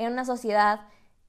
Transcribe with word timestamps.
en 0.00 0.14
una 0.14 0.24
sociedad 0.24 0.80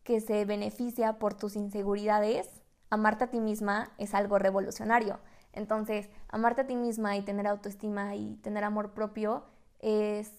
que 0.06 0.22
se 0.22 0.46
beneficia 0.46 1.20
por 1.20 1.34
tus 1.34 1.58
inseguridades, 1.58 2.48
amarte 2.90 3.26
a 3.26 3.30
ti 3.30 3.42
misma 3.42 3.92
es 3.98 4.14
algo 4.14 4.40
revolucionario. 4.40 5.20
Entonces, 5.52 6.10
amarte 6.30 6.62
a 6.62 6.68
ti 6.68 6.78
misma 6.78 7.18
y 7.18 7.22
tener 7.22 7.48
autoestima 7.48 8.16
y 8.16 8.36
tener 8.38 8.64
amor 8.64 8.94
propio 8.94 9.44
es 9.82 10.32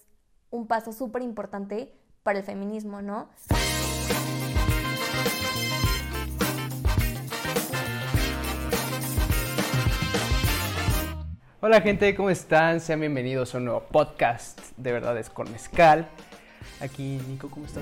un 0.49 0.65
paso 0.65 0.93
súper 0.93 1.21
importante 1.21 1.93
para 2.23 2.39
el 2.39 2.43
feminismo, 2.43 3.03
¿no? 3.03 3.29
Hola 11.61 11.81
gente, 11.81 12.15
¿cómo 12.15 12.31
están? 12.31 12.79
Sean 12.79 12.99
bienvenidos 12.99 13.53
a 13.53 13.59
un 13.59 13.65
nuevo 13.65 13.83
podcast 13.83 14.59
de 14.75 14.91
Verdades 14.91 15.29
con 15.29 15.51
Mezcal. 15.51 16.09
Aquí, 16.83 17.17
Nico, 17.29 17.49
¿cómo 17.49 17.65
estás? 17.65 17.81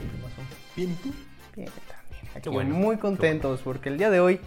Bien, 0.76 0.92
¿y 0.92 0.94
tú? 0.94 1.12
Bien, 1.56 1.70
también. 1.88 2.32
Aquí 2.36 2.42
Qué 2.42 2.50
bueno, 2.50 2.76
muy 2.76 2.98
qué 2.98 3.02
contentos 3.02 3.62
porque 3.64 3.90
el 3.90 3.98
día 3.98 4.12
de 4.12 4.20
hoy 4.20 4.40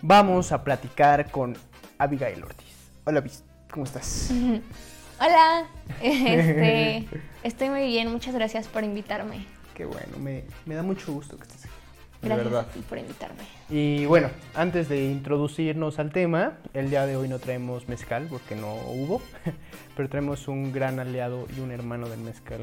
vamos 0.00 0.52
a 0.52 0.62
platicar 0.62 1.28
con 1.28 1.56
Abigail 1.98 2.44
Ortiz. 2.44 2.72
Hola, 3.04 3.24
¿cómo 3.68 3.84
estás? 3.84 4.30
Hola, 5.20 5.66
este, 6.00 7.08
estoy 7.42 7.68
muy 7.68 7.86
bien, 7.86 8.12
muchas 8.12 8.32
gracias 8.32 8.68
por 8.68 8.84
invitarme. 8.84 9.44
Qué 9.74 9.86
bueno, 9.86 10.18
me, 10.20 10.44
me 10.64 10.76
da 10.76 10.84
mucho 10.84 11.12
gusto 11.12 11.36
que 11.36 11.42
estés 11.42 11.64
aquí. 11.64 11.74
De 12.22 12.28
Gracias 12.28 12.44
verdad. 12.46 12.68
a 12.70 12.72
ti 12.72 12.80
por 12.88 12.98
invitarme. 12.98 13.42
Y 13.68 14.06
bueno, 14.06 14.30
antes 14.54 14.88
de 14.88 15.06
introducirnos 15.06 15.98
al 15.98 16.12
tema, 16.12 16.58
el 16.74 16.90
día 16.90 17.06
de 17.06 17.16
hoy 17.16 17.26
no 17.26 17.40
traemos 17.40 17.88
mezcal 17.88 18.28
porque 18.30 18.54
no 18.54 18.72
hubo, 18.72 19.20
pero 19.96 20.08
traemos 20.08 20.46
un 20.46 20.72
gran 20.72 21.00
aliado 21.00 21.48
y 21.56 21.58
un 21.58 21.72
hermano 21.72 22.08
del 22.08 22.20
mezcal. 22.20 22.60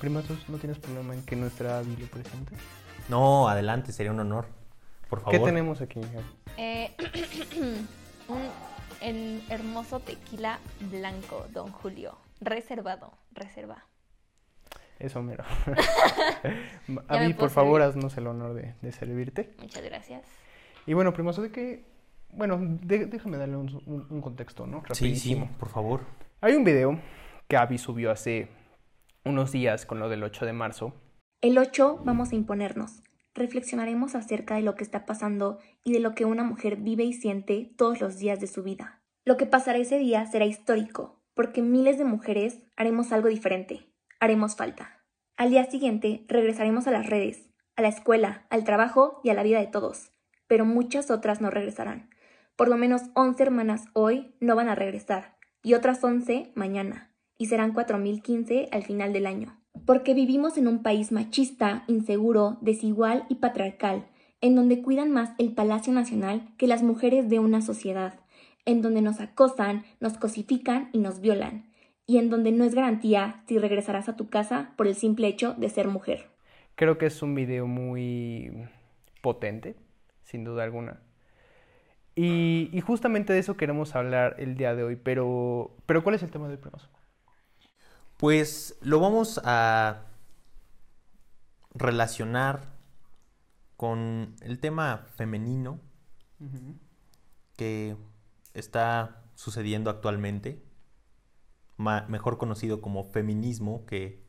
Primazos, 0.00 0.48
¿no 0.48 0.56
tienes 0.58 0.78
problema 0.78 1.14
en 1.14 1.22
que 1.24 1.36
nuestra 1.36 1.78
Abby 1.78 1.96
lo 1.96 2.06
presente? 2.06 2.56
No, 3.08 3.48
adelante, 3.48 3.92
sería 3.92 4.12
un 4.12 4.20
honor. 4.20 4.46
Por 5.08 5.20
favor. 5.20 5.32
¿Qué 5.32 5.44
tenemos 5.44 5.80
aquí? 5.80 6.00
Eh, 6.56 6.94
un, 8.28 8.38
el 9.02 9.42
hermoso 9.50 10.00
tequila 10.00 10.58
blanco, 10.90 11.46
don 11.52 11.70
Julio. 11.72 12.16
Reservado, 12.40 13.12
reserva. 13.32 13.84
Eso 14.98 15.22
mero. 15.22 15.44
me 16.86 17.00
Abby, 17.08 17.34
por 17.34 17.50
favor, 17.50 17.80
servir. 17.82 17.98
haznos 17.98 18.16
el 18.16 18.26
honor 18.26 18.54
de, 18.54 18.74
de 18.80 18.92
servirte. 18.92 19.54
Muchas 19.58 19.82
gracias. 19.82 20.22
Y 20.86 20.94
bueno, 20.94 21.12
Primazo, 21.12 21.42
de 21.42 21.50
que... 21.52 21.84
Bueno, 22.32 22.58
de- 22.60 23.06
déjame 23.06 23.36
darle 23.36 23.56
un, 23.56 23.82
un- 23.86 24.06
un 24.08 24.20
contexto, 24.22 24.66
¿no? 24.66 24.82
Sí, 24.92 25.16
sí, 25.16 25.34
por 25.58 25.68
favor. 25.68 26.02
Hay 26.40 26.54
un 26.54 26.64
video 26.64 26.98
que 27.48 27.56
Abby 27.56 27.76
subió 27.76 28.12
hace 28.12 28.48
unos 29.24 29.52
días 29.52 29.86
con 29.86 29.98
lo 29.98 30.08
del 30.08 30.22
8 30.22 30.46
de 30.46 30.52
marzo, 30.52 30.94
El 31.40 31.58
8 31.58 32.02
vamos 32.04 32.32
a 32.32 32.34
imponernos. 32.34 33.02
Reflexionaremos 33.34 34.14
acerca 34.14 34.56
de 34.56 34.62
lo 34.62 34.74
que 34.74 34.84
está 34.84 35.06
pasando 35.06 35.58
y 35.84 35.92
de 35.92 36.00
lo 36.00 36.14
que 36.14 36.24
una 36.24 36.42
mujer 36.42 36.76
vive 36.76 37.04
y 37.04 37.12
siente 37.12 37.72
todos 37.76 38.00
los 38.00 38.18
días 38.18 38.40
de 38.40 38.46
su 38.46 38.62
vida. 38.62 39.02
Lo 39.24 39.36
que 39.36 39.46
pasará 39.46 39.78
ese 39.78 39.98
día 39.98 40.26
será 40.26 40.46
histórico, 40.46 41.22
porque 41.34 41.62
miles 41.62 41.98
de 41.98 42.04
mujeres 42.04 42.60
haremos 42.76 43.12
algo 43.12 43.28
diferente, 43.28 43.92
haremos 44.18 44.56
falta. 44.56 45.02
Al 45.36 45.50
día 45.50 45.64
siguiente 45.64 46.24
regresaremos 46.28 46.86
a 46.86 46.90
las 46.90 47.06
redes, 47.06 47.48
a 47.76 47.82
la 47.82 47.88
escuela, 47.88 48.46
al 48.50 48.64
trabajo 48.64 49.20
y 49.24 49.30
a 49.30 49.34
la 49.34 49.42
vida 49.42 49.60
de 49.60 49.66
todos, 49.66 50.12
pero 50.46 50.64
muchas 50.64 51.10
otras 51.10 51.40
no 51.40 51.50
regresarán. 51.50 52.10
Por 52.56 52.68
lo 52.68 52.76
menos 52.76 53.02
11 53.14 53.42
hermanas 53.42 53.84
hoy 53.94 54.34
no 54.40 54.56
van 54.56 54.68
a 54.68 54.74
regresar 54.74 55.38
y 55.62 55.74
otras 55.74 56.02
11 56.02 56.52
mañana, 56.54 57.09
y 57.40 57.46
serán 57.46 57.72
4015 57.72 58.68
al 58.70 58.82
final 58.82 59.14
del 59.14 59.26
año. 59.26 59.56
Porque 59.86 60.12
vivimos 60.12 60.58
en 60.58 60.68
un 60.68 60.82
país 60.82 61.10
machista, 61.10 61.84
inseguro, 61.86 62.58
desigual 62.60 63.24
y 63.30 63.36
patriarcal, 63.36 64.06
en 64.42 64.54
donde 64.54 64.82
cuidan 64.82 65.10
más 65.10 65.30
el 65.38 65.54
Palacio 65.54 65.90
Nacional 65.94 66.50
que 66.58 66.66
las 66.66 66.82
mujeres 66.82 67.30
de 67.30 67.38
una 67.38 67.62
sociedad, 67.62 68.20
en 68.66 68.82
donde 68.82 69.00
nos 69.00 69.20
acosan, 69.20 69.84
nos 70.00 70.18
cosifican 70.18 70.90
y 70.92 70.98
nos 70.98 71.22
violan, 71.22 71.72
y 72.06 72.18
en 72.18 72.28
donde 72.28 72.52
no 72.52 72.64
es 72.64 72.74
garantía 72.74 73.42
si 73.48 73.56
regresarás 73.56 74.10
a 74.10 74.16
tu 74.16 74.28
casa 74.28 74.74
por 74.76 74.86
el 74.86 74.94
simple 74.94 75.26
hecho 75.26 75.54
de 75.54 75.70
ser 75.70 75.88
mujer. 75.88 76.26
Creo 76.74 76.98
que 76.98 77.06
es 77.06 77.22
un 77.22 77.34
video 77.34 77.66
muy 77.66 78.52
potente, 79.22 79.76
sin 80.24 80.44
duda 80.44 80.64
alguna. 80.64 81.00
Y, 82.14 82.78
justamente 82.86 83.32
de 83.32 83.38
eso 83.38 83.56
queremos 83.56 83.96
hablar 83.96 84.36
el 84.38 84.58
día 84.58 84.74
de 84.74 84.82
hoy, 84.82 84.96
pero, 84.96 85.74
pero 85.86 86.02
¿cuál 86.02 86.16
es 86.16 86.22
el 86.22 86.30
tema 86.30 86.46
del 86.46 86.58
primazo? 86.58 86.90
Pues 88.20 88.76
lo 88.82 89.00
vamos 89.00 89.40
a 89.44 90.02
relacionar 91.72 92.74
con 93.78 94.36
el 94.42 94.58
tema 94.58 95.06
femenino 95.16 95.80
que 97.56 97.96
está 98.52 99.22
sucediendo 99.36 99.88
actualmente, 99.88 100.62
mejor 101.78 102.36
conocido 102.36 102.82
como 102.82 103.04
feminismo, 103.04 103.86
que 103.86 104.22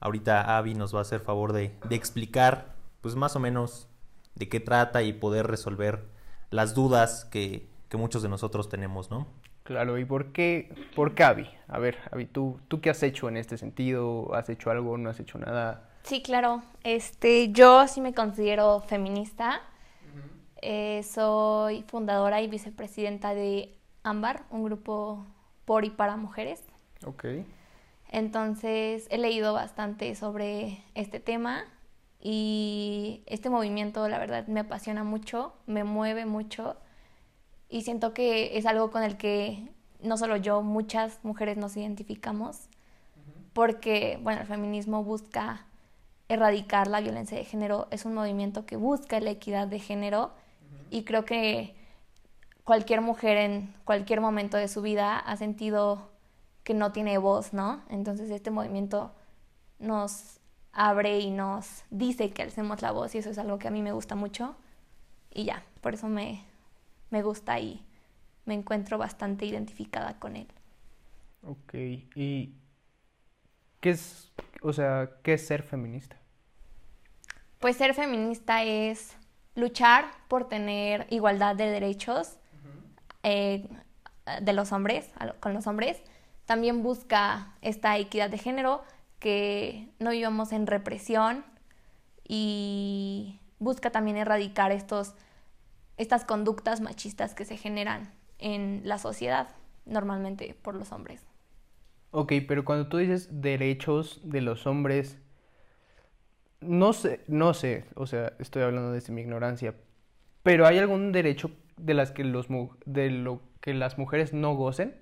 ahorita 0.00 0.58
Avi 0.58 0.74
nos 0.74 0.94
va 0.94 0.98
a 0.98 1.02
hacer 1.02 1.20
favor 1.20 1.54
de, 1.54 1.78
de 1.88 1.96
explicar, 1.96 2.76
pues 3.00 3.16
más 3.16 3.36
o 3.36 3.40
menos 3.40 3.88
de 4.34 4.50
qué 4.50 4.60
trata 4.60 5.02
y 5.02 5.14
poder 5.14 5.46
resolver 5.46 6.10
las 6.50 6.74
dudas 6.74 7.24
que, 7.24 7.70
que 7.88 7.96
muchos 7.96 8.22
de 8.22 8.28
nosotros 8.28 8.68
tenemos, 8.68 9.10
¿no? 9.10 9.28
Claro, 9.64 9.96
¿y 9.98 10.04
por 10.04 10.32
qué, 10.32 10.70
por 10.94 11.14
qué 11.14 11.24
Abby? 11.24 11.48
A 11.68 11.78
ver, 11.78 11.96
Abby, 12.12 12.26
¿tú, 12.26 12.60
¿tú 12.68 12.82
qué 12.82 12.90
has 12.90 13.02
hecho 13.02 13.30
en 13.30 13.38
este 13.38 13.56
sentido? 13.56 14.34
¿Has 14.34 14.50
hecho 14.50 14.70
algo? 14.70 14.98
¿No 14.98 15.08
has 15.08 15.18
hecho 15.20 15.38
nada? 15.38 15.88
Sí, 16.02 16.22
claro. 16.22 16.62
Este, 16.82 17.50
yo 17.50 17.88
sí 17.88 18.02
me 18.02 18.12
considero 18.12 18.80
feminista. 18.80 19.62
Eh, 20.60 21.02
soy 21.02 21.82
fundadora 21.88 22.42
y 22.42 22.48
vicepresidenta 22.48 23.34
de 23.34 23.74
Ámbar, 24.02 24.42
un 24.50 24.64
grupo 24.64 25.24
por 25.64 25.86
y 25.86 25.90
para 25.90 26.16
mujeres. 26.16 26.62
Ok. 27.06 27.24
Entonces 28.10 29.06
he 29.10 29.16
leído 29.16 29.54
bastante 29.54 30.14
sobre 30.14 30.84
este 30.94 31.20
tema 31.20 31.64
y 32.20 33.22
este 33.26 33.48
movimiento 33.48 34.06
la 34.08 34.18
verdad 34.18 34.46
me 34.46 34.60
apasiona 34.60 35.04
mucho, 35.04 35.54
me 35.66 35.84
mueve 35.84 36.26
mucho 36.26 36.76
y 37.68 37.82
siento 37.82 38.14
que 38.14 38.56
es 38.58 38.66
algo 38.66 38.90
con 38.90 39.02
el 39.02 39.16
que 39.16 39.68
no 40.00 40.16
solo 40.16 40.36
yo, 40.36 40.62
muchas 40.62 41.18
mujeres 41.22 41.56
nos 41.56 41.76
identificamos 41.76 42.68
porque, 43.52 44.18
bueno, 44.22 44.42
el 44.42 44.46
feminismo 44.46 45.02
busca 45.02 45.66
erradicar 46.28 46.88
la 46.88 47.00
violencia 47.00 47.38
de 47.38 47.44
género, 47.44 47.86
es 47.90 48.04
un 48.04 48.14
movimiento 48.14 48.66
que 48.66 48.76
busca 48.76 49.20
la 49.20 49.30
equidad 49.30 49.68
de 49.68 49.78
género 49.78 50.32
y 50.90 51.04
creo 51.04 51.24
que 51.24 51.74
cualquier 52.64 53.00
mujer 53.00 53.36
en 53.36 53.74
cualquier 53.84 54.20
momento 54.20 54.56
de 54.56 54.68
su 54.68 54.82
vida 54.82 55.18
ha 55.18 55.36
sentido 55.36 56.10
que 56.64 56.74
no 56.74 56.92
tiene 56.92 57.18
voz, 57.18 57.52
¿no? 57.52 57.82
Entonces 57.88 58.30
este 58.30 58.50
movimiento 58.50 59.12
nos 59.78 60.40
abre 60.72 61.20
y 61.20 61.30
nos 61.30 61.84
dice 61.90 62.30
que 62.30 62.42
alcemos 62.42 62.82
la 62.82 62.90
voz 62.90 63.14
y 63.14 63.18
eso 63.18 63.30
es 63.30 63.38
algo 63.38 63.58
que 63.58 63.68
a 63.68 63.70
mí 63.70 63.82
me 63.82 63.92
gusta 63.92 64.14
mucho 64.14 64.56
y 65.30 65.44
ya, 65.44 65.62
por 65.80 65.94
eso 65.94 66.08
me, 66.08 66.42
me 67.10 67.22
gusta 67.22 67.58
y 67.60 67.84
me 68.44 68.54
encuentro 68.54 68.98
bastante 68.98 69.46
identificada 69.46 70.18
con 70.18 70.36
él. 70.36 70.48
Ok. 71.42 71.74
¿Y 71.74 72.54
qué 73.80 73.90
es, 73.90 74.32
o 74.62 74.72
sea, 74.72 75.10
qué 75.22 75.34
es 75.34 75.46
ser 75.46 75.62
feminista? 75.62 76.16
Pues 77.60 77.76
ser 77.76 77.94
feminista 77.94 78.62
es 78.64 79.16
luchar 79.54 80.06
por 80.28 80.48
tener 80.48 81.06
igualdad 81.10 81.56
de 81.56 81.70
derechos 81.70 82.38
eh, 83.22 83.68
de 84.40 84.52
los 84.52 84.72
hombres, 84.72 85.10
con 85.40 85.54
los 85.54 85.66
hombres. 85.66 86.02
También 86.44 86.82
busca 86.82 87.54
esta 87.62 87.96
equidad 87.96 88.28
de 88.28 88.38
género, 88.38 88.82
que 89.18 89.88
no 89.98 90.10
vivamos 90.10 90.52
en 90.52 90.66
represión 90.66 91.44
y 92.28 93.40
busca 93.58 93.90
también 93.90 94.18
erradicar 94.18 94.72
estos, 94.72 95.14
estas 95.96 96.24
conductas 96.24 96.80
machistas 96.80 97.34
que 97.34 97.44
se 97.44 97.56
generan 97.56 98.12
en 98.38 98.82
la 98.84 98.98
sociedad, 98.98 99.48
normalmente 99.86 100.56
por 100.62 100.74
los 100.74 100.92
hombres. 100.92 101.24
Ok, 102.10 102.32
pero 102.46 102.64
cuando 102.64 102.88
tú 102.88 102.98
dices 102.98 103.40
derechos 103.42 104.20
de 104.22 104.40
los 104.40 104.66
hombres, 104.66 105.18
no 106.60 106.92
sé, 106.92 107.20
no 107.26 107.54
sé, 107.54 107.84
o 107.94 108.06
sea, 108.06 108.32
estoy 108.38 108.62
hablando 108.62 108.92
desde 108.92 109.12
mi 109.12 109.20
ignorancia, 109.20 109.74
pero 110.42 110.66
¿hay 110.66 110.78
algún 110.78 111.12
derecho 111.12 111.50
de 111.76 111.94
las 111.94 112.12
que 112.12 112.24
los 112.24 112.46
de 112.86 113.10
lo 113.10 113.40
que 113.60 113.74
las 113.74 113.98
mujeres 113.98 114.32
no 114.32 114.54
gocen 114.54 114.94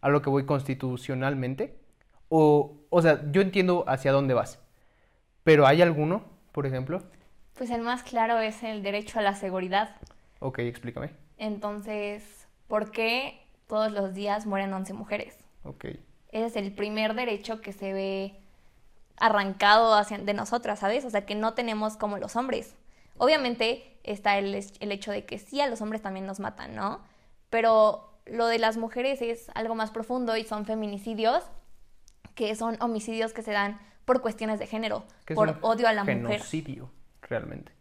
a 0.00 0.08
lo 0.08 0.22
que 0.22 0.30
voy 0.30 0.46
constitucionalmente? 0.46 1.78
O, 2.28 2.80
o 2.90 3.02
sea, 3.02 3.30
yo 3.30 3.42
entiendo 3.42 3.84
hacia 3.88 4.12
dónde 4.12 4.34
vas, 4.34 4.58
pero 5.44 5.66
¿hay 5.66 5.82
alguno, 5.82 6.24
por 6.52 6.66
ejemplo? 6.66 7.02
Pues 7.54 7.70
el 7.70 7.82
más 7.82 8.02
claro 8.02 8.38
es 8.38 8.62
el 8.62 8.82
derecho 8.82 9.18
a 9.18 9.22
la 9.22 9.34
seguridad. 9.34 9.96
Ok, 10.42 10.58
explícame. 10.58 11.10
Entonces, 11.38 12.48
¿por 12.66 12.90
qué 12.90 13.46
todos 13.68 13.92
los 13.92 14.12
días 14.12 14.44
mueren 14.44 14.72
11 14.74 14.92
mujeres? 14.92 15.38
Ok. 15.62 15.84
Ese 16.30 16.46
es 16.46 16.56
el 16.56 16.74
primer 16.74 17.14
derecho 17.14 17.60
que 17.60 17.72
se 17.72 17.92
ve 17.92 18.34
arrancado 19.16 19.94
hacia, 19.94 20.18
de 20.18 20.34
nosotras, 20.34 20.80
¿sabes? 20.80 21.04
O 21.04 21.10
sea, 21.10 21.24
que 21.24 21.36
no 21.36 21.54
tenemos 21.54 21.96
como 21.96 22.18
los 22.18 22.34
hombres. 22.34 22.74
Obviamente 23.18 23.98
está 24.02 24.36
el, 24.38 24.54
el 24.54 24.92
hecho 24.92 25.12
de 25.12 25.24
que 25.24 25.38
sí 25.38 25.60
a 25.60 25.68
los 25.68 25.80
hombres 25.80 26.02
también 26.02 26.26
nos 26.26 26.40
matan, 26.40 26.74
¿no? 26.74 27.00
Pero 27.48 28.18
lo 28.26 28.46
de 28.46 28.58
las 28.58 28.76
mujeres 28.76 29.22
es 29.22 29.48
algo 29.54 29.76
más 29.76 29.92
profundo 29.92 30.36
y 30.36 30.44
son 30.44 30.66
feminicidios, 30.66 31.44
que 32.34 32.54
son 32.56 32.76
homicidios 32.80 33.32
que 33.32 33.42
se 33.42 33.52
dan 33.52 33.78
por 34.04 34.22
cuestiones 34.22 34.58
de 34.58 34.66
género, 34.66 35.04
por 35.34 35.58
odio 35.60 35.86
a 35.86 35.92
la 35.92 36.02
mujer. 36.02 36.22
Genocidio, 36.22 36.90
realmente. 37.20 37.72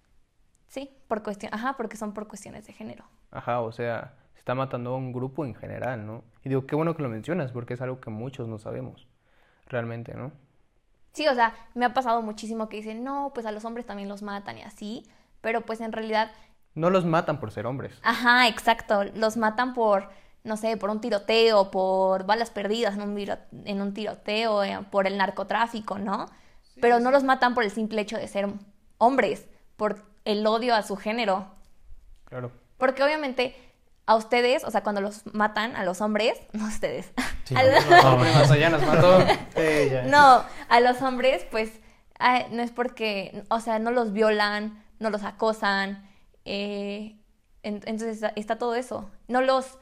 Sí, 0.71 0.89
por 1.09 1.21
cuestión, 1.21 1.53
ajá, 1.53 1.75
porque 1.75 1.97
son 1.97 2.13
por 2.13 2.29
cuestiones 2.29 2.65
de 2.65 2.71
género. 2.71 3.03
Ajá, 3.29 3.59
o 3.59 3.73
sea, 3.73 4.13
se 4.31 4.39
está 4.39 4.55
matando 4.55 4.93
a 4.93 4.95
un 4.95 5.11
grupo 5.11 5.43
en 5.43 5.53
general, 5.53 6.05
¿no? 6.05 6.23
Y 6.45 6.49
digo, 6.49 6.65
qué 6.65 6.77
bueno 6.77 6.95
que 6.95 7.03
lo 7.03 7.09
mencionas, 7.09 7.51
porque 7.51 7.73
es 7.73 7.81
algo 7.81 7.99
que 7.99 8.09
muchos 8.09 8.47
no 8.47 8.57
sabemos, 8.57 9.05
realmente, 9.67 10.13
¿no? 10.13 10.31
Sí, 11.11 11.27
o 11.27 11.35
sea, 11.35 11.53
me 11.73 11.83
ha 11.83 11.93
pasado 11.93 12.21
muchísimo 12.21 12.69
que 12.69 12.77
dicen, 12.77 13.03
no, 13.03 13.31
pues 13.33 13.45
a 13.45 13.51
los 13.51 13.65
hombres 13.65 13.85
también 13.85 14.07
los 14.07 14.21
matan 14.21 14.59
y 14.59 14.61
así, 14.61 15.03
pero 15.41 15.59
pues 15.59 15.81
en 15.81 15.91
realidad... 15.91 16.31
No 16.73 16.89
los 16.89 17.03
matan 17.03 17.41
por 17.41 17.51
ser 17.51 17.65
hombres. 17.65 17.99
Ajá, 18.01 18.47
exacto, 18.47 19.03
los 19.03 19.35
matan 19.35 19.73
por, 19.73 20.07
no 20.45 20.55
sé, 20.55 20.77
por 20.77 20.89
un 20.89 21.01
tiroteo, 21.01 21.69
por 21.69 22.25
balas 22.25 22.49
perdidas 22.49 22.95
en 22.95 23.01
un, 23.01 23.17
en 23.65 23.81
un 23.81 23.93
tiroteo, 23.93 24.63
eh, 24.63 24.79
por 24.89 25.05
el 25.05 25.17
narcotráfico, 25.17 25.99
¿no? 25.99 26.27
pero 26.79 27.01
no 27.01 27.11
los 27.11 27.25
matan 27.25 27.53
por 27.53 27.65
el 27.65 27.71
simple 27.71 28.01
hecho 28.01 28.17
de 28.17 28.29
ser 28.29 28.47
hombres, 28.97 29.49
por 29.75 30.10
el 30.25 30.45
odio 30.45 30.75
a 30.75 30.83
su 30.83 30.95
género. 30.95 31.47
Claro. 32.25 32.51
Porque 32.77 33.03
obviamente 33.03 33.55
a 34.05 34.15
ustedes, 34.15 34.63
o 34.63 34.71
sea, 34.71 34.83
cuando 34.83 35.01
los 35.01 35.23
matan 35.33 35.75
a 35.75 35.85
los 35.85 36.01
hombres, 36.01 36.41
no 36.53 36.65
a 36.65 36.69
ustedes. 36.69 37.11
no, 40.09 40.43
a 40.69 40.79
los 40.79 41.01
hombres, 41.01 41.45
pues, 41.51 41.79
no 42.51 42.61
es 42.61 42.71
porque, 42.71 43.43
o 43.49 43.59
sea, 43.59 43.79
no 43.79 43.91
los 43.91 44.13
violan, 44.13 44.83
no 44.99 45.09
los 45.09 45.23
acosan, 45.23 46.07
eh, 46.45 47.17
entonces 47.63 48.23
está, 48.35 48.57
todo 48.57 48.75
eso. 48.75 49.09
No 49.27 49.41
los, 49.41 49.77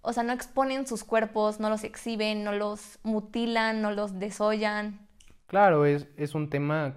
o 0.00 0.12
sea, 0.12 0.22
no 0.22 0.32
exponen 0.32 0.86
sus 0.86 1.04
cuerpos, 1.04 1.60
no 1.60 1.68
los 1.70 1.84
exhiben, 1.84 2.44
no 2.44 2.52
los 2.52 2.98
mutilan, 3.02 3.82
no 3.82 3.92
los 3.92 4.18
desollan. 4.18 5.06
Claro, 5.46 5.86
es, 5.86 6.08
es 6.16 6.34
un 6.34 6.50
tema 6.50 6.96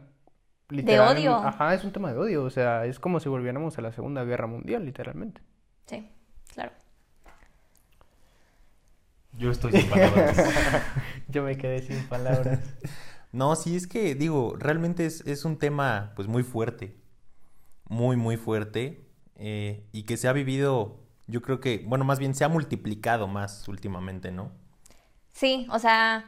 de 0.69 0.99
odio. 0.99 1.35
Ajá, 1.35 1.73
es 1.73 1.83
un 1.83 1.91
tema 1.91 2.11
de 2.11 2.19
odio, 2.19 2.43
o 2.43 2.49
sea, 2.49 2.85
es 2.85 2.99
como 2.99 3.19
si 3.19 3.29
volviéramos 3.29 3.77
a 3.77 3.81
la 3.81 3.91
Segunda 3.91 4.23
Guerra 4.23 4.47
Mundial, 4.47 4.85
literalmente. 4.85 5.41
Sí, 5.85 6.09
claro. 6.53 6.71
Yo 9.37 9.51
estoy 9.51 9.73
sin 9.73 9.89
palabras. 9.89 10.37
Yo 11.27 11.43
me 11.43 11.57
quedé 11.57 11.81
sin 11.81 12.07
palabras. 12.07 12.59
no, 13.31 13.55
sí, 13.55 13.75
es 13.75 13.87
que, 13.87 14.15
digo, 14.15 14.55
realmente 14.57 15.05
es, 15.05 15.45
un 15.45 15.57
tema, 15.57 16.13
pues, 16.15 16.27
muy 16.27 16.43
fuerte. 16.43 16.95
Muy, 17.87 18.15
muy 18.15 18.37
fuerte. 18.37 19.05
Eh, 19.35 19.85
y 19.91 20.03
que 20.03 20.15
se 20.17 20.27
ha 20.29 20.33
vivido, 20.33 21.01
yo 21.27 21.41
creo 21.41 21.59
que, 21.59 21.83
bueno, 21.85 22.05
más 22.05 22.19
bien 22.19 22.33
se 22.33 22.45
ha 22.45 22.47
multiplicado 22.47 23.27
más 23.27 23.67
últimamente, 23.67 24.31
¿no? 24.31 24.51
Sí, 25.33 25.67
o 25.69 25.79
sea, 25.79 26.25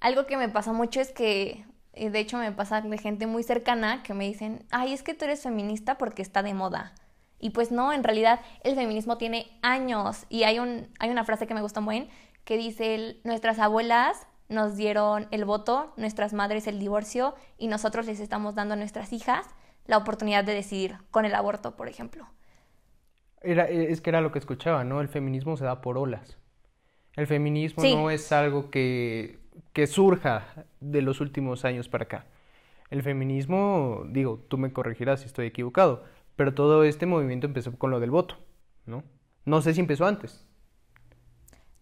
algo 0.00 0.26
que 0.26 0.36
me 0.36 0.48
pasa 0.48 0.72
mucho 0.72 1.00
es 1.00 1.12
que, 1.12 1.64
de 2.06 2.18
hecho 2.18 2.38
me 2.38 2.52
pasa 2.52 2.80
de 2.80 2.98
gente 2.98 3.26
muy 3.26 3.42
cercana 3.42 4.02
que 4.02 4.14
me 4.14 4.26
dicen, 4.26 4.64
ay, 4.70 4.92
es 4.92 5.02
que 5.02 5.14
tú 5.14 5.24
eres 5.24 5.42
feminista 5.42 5.98
porque 5.98 6.22
está 6.22 6.42
de 6.42 6.54
moda. 6.54 6.94
Y 7.40 7.50
pues 7.50 7.70
no, 7.70 7.92
en 7.92 8.02
realidad 8.02 8.40
el 8.64 8.74
feminismo 8.74 9.16
tiene 9.16 9.58
años 9.62 10.26
y 10.28 10.42
hay, 10.42 10.58
un, 10.58 10.88
hay 10.98 11.10
una 11.10 11.24
frase 11.24 11.46
que 11.46 11.54
me 11.54 11.62
gusta 11.62 11.80
muy 11.80 12.00
bien 12.00 12.10
que 12.44 12.56
dice, 12.56 13.20
nuestras 13.24 13.58
abuelas 13.58 14.26
nos 14.48 14.76
dieron 14.76 15.28
el 15.30 15.44
voto, 15.44 15.92
nuestras 15.96 16.32
madres 16.32 16.66
el 16.66 16.78
divorcio 16.78 17.34
y 17.58 17.68
nosotros 17.68 18.06
les 18.06 18.20
estamos 18.20 18.54
dando 18.54 18.74
a 18.74 18.76
nuestras 18.76 19.12
hijas 19.12 19.46
la 19.84 19.98
oportunidad 19.98 20.44
de 20.44 20.54
decidir 20.54 20.96
con 21.10 21.24
el 21.24 21.34
aborto, 21.34 21.76
por 21.76 21.88
ejemplo. 21.88 22.26
Era, 23.42 23.64
es 23.64 24.00
que 24.00 24.10
era 24.10 24.20
lo 24.20 24.32
que 24.32 24.38
escuchaba, 24.38 24.82
¿no? 24.84 25.00
El 25.00 25.08
feminismo 25.08 25.56
se 25.56 25.64
da 25.64 25.80
por 25.80 25.98
olas. 25.98 26.38
El 27.14 27.26
feminismo 27.26 27.82
no 27.82 28.10
es 28.10 28.32
algo 28.32 28.70
que, 28.70 29.38
que 29.72 29.86
surja 29.86 30.66
de 30.80 31.02
los 31.02 31.20
últimos 31.20 31.64
años 31.64 31.88
para 31.88 32.04
acá. 32.04 32.26
El 32.90 33.02
feminismo, 33.02 34.04
digo, 34.08 34.44
tú 34.48 34.58
me 34.58 34.72
corregirás 34.72 35.20
si 35.20 35.26
estoy 35.26 35.46
equivocado, 35.46 36.04
pero 36.36 36.54
todo 36.54 36.84
este 36.84 37.06
movimiento 37.06 37.46
empezó 37.46 37.76
con 37.78 37.90
lo 37.90 38.00
del 38.00 38.10
voto, 38.10 38.36
¿no? 38.86 39.04
No 39.44 39.62
sé 39.62 39.74
si 39.74 39.80
empezó 39.80 40.06
antes, 40.06 40.48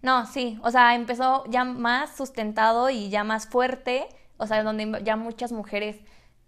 no, 0.02 0.26
sí, 0.26 0.58
o 0.62 0.70
sea, 0.70 0.94
empezó 0.94 1.44
ya 1.48 1.64
más 1.64 2.16
sustentado 2.16 2.90
y 2.90 3.08
ya 3.08 3.24
más 3.24 3.48
fuerte, 3.48 4.06
o 4.36 4.46
sea, 4.46 4.62
donde 4.62 5.00
ya 5.02 5.16
muchas 5.16 5.52
mujeres 5.52 5.96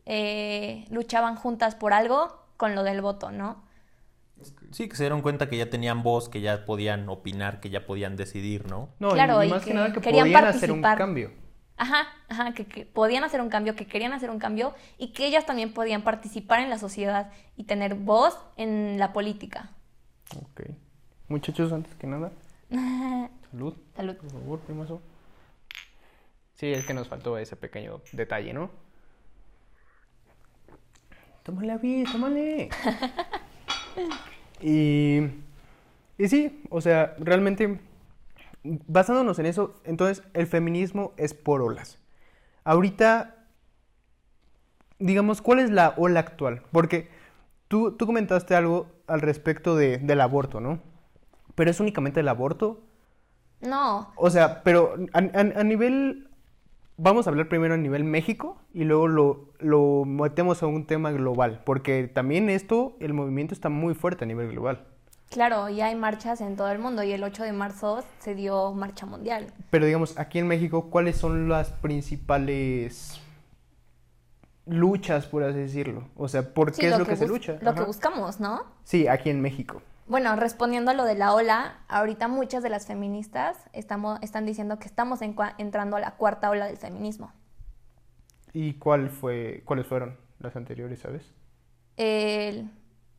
eh, 0.07 0.87
luchaban 0.91 1.35
juntas 1.37 1.75
por 1.75 1.93
algo 1.93 2.47
con 2.57 2.75
lo 2.75 2.83
del 2.85 3.01
voto, 3.01 3.33
¿no? 3.33 3.65
Sí, 4.71 4.89
que 4.89 4.97
se 4.97 5.05
dieron 5.05 5.23
cuenta 5.23 5.49
que 5.49 5.57
ya 5.57 5.71
tenían 5.71 6.03
voz, 6.03 6.29
que 6.29 6.41
ya 6.41 6.65
podían 6.65 7.09
opinar, 7.09 7.61
que 7.61 7.71
ya 7.71 7.87
podían 7.87 8.17
decidir, 8.17 8.67
¿no? 8.67 8.91
No, 8.99 9.11
claro, 9.11 9.43
y, 9.43 9.49
más 9.49 9.65
que, 9.65 9.75
nada 9.75 9.93
que 9.93 10.01
querían 10.01 10.27
podían 10.27 10.45
hacer 10.45 10.73
un 10.73 10.83
cambio. 10.83 11.31
Ajá, 11.77 12.09
ajá, 12.29 12.53
que, 12.55 12.67
que, 12.67 12.85
podían 12.85 13.25
hacer 13.25 13.41
un 13.41 13.49
cambio, 13.49 13.77
que 13.77 13.87
querían 13.87 14.13
hacer 14.13 14.31
un 14.31 14.39
cambio 14.39 14.75
y 14.99 15.13
que 15.13 15.27
ellas 15.27 15.47
también 15.47 15.73
podían 15.73 16.03
participar 16.03 16.61
en 16.61 16.71
la 16.71 16.79
sociedad 16.79 17.31
y 17.57 17.65
tener 17.65 17.95
voz 17.95 18.39
en 18.57 18.99
la 18.99 19.13
política. 19.13 19.71
Ok. 20.37 20.63
Muchachos, 21.29 21.73
antes 21.73 21.95
que 21.95 22.07
nada, 22.07 22.33
Salud. 23.51 23.75
Salud. 23.97 24.17
Por 24.17 24.31
favor, 24.31 24.61
primazo. 24.61 25.01
Sí, 26.55 26.73
es 26.73 26.85
que 26.87 26.95
nos 26.95 27.09
faltó 27.09 27.39
ese 27.39 27.57
pequeño 27.57 28.03
detalle, 28.13 28.53
¿no? 28.53 28.71
Tómale 31.45 31.73
a 31.73 31.79
mí, 31.79 32.05
tómale. 32.11 32.69
y, 34.61 35.23
y 36.19 36.29
sí, 36.29 36.63
o 36.71 36.81
sea, 36.81 37.15
realmente, 37.19 37.81
basándonos 38.63 39.39
en 39.39 39.47
eso, 39.47 39.75
entonces 39.85 40.25
el 40.35 40.47
feminismo 40.47 41.13
es 41.17 41.35
por 41.35 41.63
olas. 41.63 41.99
Ahorita, 42.65 43.37
digamos, 44.99 45.43
¿cuál 45.43 45.61
es 45.61 45.71
la 45.71 45.95
ola 45.97 46.21
actual? 46.21 46.63
Porque 46.73 47.09
tú, 47.69 47.93
tú 47.93 48.07
comentaste 48.07 48.55
algo 48.55 48.89
al 49.07 49.21
respecto 49.21 49.77
de, 49.77 49.99
del 49.99 50.21
aborto, 50.21 50.61
¿no? 50.61 50.81
Pero 51.55 51.71
es 51.71 51.81
únicamente 51.81 52.21
el 52.21 52.29
aborto 52.29 52.83
no. 53.61 54.13
O 54.17 54.31
sea, 54.31 54.63
pero 54.63 54.95
a, 55.13 55.65
nivel... 55.65 56.28
Vamos 57.01 57.29
a 57.29 57.31
hablar 57.31 57.49
primero 57.49 57.75
a 57.75 57.77
nivel 57.77 58.03
México 58.03 58.59
y 58.75 58.83
luego 58.83 59.07
lo, 59.07 59.53
lo 59.61 60.05
metemos 60.05 60.65
a 60.65 60.67
un 60.67 60.85
tema 60.85 61.13
global, 61.13 61.63
porque 61.65 62.09
también 62.09 62.51
esto, 62.51 62.97
el 62.99 63.15
movimiento 63.15 63.55
está 63.55 63.69
muy 63.69 63.95
fuerte 63.95 64.25
a 64.25 64.27
nivel 64.27 64.51
global. 64.51 64.85
Claro, 65.31 65.69
y 65.69 65.81
hay 65.81 65.95
marchas 65.95 66.41
en 66.41 66.57
todo 66.57 66.69
el 66.73 66.81
mundo 66.81 67.05
y 67.05 67.13
el 67.13 67.23
8 67.23 67.45
de 67.45 67.53
marzo 67.53 68.03
se 68.19 68.35
dio 68.35 68.73
marcha 68.73 69.07
mundial. 69.07 69.47
Pero 69.71 69.87
digamos, 69.87 70.19
aquí 70.19 70.41
en 70.41 70.49
México, 70.49 70.91
¿cuáles 70.91 71.17
son 71.17 71.49
las 71.49 71.71
principales 71.71 73.21
luchas, 74.67 75.27
por 75.27 75.45
así 75.45 75.59
decirlo? 75.61 76.09
O 76.17 76.27
sea, 76.27 76.53
¿por 76.53 76.73
qué 76.73 76.89
es 76.89 76.99
lo 76.99 77.07
que, 77.07 77.15
se 77.15 77.29
lucha? 77.29 77.59
Lo 77.61 77.75
que 77.75 77.83
buscamos, 77.83 78.41
¿no? 78.41 78.65
Sí, 78.83 79.07
aquí 79.07 79.31
en 79.31 79.41
México. 79.41 79.83
Bueno, 80.09 80.35
respondiendo 80.37 80.91
a 80.91 80.95
lo 80.95 81.05
de 81.05 81.15
la 81.15 81.35
ola, 81.35 81.81
ahorita 81.87 82.29
muchas 82.29 82.63
de 82.63 82.71
las 82.71 82.87
feministas 82.87 83.59
estamos, 83.75 84.19
están 84.23 84.47
diciendo 84.47 84.79
que 84.79 84.87
estamos 84.87 85.21
entrando 85.21 85.97
a 85.97 86.01
la 86.01 86.13
cuarta 86.13 86.49
ola 86.49 86.65
del 86.67 86.79
feminismo. 86.79 87.31
¿Y 88.55 88.75
cuál 88.75 89.11
fue, 89.11 89.63
cuáles 89.67 89.87
fueron 89.87 90.17
las 90.39 90.57
anteriores, 90.57 91.01
sabes? 91.01 91.35
El... 91.99 92.71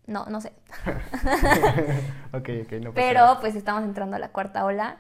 No, 0.07 0.25
no 0.25 0.41
sé. 0.41 0.51
ok, 2.33 2.49
ok, 2.63 2.71
no 2.81 2.91
pasa 2.91 2.95
Pero 2.95 3.37
pues 3.39 3.55
estamos 3.55 3.83
entrando 3.83 4.15
a 4.15 4.19
la 4.19 4.31
cuarta 4.31 4.65
ola 4.65 4.97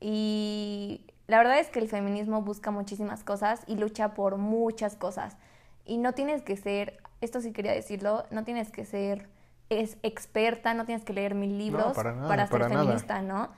y 0.00 1.06
la 1.28 1.38
verdad 1.38 1.60
es 1.60 1.68
que 1.68 1.78
el 1.78 1.88
feminismo 1.88 2.42
busca 2.42 2.72
muchísimas 2.72 3.22
cosas 3.22 3.62
y 3.68 3.76
lucha 3.76 4.14
por 4.14 4.36
muchas 4.36 4.96
cosas. 4.96 5.36
Y 5.84 5.98
no 5.98 6.12
tienes 6.12 6.42
que 6.42 6.56
ser, 6.56 7.00
esto 7.20 7.40
sí 7.40 7.52
quería 7.52 7.72
decirlo, 7.72 8.24
no 8.32 8.42
tienes 8.42 8.72
que 8.72 8.84
ser 8.84 9.28
es 9.70 9.96
experta, 10.02 10.74
no 10.74 10.84
tienes 10.84 11.04
que 11.04 11.12
leer 11.12 11.34
mil 11.34 11.58
libros 11.58 11.94
para, 11.94 12.46
ser 12.46 12.68
feminista, 12.68 13.22
¿no? 13.22 13.50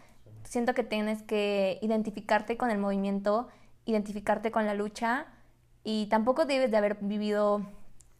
Siento 0.44 0.74
que 0.74 0.84
tienes 0.84 1.22
que 1.22 1.78
identificarte 1.82 2.56
con 2.56 2.70
el 2.70 2.78
movimiento, 2.78 3.48
identificarte 3.84 4.50
con 4.50 4.66
la 4.66 4.74
lucha 4.74 5.26
y 5.82 6.06
tampoco 6.06 6.44
debes 6.44 6.70
de 6.70 6.76
haber 6.76 6.98
vivido 7.00 7.66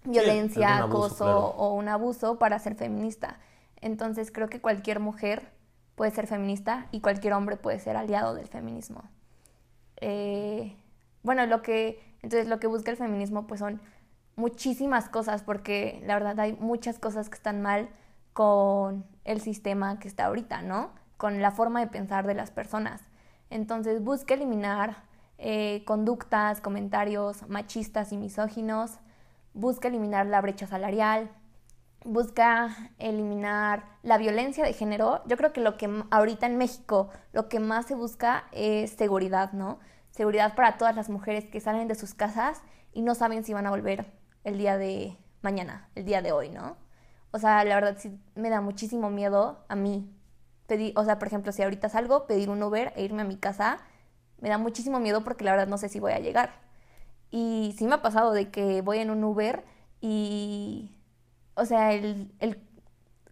violencia, 0.04 0.78
acoso 0.78 1.48
o 1.56 1.74
un 1.74 1.88
abuso 1.88 2.38
para 2.38 2.58
ser 2.58 2.74
feminista. 2.74 3.38
Entonces 3.80 4.30
creo 4.30 4.48
que 4.48 4.60
cualquier 4.60 5.00
mujer 5.00 5.50
puede 5.94 6.10
ser 6.10 6.26
feminista 6.26 6.86
y 6.90 7.00
cualquier 7.00 7.32
hombre 7.32 7.56
puede 7.56 7.78
ser 7.80 7.96
aliado 7.96 8.34
del 8.34 8.48
feminismo. 8.48 9.04
Eh, 10.00 10.76
bueno, 11.22 11.46
lo 11.46 11.62
que 11.62 12.00
entonces 12.22 12.48
lo 12.48 12.60
que 12.60 12.66
busca 12.66 12.90
el 12.90 12.96
feminismo 12.96 13.46
pues 13.46 13.60
son 13.60 13.80
muchísimas 14.36 15.08
cosas, 15.08 15.42
porque 15.42 16.02
la 16.04 16.14
verdad 16.14 16.38
hay 16.40 16.52
muchas 16.54 16.98
cosas 16.98 17.28
que 17.28 17.36
están 17.36 17.62
mal 17.62 17.88
con 18.32 19.06
el 19.24 19.40
sistema 19.40 19.98
que 19.98 20.08
está 20.08 20.26
ahorita, 20.26 20.60
¿no? 20.62 20.90
Con 21.16 21.40
la 21.40 21.50
forma 21.50 21.80
de 21.80 21.86
pensar 21.86 22.26
de 22.26 22.34
las 22.34 22.50
personas. 22.50 23.00
Entonces 23.48 24.02
busca 24.02 24.34
eliminar 24.34 24.96
eh, 25.38 25.84
conductas, 25.86 26.60
comentarios 26.60 27.48
machistas 27.48 28.12
y 28.12 28.18
misóginos, 28.18 28.98
busca 29.54 29.88
eliminar 29.88 30.26
la 30.26 30.42
brecha 30.42 30.66
salarial, 30.66 31.30
busca 32.04 32.92
eliminar 32.98 33.84
la 34.02 34.18
violencia 34.18 34.64
de 34.64 34.74
género. 34.74 35.22
Yo 35.26 35.38
creo 35.38 35.54
que 35.54 35.62
lo 35.62 35.78
que 35.78 36.04
ahorita 36.10 36.46
en 36.46 36.58
México 36.58 37.08
lo 37.32 37.48
que 37.48 37.58
más 37.58 37.86
se 37.86 37.94
busca 37.94 38.44
es 38.52 38.90
seguridad, 38.90 39.52
¿no? 39.52 39.78
Seguridad 40.10 40.54
para 40.54 40.76
todas 40.76 40.94
las 40.94 41.08
mujeres 41.08 41.46
que 41.46 41.60
salen 41.60 41.88
de 41.88 41.94
sus 41.94 42.12
casas 42.12 42.62
y 42.92 43.00
no 43.00 43.14
saben 43.14 43.44
si 43.44 43.54
van 43.54 43.66
a 43.66 43.70
volver 43.70 44.12
el 44.46 44.58
día 44.58 44.78
de 44.78 45.18
mañana, 45.42 45.88
el 45.96 46.04
día 46.04 46.22
de 46.22 46.32
hoy, 46.32 46.50
¿no? 46.50 46.76
O 47.32 47.38
sea, 47.38 47.64
la 47.64 47.74
verdad 47.74 47.96
sí 47.98 48.16
me 48.36 48.48
da 48.48 48.60
muchísimo 48.60 49.10
miedo 49.10 49.64
a 49.68 49.74
mí. 49.74 50.08
Pedir, 50.68 50.92
o 50.96 51.04
sea, 51.04 51.18
por 51.18 51.28
ejemplo, 51.28 51.52
si 51.52 51.62
ahorita 51.62 51.88
salgo, 51.88 52.26
pedir 52.26 52.48
un 52.48 52.62
Uber 52.62 52.92
e 52.96 53.04
irme 53.04 53.22
a 53.22 53.24
mi 53.24 53.36
casa, 53.36 53.78
me 54.40 54.48
da 54.48 54.58
muchísimo 54.58 55.00
miedo 55.00 55.24
porque 55.24 55.44
la 55.44 55.50
verdad 55.50 55.66
no 55.66 55.78
sé 55.78 55.88
si 55.88 55.98
voy 56.00 56.12
a 56.12 56.20
llegar. 56.20 56.60
Y 57.30 57.74
sí 57.76 57.86
me 57.86 57.96
ha 57.96 58.02
pasado 58.02 58.32
de 58.32 58.50
que 58.50 58.82
voy 58.82 58.98
en 58.98 59.10
un 59.10 59.24
Uber 59.24 59.64
y, 60.00 60.96
o 61.54 61.64
sea, 61.64 61.92
el, 61.92 62.32
el 62.38 62.62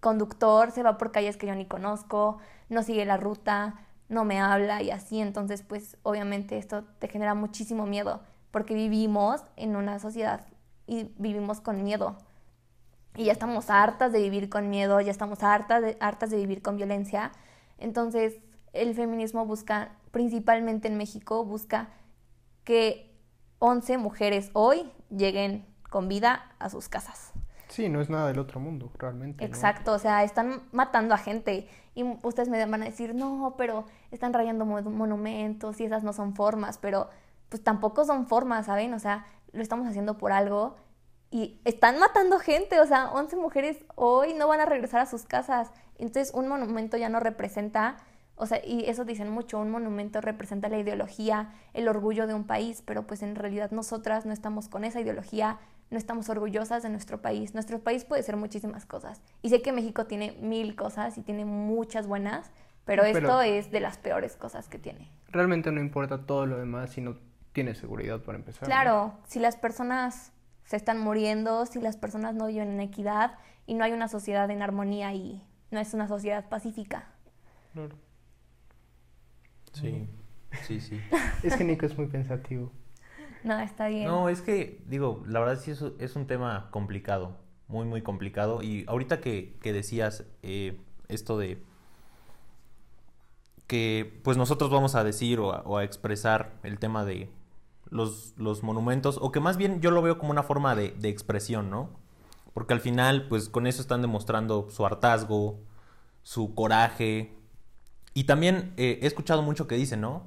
conductor 0.00 0.72
se 0.72 0.82
va 0.82 0.98
por 0.98 1.12
calles 1.12 1.36
que 1.36 1.46
yo 1.46 1.54
ni 1.54 1.66
conozco, 1.66 2.38
no 2.68 2.82
sigue 2.82 3.04
la 3.04 3.18
ruta, 3.18 3.86
no 4.08 4.24
me 4.24 4.40
habla 4.40 4.82
y 4.82 4.90
así, 4.90 5.20
entonces 5.20 5.62
pues 5.62 5.96
obviamente 6.02 6.58
esto 6.58 6.84
te 6.98 7.08
genera 7.08 7.34
muchísimo 7.34 7.86
miedo 7.86 8.22
porque 8.50 8.74
vivimos 8.74 9.42
en 9.56 9.76
una 9.76 9.98
sociedad 9.98 10.46
y 10.86 11.10
vivimos 11.18 11.60
con 11.60 11.82
miedo. 11.82 12.16
Y 13.16 13.24
ya 13.24 13.32
estamos 13.32 13.70
hartas 13.70 14.12
de 14.12 14.20
vivir 14.20 14.48
con 14.48 14.70
miedo, 14.70 15.00
ya 15.00 15.10
estamos 15.10 15.42
hartas 15.42 15.82
de, 15.82 15.96
hartas 16.00 16.30
de 16.30 16.36
vivir 16.36 16.62
con 16.62 16.76
violencia. 16.76 17.32
Entonces, 17.78 18.38
el 18.72 18.94
feminismo 18.94 19.46
busca, 19.46 19.92
principalmente 20.10 20.88
en 20.88 20.96
México, 20.96 21.44
busca 21.44 21.88
que 22.64 23.14
11 23.60 23.98
mujeres 23.98 24.50
hoy 24.52 24.90
lleguen 25.10 25.64
con 25.90 26.08
vida 26.08 26.52
a 26.58 26.70
sus 26.70 26.88
casas. 26.88 27.32
Sí, 27.68 27.88
no 27.88 28.00
es 28.00 28.10
nada 28.10 28.28
del 28.28 28.38
otro 28.38 28.60
mundo, 28.60 28.90
realmente. 28.98 29.44
Exacto, 29.44 29.92
o 29.92 29.98
sea, 29.98 30.22
están 30.22 30.62
matando 30.72 31.14
a 31.14 31.18
gente 31.18 31.68
y 31.94 32.04
ustedes 32.22 32.48
me 32.48 32.64
van 32.64 32.82
a 32.82 32.86
decir, 32.86 33.14
no, 33.14 33.54
pero 33.56 33.86
están 34.10 34.32
rayando 34.32 34.64
monumentos 34.64 35.80
y 35.80 35.84
esas 35.84 36.02
no 36.04 36.12
son 36.12 36.34
formas, 36.34 36.78
pero 36.78 37.08
pues 37.48 37.62
tampoco 37.62 38.04
son 38.04 38.26
formas, 38.26 38.66
¿saben? 38.66 38.94
O 38.94 38.98
sea, 38.98 39.26
lo 39.54 39.62
estamos 39.62 39.86
haciendo 39.88 40.18
por 40.18 40.32
algo 40.32 40.76
y 41.30 41.60
están 41.64 41.98
matando 41.98 42.38
gente, 42.38 42.78
o 42.80 42.86
sea, 42.86 43.10
11 43.10 43.36
mujeres 43.36 43.84
hoy 43.96 44.34
no 44.34 44.46
van 44.46 44.60
a 44.60 44.66
regresar 44.66 45.00
a 45.00 45.06
sus 45.06 45.24
casas. 45.24 45.72
Entonces, 45.98 46.32
un 46.32 46.46
monumento 46.46 46.96
ya 46.96 47.08
no 47.08 47.18
representa, 47.18 47.96
o 48.36 48.46
sea, 48.46 48.64
y 48.64 48.84
eso 48.88 49.04
dicen 49.04 49.30
mucho, 49.30 49.58
un 49.58 49.70
monumento 49.70 50.20
representa 50.20 50.68
la 50.68 50.78
ideología, 50.78 51.52
el 51.72 51.88
orgullo 51.88 52.26
de 52.26 52.34
un 52.34 52.44
país, 52.44 52.82
pero 52.86 53.06
pues 53.06 53.22
en 53.22 53.34
realidad 53.34 53.72
nosotras 53.72 54.26
no 54.26 54.32
estamos 54.32 54.68
con 54.68 54.84
esa 54.84 55.00
ideología, 55.00 55.58
no 55.90 55.98
estamos 55.98 56.28
orgullosas 56.28 56.82
de 56.82 56.90
nuestro 56.90 57.20
país. 57.20 57.54
Nuestro 57.54 57.80
país 57.80 58.04
puede 58.04 58.22
ser 58.22 58.36
muchísimas 58.36 58.86
cosas. 58.86 59.20
Y 59.42 59.48
sé 59.48 59.60
que 59.60 59.72
México 59.72 60.06
tiene 60.06 60.32
mil 60.40 60.76
cosas 60.76 61.18
y 61.18 61.22
tiene 61.22 61.44
muchas 61.44 62.06
buenas, 62.06 62.50
pero, 62.84 63.02
esto 63.02 63.40
es 63.40 63.70
de 63.70 63.80
las 63.80 63.98
peores 63.98 64.36
cosas 64.36 64.68
que 64.68 64.78
tiene. 64.78 65.10
Realmente 65.30 65.72
no 65.72 65.80
importa 65.80 66.26
todo 66.26 66.46
lo 66.46 66.58
demás, 66.58 66.90
sino 66.90 67.16
tiene 67.54 67.74
seguridad 67.74 68.20
para 68.20 68.36
empezar. 68.36 68.66
Claro, 68.66 69.14
si 69.26 69.38
las 69.38 69.56
personas 69.56 70.32
se 70.64 70.76
están 70.76 70.98
muriendo, 70.98 71.64
si 71.64 71.80
las 71.80 71.96
personas 71.96 72.34
no 72.34 72.48
viven 72.48 72.72
en 72.72 72.80
equidad 72.80 73.38
y 73.64 73.74
no 73.74 73.84
hay 73.84 73.92
una 73.92 74.08
sociedad 74.08 74.50
en 74.50 74.60
armonía 74.60 75.14
y 75.14 75.42
no 75.70 75.78
es 75.78 75.94
una 75.94 76.08
sociedad 76.08 76.48
pacífica. 76.48 77.06
Claro. 77.72 77.96
Sí, 79.72 80.08
sí, 80.66 80.80
sí. 80.80 81.00
es 81.42 81.56
que 81.56 81.64
Nico 81.64 81.86
es 81.86 81.96
muy 81.96 82.08
pensativo. 82.08 82.72
No, 83.44 83.58
está 83.60 83.88
bien. 83.88 84.06
No, 84.06 84.28
es 84.28 84.42
que, 84.42 84.82
digo, 84.86 85.22
la 85.26 85.38
verdad 85.38 85.60
sí 85.60 85.70
es, 85.70 85.84
es 85.98 86.16
un 86.16 86.26
tema 86.26 86.68
complicado, 86.72 87.38
muy, 87.68 87.86
muy 87.86 88.02
complicado. 88.02 88.62
Y 88.62 88.84
ahorita 88.88 89.20
que, 89.20 89.56
que 89.60 89.72
decías 89.72 90.24
eh, 90.42 90.80
esto 91.08 91.38
de 91.38 91.62
que 93.68 94.20
pues 94.24 94.36
nosotros 94.36 94.70
vamos 94.70 94.94
a 94.94 95.04
decir 95.04 95.38
o 95.40 95.78
a 95.78 95.84
expresar 95.84 96.52
el 96.64 96.78
tema 96.78 97.04
de 97.04 97.30
los, 97.94 98.34
los 98.36 98.64
monumentos, 98.64 99.18
o 99.22 99.30
que 99.30 99.38
más 99.38 99.56
bien 99.56 99.80
yo 99.80 99.92
lo 99.92 100.02
veo 100.02 100.18
como 100.18 100.32
una 100.32 100.42
forma 100.42 100.74
de, 100.74 100.90
de 100.98 101.08
expresión, 101.08 101.70
¿no? 101.70 101.90
Porque 102.52 102.74
al 102.74 102.80
final, 102.80 103.28
pues 103.28 103.48
con 103.48 103.68
eso 103.68 103.80
están 103.80 104.02
demostrando 104.02 104.68
su 104.68 104.84
hartazgo, 104.84 105.60
su 106.24 106.54
coraje. 106.56 107.38
Y 108.12 108.24
también 108.24 108.74
eh, 108.76 108.98
he 109.00 109.06
escuchado 109.06 109.42
mucho 109.42 109.68
que 109.68 109.76
dicen, 109.76 110.00
¿no? 110.00 110.26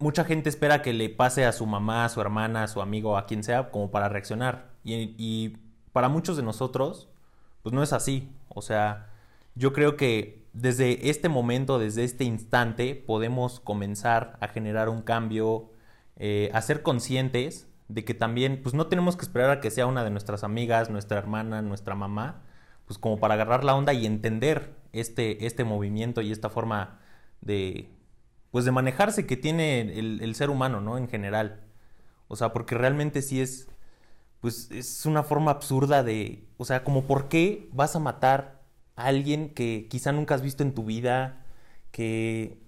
Mucha 0.00 0.24
gente 0.24 0.48
espera 0.48 0.82
que 0.82 0.92
le 0.92 1.10
pase 1.10 1.46
a 1.46 1.52
su 1.52 1.64
mamá, 1.64 2.04
a 2.04 2.08
su 2.08 2.20
hermana, 2.20 2.64
a 2.64 2.68
su 2.68 2.82
amigo, 2.82 3.16
a 3.16 3.26
quien 3.26 3.44
sea, 3.44 3.70
como 3.70 3.92
para 3.92 4.08
reaccionar. 4.08 4.72
Y, 4.82 5.14
y 5.16 5.58
para 5.92 6.08
muchos 6.08 6.36
de 6.36 6.42
nosotros, 6.42 7.08
pues 7.62 7.72
no 7.72 7.84
es 7.84 7.92
así. 7.92 8.28
O 8.48 8.62
sea, 8.62 9.10
yo 9.54 9.72
creo 9.72 9.96
que 9.96 10.44
desde 10.54 11.08
este 11.08 11.28
momento, 11.28 11.78
desde 11.78 12.02
este 12.02 12.24
instante, 12.24 12.96
podemos 12.96 13.60
comenzar 13.60 14.36
a 14.40 14.48
generar 14.48 14.88
un 14.88 15.02
cambio, 15.02 15.69
eh, 16.22 16.50
a 16.52 16.60
ser 16.60 16.82
conscientes 16.82 17.66
de 17.88 18.04
que 18.04 18.12
también, 18.12 18.60
pues 18.62 18.74
no 18.74 18.88
tenemos 18.88 19.16
que 19.16 19.22
esperar 19.22 19.48
a 19.48 19.60
que 19.60 19.70
sea 19.70 19.86
una 19.86 20.04
de 20.04 20.10
nuestras 20.10 20.44
amigas, 20.44 20.90
nuestra 20.90 21.16
hermana, 21.16 21.62
nuestra 21.62 21.94
mamá, 21.94 22.42
pues 22.84 22.98
como 22.98 23.18
para 23.18 23.34
agarrar 23.34 23.64
la 23.64 23.74
onda 23.74 23.94
y 23.94 24.04
entender 24.04 24.74
este, 24.92 25.46
este 25.46 25.64
movimiento 25.64 26.20
y 26.20 26.30
esta 26.30 26.50
forma 26.50 27.00
de, 27.40 27.88
pues 28.50 28.66
de 28.66 28.70
manejarse 28.70 29.26
que 29.26 29.38
tiene 29.38 29.80
el, 29.98 30.34
ser 30.34 30.50
humano, 30.50 30.82
¿no? 30.82 30.98
En 30.98 31.08
general. 31.08 31.62
O 32.28 32.36
sea, 32.36 32.52
porque 32.52 32.74
realmente 32.74 33.22
sí 33.22 33.40
es, 33.40 33.68
pues 34.40 34.70
es 34.72 35.06
una 35.06 35.22
forma 35.22 35.52
absurda 35.52 36.02
de, 36.02 36.46
o 36.58 36.66
sea, 36.66 36.84
como 36.84 37.06
por 37.06 37.28
qué 37.28 37.70
vas 37.72 37.96
a 37.96 37.98
matar 37.98 38.60
a 38.94 39.06
alguien 39.06 39.54
que 39.54 39.88
quizá 39.88 40.12
nunca 40.12 40.34
has 40.34 40.42
visto 40.42 40.62
en 40.62 40.74
tu 40.74 40.84
vida, 40.84 41.46
que, 41.92 42.60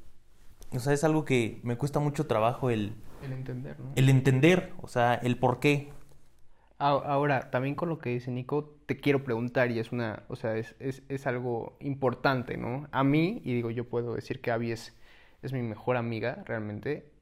o 0.73 0.81
sea, 0.81 0.95
es 0.95 1.05
algo 1.05 1.27
que 1.27 1.61
me 1.65 1.77
cuesta 1.77 2.01
mucho 2.01 2.27
trabajo 2.27 2.71
el, 2.71 2.95
el 3.25 3.33
entender, 3.33 3.79
¿no? 3.81 3.93
El 3.95 4.09
entender, 4.09 4.73
o 4.81 4.89
sea, 4.89 5.15
el 5.15 5.37
por 5.39 5.61
qué. 5.61 5.91
Ahora, 6.79 7.51
también 7.53 7.77
con 7.77 7.89
lo 7.89 7.99
que 7.99 8.11
dice 8.11 8.33
Nico, 8.33 8.77
te 8.87 8.97
quiero 8.97 9.23
preguntar, 9.23 9.71
y 9.71 9.79
es 9.79 9.93
una, 9.93 10.25
o 10.27 10.35
sea, 10.35 10.57
es, 10.57 10.75
es, 10.81 11.05
es 11.09 11.29
algo 11.29 11.77
importante, 11.79 12.57
¿no? 12.57 12.89
A 12.91 13.05
mí, 13.05 13.41
y 13.45 13.55
digo, 13.55 13.71
yo 13.71 13.89
puedo 13.89 14.15
decir 14.17 14.41
que 14.41 14.51
Abby 14.51 14.73
es, 14.73 14.99
es 15.43 15.53
mi 15.53 15.63
mejor 15.63 15.97
amiga, 15.97 16.43
realmente, 16.45 17.13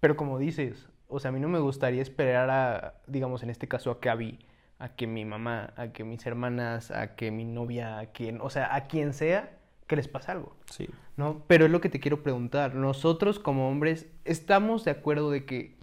pero 0.00 0.16
como 0.16 0.38
dices, 0.38 0.88
o 1.08 1.20
sea, 1.20 1.28
a 1.28 1.32
mí 1.32 1.40
no 1.40 1.48
me 1.48 1.58
gustaría 1.58 2.00
esperar 2.00 2.48
a, 2.48 2.94
digamos, 3.06 3.42
en 3.42 3.50
este 3.50 3.68
caso, 3.68 3.90
a 3.90 4.00
que 4.00 4.08
Abby, 4.08 4.38
a 4.78 4.96
que 4.96 5.06
mi 5.06 5.24
mamá, 5.24 5.74
a 5.76 5.88
que 5.88 6.02
mis 6.02 6.24
hermanas, 6.24 6.90
a 6.90 7.14
que 7.14 7.30
mi 7.30 7.44
novia, 7.44 7.98
a 7.98 8.06
quien, 8.06 8.40
o 8.40 8.48
sea, 8.48 8.74
a 8.74 8.86
quien 8.86 9.12
sea, 9.12 9.58
que 9.86 9.96
les 9.96 10.08
pasa 10.08 10.32
algo. 10.32 10.56
Sí. 10.70 10.88
¿No? 11.16 11.42
Pero 11.46 11.66
es 11.66 11.70
lo 11.70 11.80
que 11.80 11.88
te 11.88 12.00
quiero 12.00 12.22
preguntar. 12.22 12.74
Nosotros 12.74 13.38
como 13.38 13.68
hombres 13.68 14.06
estamos 14.24 14.84
de 14.84 14.90
acuerdo 14.90 15.30
de 15.30 15.44
que... 15.44 15.76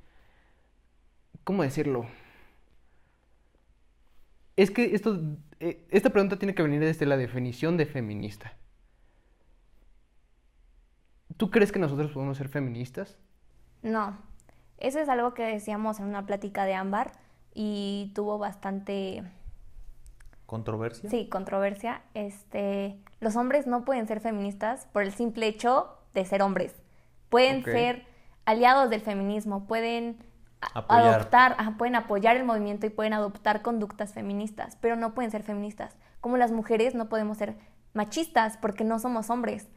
¿Cómo 1.43 1.63
decirlo? 1.63 2.05
Es 4.55 4.71
que 4.71 4.93
esto, 4.95 5.19
eh, 5.59 5.85
esta 5.89 6.09
pregunta 6.11 6.37
tiene 6.37 6.53
que 6.53 6.63
venir 6.63 6.79
desde 6.81 7.05
la 7.05 7.17
definición 7.17 7.77
de 7.77 7.85
feminista. 7.85 8.53
¿Tú 11.37 11.49
crees 11.49 11.71
que 11.71 11.79
nosotros 11.79 12.11
podemos 12.11 12.37
ser 12.37 12.49
feministas? 12.49 13.17
No. 13.81 14.17
Eso 14.77 14.99
es 14.99 15.09
algo 15.09 15.33
que 15.33 15.43
decíamos 15.43 15.99
en 15.99 16.05
una 16.05 16.25
plática 16.25 16.65
de 16.65 16.73
Ámbar 16.73 17.11
y 17.53 18.11
tuvo 18.13 18.37
bastante 18.37 19.23
¿Controversia? 20.51 21.09
Sí, 21.09 21.29
controversia. 21.29 22.01
Este, 22.13 22.99
los 23.21 23.37
hombres 23.37 23.67
no 23.67 23.85
pueden 23.85 24.05
ser 24.05 24.19
feministas 24.19 24.85
por 24.91 25.01
el 25.01 25.13
simple 25.13 25.47
hecho 25.47 25.97
de 26.13 26.25
ser 26.25 26.41
hombres. 26.41 26.75
Pueden 27.29 27.63
ser 27.63 28.05
aliados 28.43 28.89
del 28.89 28.99
feminismo, 28.99 29.65
pueden 29.65 30.17
adoptar, 30.59 31.55
pueden 31.77 31.95
apoyar 31.95 32.35
el 32.35 32.43
movimiento 32.43 32.85
y 32.85 32.89
pueden 32.89 33.13
adoptar 33.13 33.61
conductas 33.61 34.11
feministas, 34.11 34.77
pero 34.81 34.97
no 34.97 35.13
pueden 35.13 35.31
ser 35.31 35.43
feministas. 35.43 35.95
Como 36.19 36.35
las 36.35 36.51
mujeres 36.51 36.95
no 36.95 37.07
podemos 37.07 37.37
ser 37.37 37.55
machistas 37.93 38.57
porque 38.57 38.83
no 38.83 38.99
somos 38.99 39.29
hombres. 39.29 39.69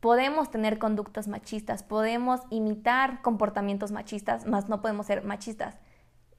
Podemos 0.00 0.50
tener 0.50 0.78
conductas 0.78 1.26
machistas, 1.26 1.82
podemos 1.82 2.42
imitar 2.50 3.22
comportamientos 3.22 3.92
machistas, 3.92 4.44
más 4.44 4.68
no 4.68 4.82
podemos 4.82 5.06
ser 5.06 5.24
machistas. 5.24 5.78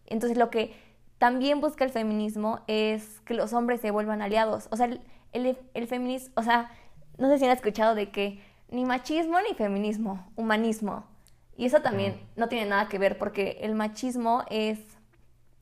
Entonces 0.06 0.38
lo 0.38 0.52
que 0.52 0.76
también 1.18 1.62
busca 1.62 1.84
el 1.84 1.92
feminismo 1.92 2.62
es 2.68 3.22
que 3.22 3.34
los 3.34 3.54
hombres 3.54 3.82
se 3.82 3.92
vuelvan 3.92 4.22
aliados. 4.22 4.68
O 4.72 4.78
sea, 4.78 4.88
el, 5.32 5.58
el, 5.74 5.88
feminismo, 5.88 6.34
o 6.36 6.44
sea, 6.44 6.72
no 7.18 7.30
sé 7.30 7.40
si 7.40 7.46
han 7.46 7.52
escuchado 7.52 7.96
de 7.96 8.12
que 8.12 8.42
ni 8.70 8.86
machismo 8.86 9.40
ni 9.42 9.56
feminismo, 9.56 10.26
humanismo. 10.36 11.06
Y 11.58 11.66
eso 11.66 11.82
también 11.82 12.20
no 12.36 12.50
tiene 12.50 12.70
nada 12.70 12.90
que 12.90 13.00
ver 13.00 13.18
porque 13.18 13.60
el 13.62 13.76
machismo 13.76 14.44
es 14.50 14.80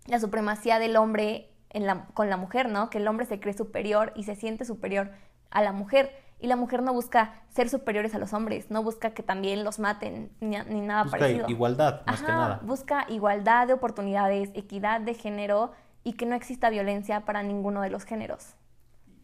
la 0.07 0.19
supremacía 0.19 0.79
del 0.79 0.95
hombre 0.95 1.51
en 1.69 1.85
la, 1.85 2.05
con 2.13 2.29
la 2.29 2.37
mujer, 2.37 2.69
¿no? 2.69 2.89
Que 2.89 2.97
el 2.97 3.07
hombre 3.07 3.25
se 3.25 3.39
cree 3.39 3.53
superior 3.53 4.11
y 4.15 4.23
se 4.23 4.35
siente 4.35 4.65
superior 4.65 5.11
a 5.51 5.61
la 5.61 5.71
mujer. 5.71 6.22
Y 6.39 6.47
la 6.47 6.55
mujer 6.55 6.81
no 6.83 6.93
busca 6.93 7.41
ser 7.49 7.69
superiores 7.69 8.13
a 8.15 8.19
los 8.19 8.33
hombres, 8.33 8.69
no 8.69 8.83
busca 8.83 9.11
que 9.13 9.23
también 9.23 9.63
los 9.63 9.79
maten 9.79 10.31
ni, 10.41 10.57
ni 10.69 10.81
nada 10.81 11.03
Busca 11.03 11.17
parecido. 11.19 11.45
igualdad, 11.47 12.05
más 12.05 12.21
que 12.23 12.31
Ajá, 12.31 12.37
nada. 12.37 12.59
Busca 12.63 13.05
igualdad 13.09 13.67
de 13.67 13.73
oportunidades, 13.73 14.51
equidad 14.53 15.01
de 15.01 15.13
género 15.13 15.71
y 16.03 16.13
que 16.13 16.25
no 16.25 16.35
exista 16.35 16.69
violencia 16.69 17.25
para 17.25 17.43
ninguno 17.43 17.81
de 17.81 17.89
los 17.89 18.03
géneros. 18.05 18.55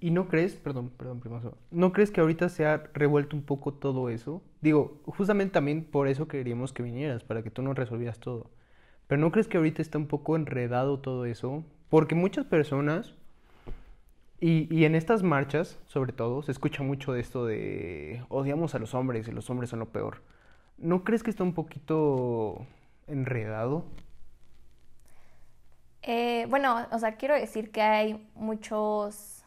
¿Y 0.01 0.11
no 0.11 0.29
crees, 0.29 0.55
perdón, 0.55 0.89
perdón, 0.91 1.19
primazo, 1.19 1.57
¿no 1.71 1.91
crees 1.91 2.09
que 2.11 2.21
ahorita 2.21 2.47
se 2.47 2.65
ha 2.65 2.77
revuelto 2.93 3.35
un 3.35 3.43
poco 3.43 3.73
todo 3.73 4.09
eso? 4.09 4.41
Digo, 4.61 5.01
justamente 5.05 5.53
también 5.53 5.83
por 5.83 6.07
eso 6.07 6.27
queríamos 6.27 6.71
que 6.71 6.83
vinieras, 6.83 7.23
para 7.25 7.43
que 7.43 7.51
tú 7.51 7.61
nos 7.61 7.75
resolvieras 7.75 8.19
todo. 8.19 8.49
Pero 9.07 9.19
¿no 9.21 9.31
crees 9.31 9.47
que 9.49 9.57
ahorita 9.57 9.81
está 9.81 9.97
un 9.97 10.07
poco 10.07 10.35
enredado 10.37 10.99
todo 10.99 11.25
eso? 11.25 11.65
Porque 11.89 12.15
muchas 12.15 12.45
personas, 12.45 13.15
y, 14.41 14.86
en 14.86 14.96
estas 14.96 15.22
marchas, 15.22 15.77
sobre 15.86 16.13
todo, 16.13 16.41
se 16.43 16.51
escucha 16.51 16.81
mucho 16.81 17.12
de 17.12 17.19
esto 17.19 17.46
de 17.46 18.24
odiamos 18.29 18.74
a 18.74 18.79
los 18.79 18.93
hombres 18.93 19.27
y 19.27 19.31
los 19.31 19.50
hombres 19.50 19.69
son 19.69 19.79
lo 19.79 19.89
peor. 19.89 20.22
¿No 20.77 21.03
crees 21.03 21.24
que 21.24 21.29
está 21.29 21.43
un 21.43 21.53
poquito 21.53 22.65
enredado? 23.08 23.84
Eh, 26.03 26.46
bueno, 26.50 26.88
o 26.91 27.00
sea, 27.00 27.17
quiero 27.17 27.36
decir 27.36 27.72
que 27.72 27.81
hay 27.81 28.29
muchos, 28.36 29.43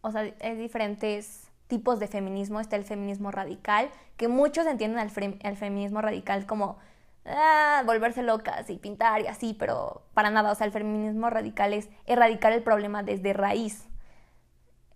o 0.00 0.10
sea, 0.10 0.34
hay 0.40 0.56
diferentes 0.56 1.48
tipos 1.68 2.00
de 2.00 2.08
feminismo. 2.08 2.60
Está 2.60 2.74
el 2.74 2.84
feminismo 2.84 3.30
radical, 3.30 3.88
que 4.16 4.26
muchos 4.26 4.66
entienden 4.66 4.98
al 4.98 5.56
feminismo 5.56 6.00
radical 6.02 6.44
como 6.46 6.78
ah, 7.24 7.82
volverse 7.86 8.22
locas 8.22 8.68
y 8.68 8.78
pintar 8.78 9.22
y 9.22 9.28
así, 9.28 9.54
pero 9.56 10.02
para 10.12 10.30
nada. 10.30 10.50
O 10.50 10.54
sea, 10.56 10.66
el 10.66 10.72
feminismo 10.72 11.30
radical 11.30 11.72
es 11.72 11.88
erradicar 12.06 12.52
el 12.52 12.64
problema 12.64 13.04
desde 13.04 13.32
raíz. 13.32 13.86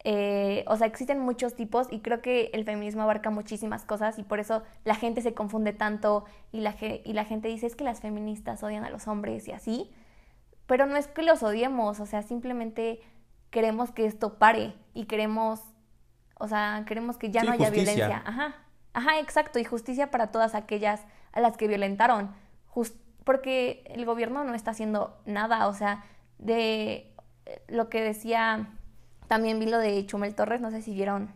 Eh, 0.05 0.65
o 0.69 0.77
sea, 0.77 0.87
existen 0.87 1.19
muchos 1.19 1.55
tipos 1.57 1.89
y 1.91 2.01
creo 2.01 2.23
que 2.23 2.51
el 2.55 2.65
feminismo 2.65 3.03
abarca 3.03 3.31
muchísimas 3.31 3.85
cosas 3.85 4.19
y 4.19 4.23
por 4.23 4.39
eso 4.39 4.63
la 4.85 4.95
gente 4.95 5.23
se 5.23 5.35
confunde 5.35 5.73
tanto 5.73 6.25
y 6.53 6.61
la, 6.61 6.77
y 6.81 7.13
la 7.15 7.25
gente 7.25 7.49
dice 7.49 7.67
es 7.67 7.75
que 7.75 7.83
las 7.85 8.01
feministas 8.01 8.63
odian 8.63 8.85
a 8.85 8.91
los 8.91 9.09
hombres 9.09 9.49
y 9.49 9.53
así. 9.53 9.91
Pero 10.67 10.87
no 10.87 10.97
es 10.97 11.09
que 11.09 11.23
los 11.23 11.43
odiemos, 11.43 11.99
o 11.99 12.07
sea, 12.07 12.23
simplemente 12.23 13.01
queremos 13.51 13.91
que 13.91 14.07
esto 14.07 14.35
pare 14.39 14.75
y 14.95 15.07
queremos, 15.07 15.61
o 16.39 16.47
sea, 16.47 16.85
queremos 16.87 17.17
que 17.17 17.31
ya 17.31 17.41
Sí, 17.41 17.47
no 17.49 17.53
haya 17.55 17.67
justicia. 17.67 17.95
violencia. 17.95 18.23
Ajá, 18.25 18.55
ajá, 18.93 19.19
exacto, 19.19 19.59
y 19.59 19.65
justicia 19.65 20.11
para 20.11 20.29
todas 20.31 20.55
aquellas 20.55 21.05
a 21.33 21.41
las 21.41 21.57
que 21.57 21.67
violentaron. 21.69 22.31
Jus- 22.73 22.95
porque 23.25 23.83
el 23.87 24.05
gobierno 24.05 24.45
no 24.45 24.55
está 24.55 24.71
haciendo 24.71 25.19
nada, 25.27 25.67
o 25.69 25.75
sea, 25.75 26.05
de 26.39 27.13
lo 27.67 27.89
que 27.89 28.01
decía, 28.03 28.69
también 29.29 29.61
vi 29.61 29.67
lo 29.67 29.79
de 29.79 30.05
Chumel 30.07 30.35
Torres, 30.35 30.61
no 30.61 30.71
sé 30.71 30.83
si 30.83 30.95
vieron 30.95 31.31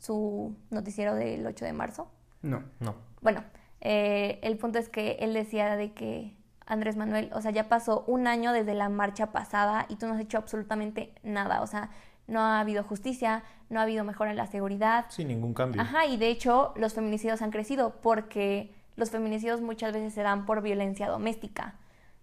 su 0.00 0.56
noticiero 0.70 1.14
del 1.14 1.46
8 1.46 1.64
de 1.64 1.72
marzo. 1.72 2.10
No. 2.42 2.62
No. 2.80 2.94
Bueno, 3.20 3.44
eh, 3.80 4.38
el 4.42 4.56
punto 4.56 4.78
es 4.78 4.88
que 4.88 5.16
él 5.20 5.34
decía 5.34 5.76
de 5.76 5.92
que 5.92 6.36
Andrés 6.64 6.96
Manuel, 6.96 7.30
o 7.34 7.42
sea, 7.42 7.50
ya 7.50 7.68
pasó 7.68 8.04
un 8.06 8.26
año 8.26 8.52
desde 8.52 8.74
la 8.74 8.88
marcha 8.88 9.32
pasada 9.32 9.86
y 9.88 9.96
tú 9.96 10.06
no 10.06 10.14
has 10.14 10.20
hecho 10.20 10.38
absolutamente 10.38 11.12
nada, 11.22 11.60
o 11.62 11.66
sea, 11.66 11.90
no 12.28 12.40
ha 12.40 12.60
habido 12.60 12.84
justicia, 12.84 13.42
no 13.68 13.80
ha 13.80 13.82
habido 13.82 14.04
mejora 14.04 14.30
en 14.30 14.36
la 14.36 14.46
seguridad. 14.46 15.06
Sin 15.08 15.28
ningún 15.28 15.54
cambio. 15.54 15.80
Ajá, 15.80 16.06
y 16.06 16.18
de 16.18 16.28
hecho 16.28 16.72
los 16.76 16.94
feminicidios 16.94 17.42
han 17.42 17.50
crecido 17.50 18.00
porque 18.00 18.74
los 18.96 19.10
feminicidios 19.10 19.60
muchas 19.60 19.92
veces 19.92 20.12
se 20.12 20.22
dan 20.22 20.46
por 20.46 20.62
violencia 20.62 21.08
doméstica, 21.08 21.74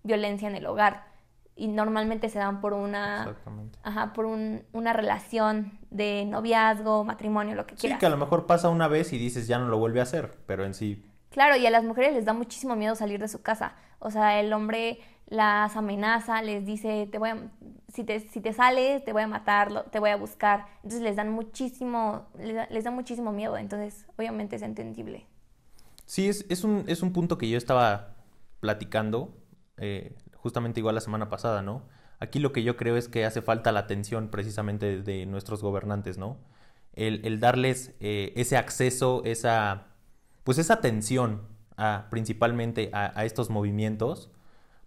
violencia 0.04 0.48
en 0.48 0.56
el 0.56 0.66
hogar 0.68 1.14
y 1.56 1.68
normalmente 1.68 2.30
se 2.30 2.40
dan 2.40 2.60
por 2.62 2.74
una 2.74 3.36
ajá, 3.84 4.14
por 4.14 4.26
un- 4.26 4.64
una 4.74 4.92
relación 4.94 5.80
de 5.90 6.26
noviazgo, 6.26 7.04
matrimonio, 7.06 7.56
lo 7.56 7.66
que 7.66 7.76
Sí, 7.76 7.82
quieras. 7.82 8.00
que 8.00 8.06
a 8.06 8.10
lo 8.10 8.18
mejor 8.18 8.46
pasa 8.46 8.70
una 8.70 8.88
vez 8.88 9.14
y 9.14 9.18
dices 9.18 9.48
ya 9.48 9.58
no 9.60 9.68
lo 9.68 9.78
vuelve 9.78 10.00
a 10.00 10.04
hacer, 10.04 10.38
pero 10.46 10.66
en 10.66 10.74
sí 10.74 11.04
Claro, 11.30 11.58
y 11.58 11.66
a 11.66 11.70
las 11.70 11.84
mujeres 11.84 12.14
les 12.14 12.24
da 12.26 12.32
muchísimo 12.34 12.76
miedo 12.78 12.96
salir 12.96 13.20
de 13.20 13.28
su 13.28 13.42
casa. 13.42 13.76
O 14.00 14.10
sea, 14.10 14.40
el 14.40 14.54
hombre 14.54 15.00
las 15.28 15.76
amenaza, 15.76 16.42
les 16.42 16.66
dice, 16.66 17.10
te 17.12 17.18
voy 17.18 17.30
a, 17.30 17.38
si 17.94 18.06
te, 18.06 18.22
si 18.22 18.40
te 18.40 18.54
sales, 18.54 19.04
te 19.04 19.12
voy 19.12 19.24
a 19.24 19.28
matar, 19.28 19.90
te 19.92 20.00
voy 20.00 20.12
a 20.12 20.16
buscar. 20.16 20.66
Entonces 20.78 21.02
les 21.02 21.18
dan 21.18 21.32
muchísimo, 21.32 22.28
les 22.38 22.56
da, 22.56 22.68
les 22.70 22.84
da 22.86 22.91
muchísimo 22.91 23.34
miedo. 23.34 23.58
Entonces, 23.58 24.06
obviamente 24.18 24.56
es 24.56 24.62
entendible. 24.62 25.26
Sí, 26.06 26.30
es, 26.30 26.46
es 26.48 26.63
un, 26.63 26.86
es 26.88 27.02
un 27.02 27.12
punto 27.12 27.38
que 27.38 27.50
yo 27.50 27.58
estaba 27.58 28.15
platicando 28.62 29.36
eh, 29.78 30.15
justamente 30.45 30.79
igual 30.79 30.93
la 30.93 31.01
semana 31.01 31.27
pasada, 31.27 31.63
¿no? 31.63 31.81
Aquí 32.19 32.38
lo 32.38 32.53
que 32.53 32.62
yo 32.62 32.77
creo 32.77 32.97
es 32.97 33.08
que 33.08 33.25
hace 33.25 33.41
falta 33.41 33.71
la 33.71 33.79
atención 33.79 34.27
precisamente 34.29 35.01
de, 35.01 35.25
nuestros 35.25 35.63
gobernantes, 35.63 36.19
¿no? 36.19 36.38
El, 36.93 37.25
el 37.25 37.39
darles 37.39 37.95
eh, 37.99 38.31
ese 38.36 38.58
acceso, 38.58 39.23
esa, 39.25 39.88
pues 40.43 40.60
esa 40.60 40.75
atención 40.75 41.47
a, 41.77 42.10
principalmente 42.12 42.91
a, 42.93 43.12
a 43.19 43.25
estos 43.25 43.49
movimientos 43.49 44.29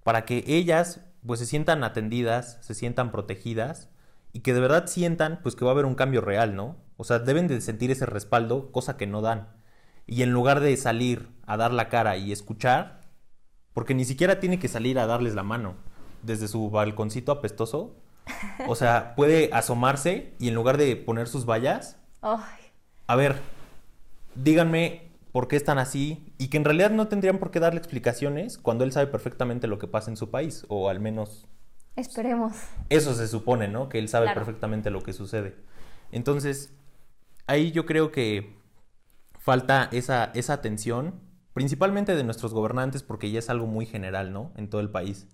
para 0.04 0.24
que 0.24 0.44
ellas 0.46 1.00
pues 1.26 1.40
se 1.40 1.46
sientan 1.46 1.82
atendidas, 1.82 2.58
se 2.60 2.74
sientan 2.74 3.10
protegidas 3.10 3.90
y 4.32 4.42
que 4.42 4.54
de 4.54 4.60
verdad 4.60 4.86
sientan 4.86 5.40
pues 5.42 5.56
que 5.56 5.64
va 5.64 5.72
a 5.72 5.74
haber 5.74 5.86
un 5.86 5.96
cambio 5.96 6.20
real, 6.20 6.54
¿no? 6.54 6.76
O 6.96 7.02
sea, 7.02 7.18
deben 7.18 7.48
de 7.48 7.60
sentir 7.60 7.90
ese 7.90 8.06
respaldo, 8.06 8.70
cosa 8.70 8.96
que 8.96 9.08
no 9.08 9.22
dan. 9.22 9.48
Y 10.06 10.22
en 10.22 10.30
lugar 10.30 10.60
de 10.60 10.76
salir 10.76 11.30
a 11.46 11.56
dar 11.56 11.72
la 11.72 11.88
cara 11.88 12.16
y 12.16 12.30
escuchar, 12.30 13.00
porque 13.78 13.94
ni 13.94 14.04
siquiera 14.04 14.40
tiene 14.40 14.58
que 14.58 14.66
salir 14.66 14.98
a 14.98 15.06
darles 15.06 15.36
la 15.36 15.44
mano 15.44 15.76
desde 16.24 16.48
su 16.48 16.68
balconcito 16.68 17.30
apestoso, 17.30 17.94
o 18.66 18.74
sea, 18.74 19.14
puede 19.16 19.50
asomarse 19.52 20.34
y 20.40 20.48
en 20.48 20.56
lugar 20.56 20.78
de 20.78 20.96
poner 20.96 21.28
sus 21.28 21.46
vallas, 21.46 21.96
a 22.20 23.14
ver, 23.14 23.36
díganme 24.34 25.12
por 25.30 25.46
qué 25.46 25.54
están 25.54 25.78
así 25.78 26.32
y 26.38 26.48
que 26.48 26.56
en 26.56 26.64
realidad 26.64 26.90
no 26.90 27.06
tendrían 27.06 27.38
por 27.38 27.52
qué 27.52 27.60
darle 27.60 27.78
explicaciones 27.78 28.58
cuando 28.58 28.82
él 28.82 28.90
sabe 28.90 29.06
perfectamente 29.06 29.68
lo 29.68 29.78
que 29.78 29.86
pasa 29.86 30.10
en 30.10 30.16
su 30.16 30.28
país, 30.28 30.66
o 30.66 30.88
al 30.88 30.98
menos 30.98 31.46
esperemos. 31.94 32.56
eso 32.88 33.14
se 33.14 33.28
supone, 33.28 33.68
¿no? 33.68 33.88
Que 33.88 34.00
él 34.00 34.08
sabe 34.08 34.26
Claro. 34.26 34.40
perfectamente 34.40 34.90
lo 34.90 35.04
que 35.04 35.12
sucede. 35.12 35.54
Entonces, 36.10 36.72
ahí 37.46 37.70
yo 37.70 37.86
creo 37.86 38.10
que 38.10 38.56
falta 39.38 39.88
esa, 39.92 40.32
esa 40.34 40.54
atención, 40.54 41.27
principalmente 41.58 42.14
de 42.14 42.22
nuestros 42.22 42.54
gobernantes, 42.54 43.02
porque 43.02 43.32
ya 43.32 43.40
es 43.40 43.50
algo 43.50 43.66
muy 43.66 43.84
general, 43.84 44.32
¿no? 44.32 44.52
En 44.56 44.70
todo 44.70 44.80
el 44.80 44.90
país. 44.90 45.26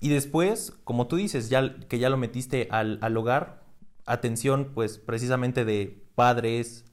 Y 0.00 0.08
después, 0.08 0.72
como 0.84 1.06
tú 1.06 1.16
dices, 1.16 1.50
ya 1.50 1.76
que 1.86 1.98
ya 1.98 2.08
lo 2.08 2.16
metiste 2.16 2.66
al, 2.70 2.98
al 3.02 3.14
hogar, 3.14 3.60
atención, 4.06 4.70
pues 4.74 4.96
precisamente 4.96 5.66
de 5.66 6.02
padres, 6.14 6.86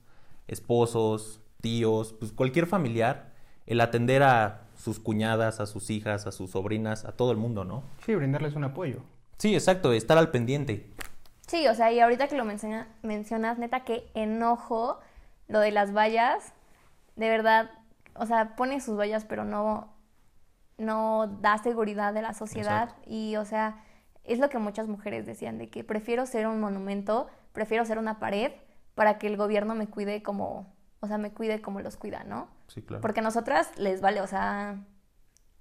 esposos, 0.50 1.40
tíos, 1.62 2.12
pues 2.20 2.34
cualquier 2.34 2.68
familiar, 2.68 3.32
el 3.68 3.80
atender 3.80 4.22
a 4.24 4.66
sus 4.76 5.00
cuñadas, 5.00 5.62
a 5.62 5.66
sus 5.66 5.90
hijas, 5.90 6.28
a 6.28 6.34
sus 6.34 6.52
sobrinas, 6.52 7.06
a 7.06 7.14
todo 7.14 7.32
el 7.32 7.38
mundo, 7.38 7.64
¿no? 7.64 7.84
Sí, 8.06 8.16
brindarles 8.16 8.56
un 8.56 8.66
apoyo. 8.66 9.00
Sí, 9.38 9.54
exacto, 9.56 9.94
estar 9.94 10.18
al 10.18 10.30
pendiente. 10.30 10.92
Sí, 11.48 11.66
o 11.70 11.74
sea, 11.74 11.90
y 11.94 12.02
ahorita 12.02 12.28
que 12.28 12.36
lo 12.36 12.44
menciona- 12.44 12.90
mencionas, 13.02 13.58
neta, 13.60 13.86
que 13.86 14.10
enojo 14.14 15.00
lo 15.48 15.62
de 15.62 15.72
las 15.72 15.94
vallas. 15.96 16.52
De 17.16 17.30
verdad, 17.30 17.72
o 18.18 18.26
sea, 18.26 18.56
pone 18.56 18.80
sus 18.82 18.98
vallas, 18.98 19.26
pero 19.26 19.44
no, 19.46 19.94
no 20.78 21.28
da 21.42 21.58
seguridad 21.58 22.14
de 22.14 22.22
la 22.22 22.34
sociedad. 22.34 22.84
Exacto. 22.84 23.10
Y, 23.10 23.36
o 23.38 23.46
sea, 23.46 23.84
es 24.24 24.40
lo 24.40 24.50
que 24.50 24.58
muchas 24.58 24.88
mujeres 24.88 25.26
decían, 25.26 25.58
de 25.58 25.70
que 25.70 25.84
prefiero 25.84 26.26
ser 26.26 26.48
un 26.48 26.60
monumento, 26.60 27.28
prefiero 27.54 27.86
ser 27.86 27.98
una 27.98 28.20
pared 28.20 28.52
para 28.96 29.18
que 29.18 29.28
el 29.28 29.38
gobierno 29.38 29.76
me 29.76 29.88
cuide 29.88 30.24
como, 30.24 30.74
o 31.00 31.08
sea, 31.08 31.18
me 31.18 31.32
cuide 31.32 31.62
como 31.62 31.82
los 31.82 31.98
cuida, 31.98 32.24
¿no? 32.24 32.50
Sí, 32.68 32.82
claro. 32.82 33.02
Porque 33.02 33.22
a 33.22 33.24
nosotras 33.24 33.72
les 33.78 34.02
vale, 34.02 34.22
o 34.22 34.28
sea, 34.28 34.84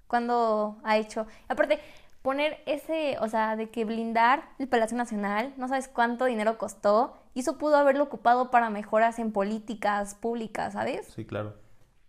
cuando 0.07 0.79
ha 0.85 0.97
hecho... 0.97 1.27
Aparte, 1.49 1.81
poner 2.23 2.61
ese, 2.67 3.19
o 3.21 3.29
sea, 3.29 3.55
de 3.55 3.71
que 3.71 3.85
blindar 3.85 4.49
el 4.59 4.69
Palacio 4.69 4.97
Nacional, 4.97 5.55
no 5.57 5.69
sabes 5.69 5.87
cuánto 5.87 6.25
dinero 6.25 6.59
costó, 6.59 7.17
y 7.35 7.41
eso 7.41 7.57
pudo 7.57 7.77
haberlo 7.77 8.03
ocupado 8.05 8.51
para 8.51 8.69
mejoras 8.69 9.21
en 9.21 9.31
políticas 9.31 10.17
públicas, 10.17 10.73
¿sabes? 10.73 11.07
Sí, 11.15 11.25
claro. 11.25 11.55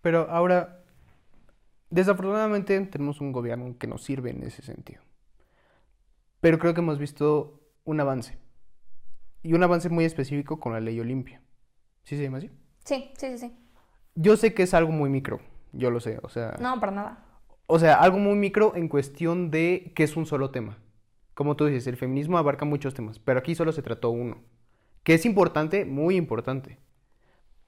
Pero 0.02 0.30
ahora, 0.30 0.84
desafortunadamente 1.90 2.80
tenemos 2.88 3.22
un 3.22 3.32
gobierno 3.32 3.78
que 3.78 3.88
nos 3.88 4.04
sirve 4.04 4.32
en 4.32 4.44
ese 4.44 4.62
sentido. 4.62 5.02
Pero 6.40 6.60
creo 6.60 6.74
que 6.74 6.82
hemos 6.82 7.00
visto 7.00 7.62
un 7.84 8.00
avance. 8.00 8.38
Y 9.44 9.54
un 9.54 9.64
avance 9.64 9.90
muy 9.90 10.06
específico 10.06 10.60
con 10.60 10.74
la 10.74 10.80
ley 10.80 11.00
Olimpia. 11.00 11.42
¿Sí 12.04 12.16
se 12.18 12.24
llama 12.24 12.38
así? 12.40 12.52
Sí, 12.84 13.12
sí, 13.18 13.28
sí, 13.32 13.38
sí. 13.38 13.58
Yo 14.16 14.36
sé 14.38 14.54
que 14.54 14.64
es 14.64 14.74
algo 14.74 14.92
muy 14.92 15.10
micro, 15.10 15.40
yo 15.74 15.92
lo 15.92 16.00
sé, 16.00 16.18
o 16.24 16.30
sea, 16.30 16.56
No, 16.60 16.80
para 16.80 16.92
nada. 16.92 17.26
o 17.68 17.78
sea, 17.78 17.96
algo 17.96 18.18
muy 18.18 18.36
micro 18.36 18.76
en 18.76 18.88
cuestión 18.88 19.52
de 19.52 19.92
que 19.96 20.04
es 20.04 20.18
un 20.18 20.26
solo 20.26 20.50
tema. 20.50 20.80
Como 21.36 21.56
tú 21.56 21.66
dices, 21.66 21.86
el 21.86 21.98
feminismo 21.98 22.38
abarca 22.40 22.66
muchos 22.66 22.96
temas, 22.96 23.20
pero 23.20 23.38
aquí 23.40 23.54
solo 23.54 23.72
se 23.72 23.84
trató 23.84 24.10
uno, 24.10 24.38
que 25.04 25.14
es 25.14 25.24
importante, 25.26 25.86
muy 25.86 26.16
importante. 26.16 26.80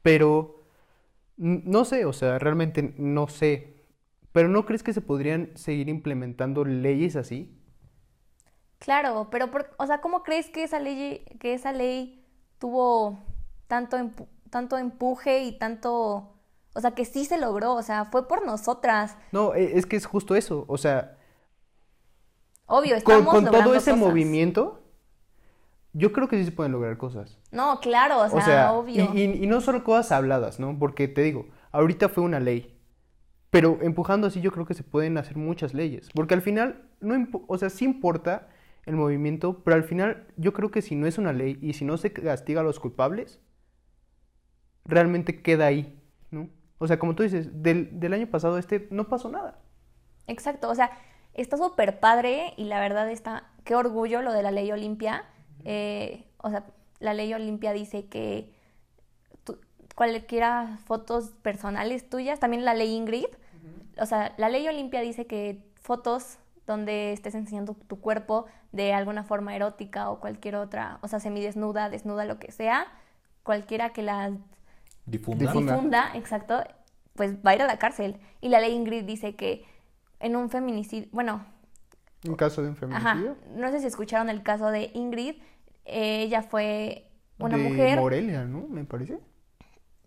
Pero 0.02 0.59
no 1.40 1.86
sé, 1.86 2.06
o 2.06 2.14
sea, 2.14 2.40
realmente 2.40 2.96
no 2.98 3.28
sé. 3.30 3.76
Pero 4.34 4.50
¿no 4.50 4.66
crees 4.66 4.84
que 4.84 4.94
se 4.94 5.02
podrían 5.02 5.52
seguir 5.58 5.90
implementando 5.90 6.66
leyes 6.66 7.16
así? 7.16 7.56
Claro, 8.80 9.28
pero, 9.32 9.52
por- 9.52 9.72
o 9.78 9.86
sea, 9.88 10.00
¿cómo 10.02 10.24
crees 10.24 10.50
que 10.50 10.64
esa 10.64 10.80
ley, 10.80 11.26
que 11.40 11.54
esa 11.54 11.74
ley 11.74 12.26
tuvo 12.60 13.20
tanto, 13.68 13.98
empu- 13.98 14.28
tanto 14.50 14.78
empuje 14.78 15.44
y 15.44 15.58
tanto, 15.58 16.34
o 16.74 16.82
sea, 16.82 16.92
que 16.92 17.04
sí 17.06 17.26
se 17.26 17.38
logró, 17.38 17.74
o 17.76 17.84
sea, 17.84 18.06
fue 18.06 18.28
por 18.28 18.46
nosotras. 18.46 19.18
No, 19.32 19.54
e- 19.56 19.78
es 19.78 19.86
que 19.86 19.96
es 19.96 20.06
justo 20.06 20.36
eso, 20.36 20.66
o 20.68 20.78
sea, 20.78 21.18
Obvio, 22.68 22.96
con, 23.04 23.26
estamos 23.26 23.28
con 23.28 23.50
todo 23.50 23.52
logrando 23.52 23.76
ese 23.76 23.94
cosas. 23.94 23.96
movimiento, 23.96 24.82
yo 25.94 26.12
creo 26.14 26.28
que 26.28 26.38
sí 26.38 26.46
se 26.46 26.52
pueden 26.52 26.72
lograr 26.72 26.98
cosas. 26.98 27.38
No, 27.52 27.80
claro, 27.80 28.22
o 28.22 28.30
sea, 28.30 28.38
O 28.38 28.42
sea, 28.42 28.72
obvio. 28.74 29.12
Y, 29.14 29.22
y- 29.22 29.44
y 29.44 29.48
no 29.48 29.62
solo 29.62 29.84
cosas 29.84 30.12
habladas, 30.12 30.60
¿no? 30.60 30.78
Porque 30.78 31.08
te 31.08 31.22
digo, 31.22 31.48
ahorita 31.72 32.10
fue 32.10 32.24
una 32.24 32.40
ley. 32.40 32.76
Pero 33.50 33.80
empujando 33.82 34.28
así 34.28 34.42
yo 34.42 34.52
creo 34.52 34.66
que 34.66 34.76
se 34.76 34.84
pueden 34.84 35.18
hacer 35.18 35.36
muchas 35.38 35.74
leyes. 35.74 36.10
Porque 36.14 36.36
al 36.36 36.42
final, 36.42 36.88
no 37.02 37.16
o 37.48 37.58
sea, 37.58 37.70
sí 37.72 37.86
importa 37.86 38.48
el 38.86 38.96
movimiento, 38.96 39.64
pero 39.64 39.76
al 39.76 39.84
final 39.84 40.28
yo 40.38 40.54
creo 40.54 40.70
que 40.72 40.82
si 40.84 40.96
no 40.96 41.08
es 41.08 41.18
una 41.18 41.34
ley 41.34 41.58
y 41.62 41.74
si 41.74 41.84
no 41.86 41.98
se 41.98 42.14
castiga 42.14 42.62
a 42.62 42.64
los 42.64 42.80
culpables, 42.80 43.40
realmente 44.86 45.42
queda 45.42 45.66
ahí, 45.68 46.00
¿no? 46.32 46.50
O 46.78 46.88
sea, 46.88 46.98
como 47.00 47.16
tú 47.16 47.24
dices, 47.24 47.62
del, 47.62 48.00
del 48.00 48.14
año 48.14 48.28
pasado 48.28 48.58
este 48.58 48.88
no 48.92 49.08
pasó 49.10 49.30
nada. 49.30 49.60
Exacto, 50.28 50.70
o 50.70 50.76
sea, 50.76 50.92
está 51.34 51.58
súper 51.58 52.00
padre 52.00 52.54
y 52.58 52.66
la 52.66 52.80
verdad 52.80 53.10
está, 53.10 53.50
qué 53.64 53.76
orgullo 53.76 54.22
lo 54.22 54.32
de 54.32 54.44
la 54.44 54.52
ley 54.52 54.72
Olimpia. 54.72 55.26
Eh, 55.66 56.26
o 56.38 56.50
sea, 56.50 56.66
la 57.00 57.14
ley 57.14 57.34
Olimpia 57.34 57.74
dice 57.74 58.06
que 58.08 58.52
tú- 59.44 59.60
cualquiera 59.96 60.80
fotos 60.86 61.32
personales 61.42 62.10
tuyas, 62.10 62.40
también 62.40 62.66
la 62.66 62.74
ley 62.74 62.94
Ingrid, 62.96 63.26
o 64.00 64.06
sea, 64.06 64.34
la 64.38 64.50
ley 64.50 64.68
Olimpia 64.68 65.02
dice 65.02 65.28
que 65.28 65.64
fotos 65.82 66.38
donde 66.66 67.12
estés 67.14 67.36
enseñando 67.36 67.74
tu 67.74 68.00
cuerpo 68.00 68.46
de 68.72 68.94
alguna 68.94 69.24
forma 69.24 69.56
erótica 69.56 70.10
o 70.10 70.20
cualquier 70.20 70.56
otra, 70.56 71.00
o 71.02 71.08
sea, 71.08 71.20
semidesnuda, 71.20 71.90
desnuda, 71.90 72.26
lo 72.26 72.38
que 72.40 72.52
sea, 72.52 72.88
cualquiera 73.44 73.90
que 73.90 74.04
las 74.04 74.32
Difunda. 75.06 75.46
Difunda. 75.48 75.74
difunda, 75.74 76.12
exacto, 76.14 76.64
pues 77.16 77.36
va 77.38 77.52
a 77.52 77.56
ir 77.56 77.62
a 77.64 77.68
la 77.68 77.80
cárcel. 77.80 78.18
Y 78.42 78.50
la 78.50 78.60
ley 78.60 78.74
Ingrid 78.74 79.04
dice 79.04 79.36
que 79.36 79.66
en 80.20 80.36
un 80.36 80.50
feminicidio, 80.50 81.10
bueno, 81.12 81.44
En 82.24 82.36
caso 82.36 82.62
de 82.62 82.70
un 82.70 82.76
ajá, 82.94 83.14
feminicidio. 83.16 83.38
no 83.56 83.72
sé 83.72 83.80
si 83.80 83.88
escucharon 83.88 84.30
el 84.30 84.44
caso 84.44 84.68
de 84.72 84.92
Ingrid, 84.94 85.36
ella 85.86 86.42
fue 86.44 87.10
una 87.40 87.58
de 87.58 87.64
mujer, 87.64 88.00
Morelia, 88.00 88.44
¿no? 88.46 88.68
Me 88.68 88.84
parece. 88.84 89.20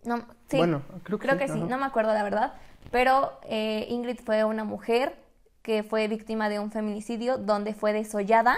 no, 0.04 0.18
sí, 0.48 0.58
Bueno, 0.58 0.82
creo 1.04 1.18
que 1.38 1.46
sí, 1.48 1.54
sí, 1.54 1.58
ajá. 1.60 1.66
no 1.68 1.78
me 1.78 1.86
acuerdo 1.86 2.12
la 2.12 2.22
verdad, 2.22 2.54
pero 2.90 3.40
eh, 3.44 3.86
Ingrid 3.88 4.18
fue 4.18 4.44
una 4.44 4.64
mujer 4.64 5.16
que 5.62 5.82
fue 5.82 6.08
víctima 6.08 6.48
de 6.48 6.58
un 6.58 6.70
feminicidio 6.70 7.38
donde 7.38 7.72
fue 7.72 7.92
desollada 7.92 8.56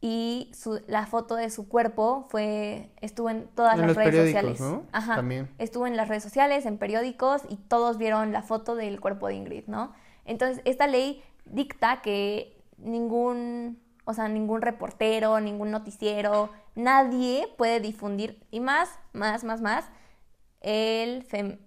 y 0.00 0.50
su- 0.54 0.80
la 0.86 1.06
foto 1.06 1.36
de 1.36 1.50
su 1.50 1.68
cuerpo 1.68 2.26
fue 2.30 2.90
estuvo 3.00 3.28
en 3.30 3.46
todas 3.48 3.74
En 3.78 3.86
las 3.86 3.96
redes 3.96 4.14
sociales. 4.24 4.60
¿no? 4.60 4.84
Ajá. 4.92 5.16
También. 5.16 5.48
Estuvo 5.58 5.86
en 5.86 5.96
las 5.96 6.08
redes 6.08 6.22
sociales, 6.22 6.64
en 6.66 6.78
periódicos 6.78 7.42
y 7.48 7.56
todos 7.56 7.98
vieron 7.98 8.32
la 8.32 8.42
foto 8.42 8.74
del 8.74 9.00
cuerpo 9.00 9.28
de 9.28 9.34
Ingrid, 9.34 9.64
¿no? 9.66 9.92
Entonces, 10.24 10.62
esta 10.64 10.86
ley 10.86 11.22
dicta 11.44 12.00
que 12.02 12.61
ningún, 12.82 13.80
o 14.04 14.14
sea, 14.14 14.28
ningún 14.28 14.62
reportero, 14.62 15.40
ningún 15.40 15.70
noticiero, 15.70 16.50
nadie 16.74 17.48
puede 17.56 17.80
difundir 17.80 18.42
y 18.50 18.60
más, 18.60 18.88
más, 19.12 19.44
más, 19.44 19.60
más 19.60 19.84
el 20.60 21.26
fem- 21.28 21.58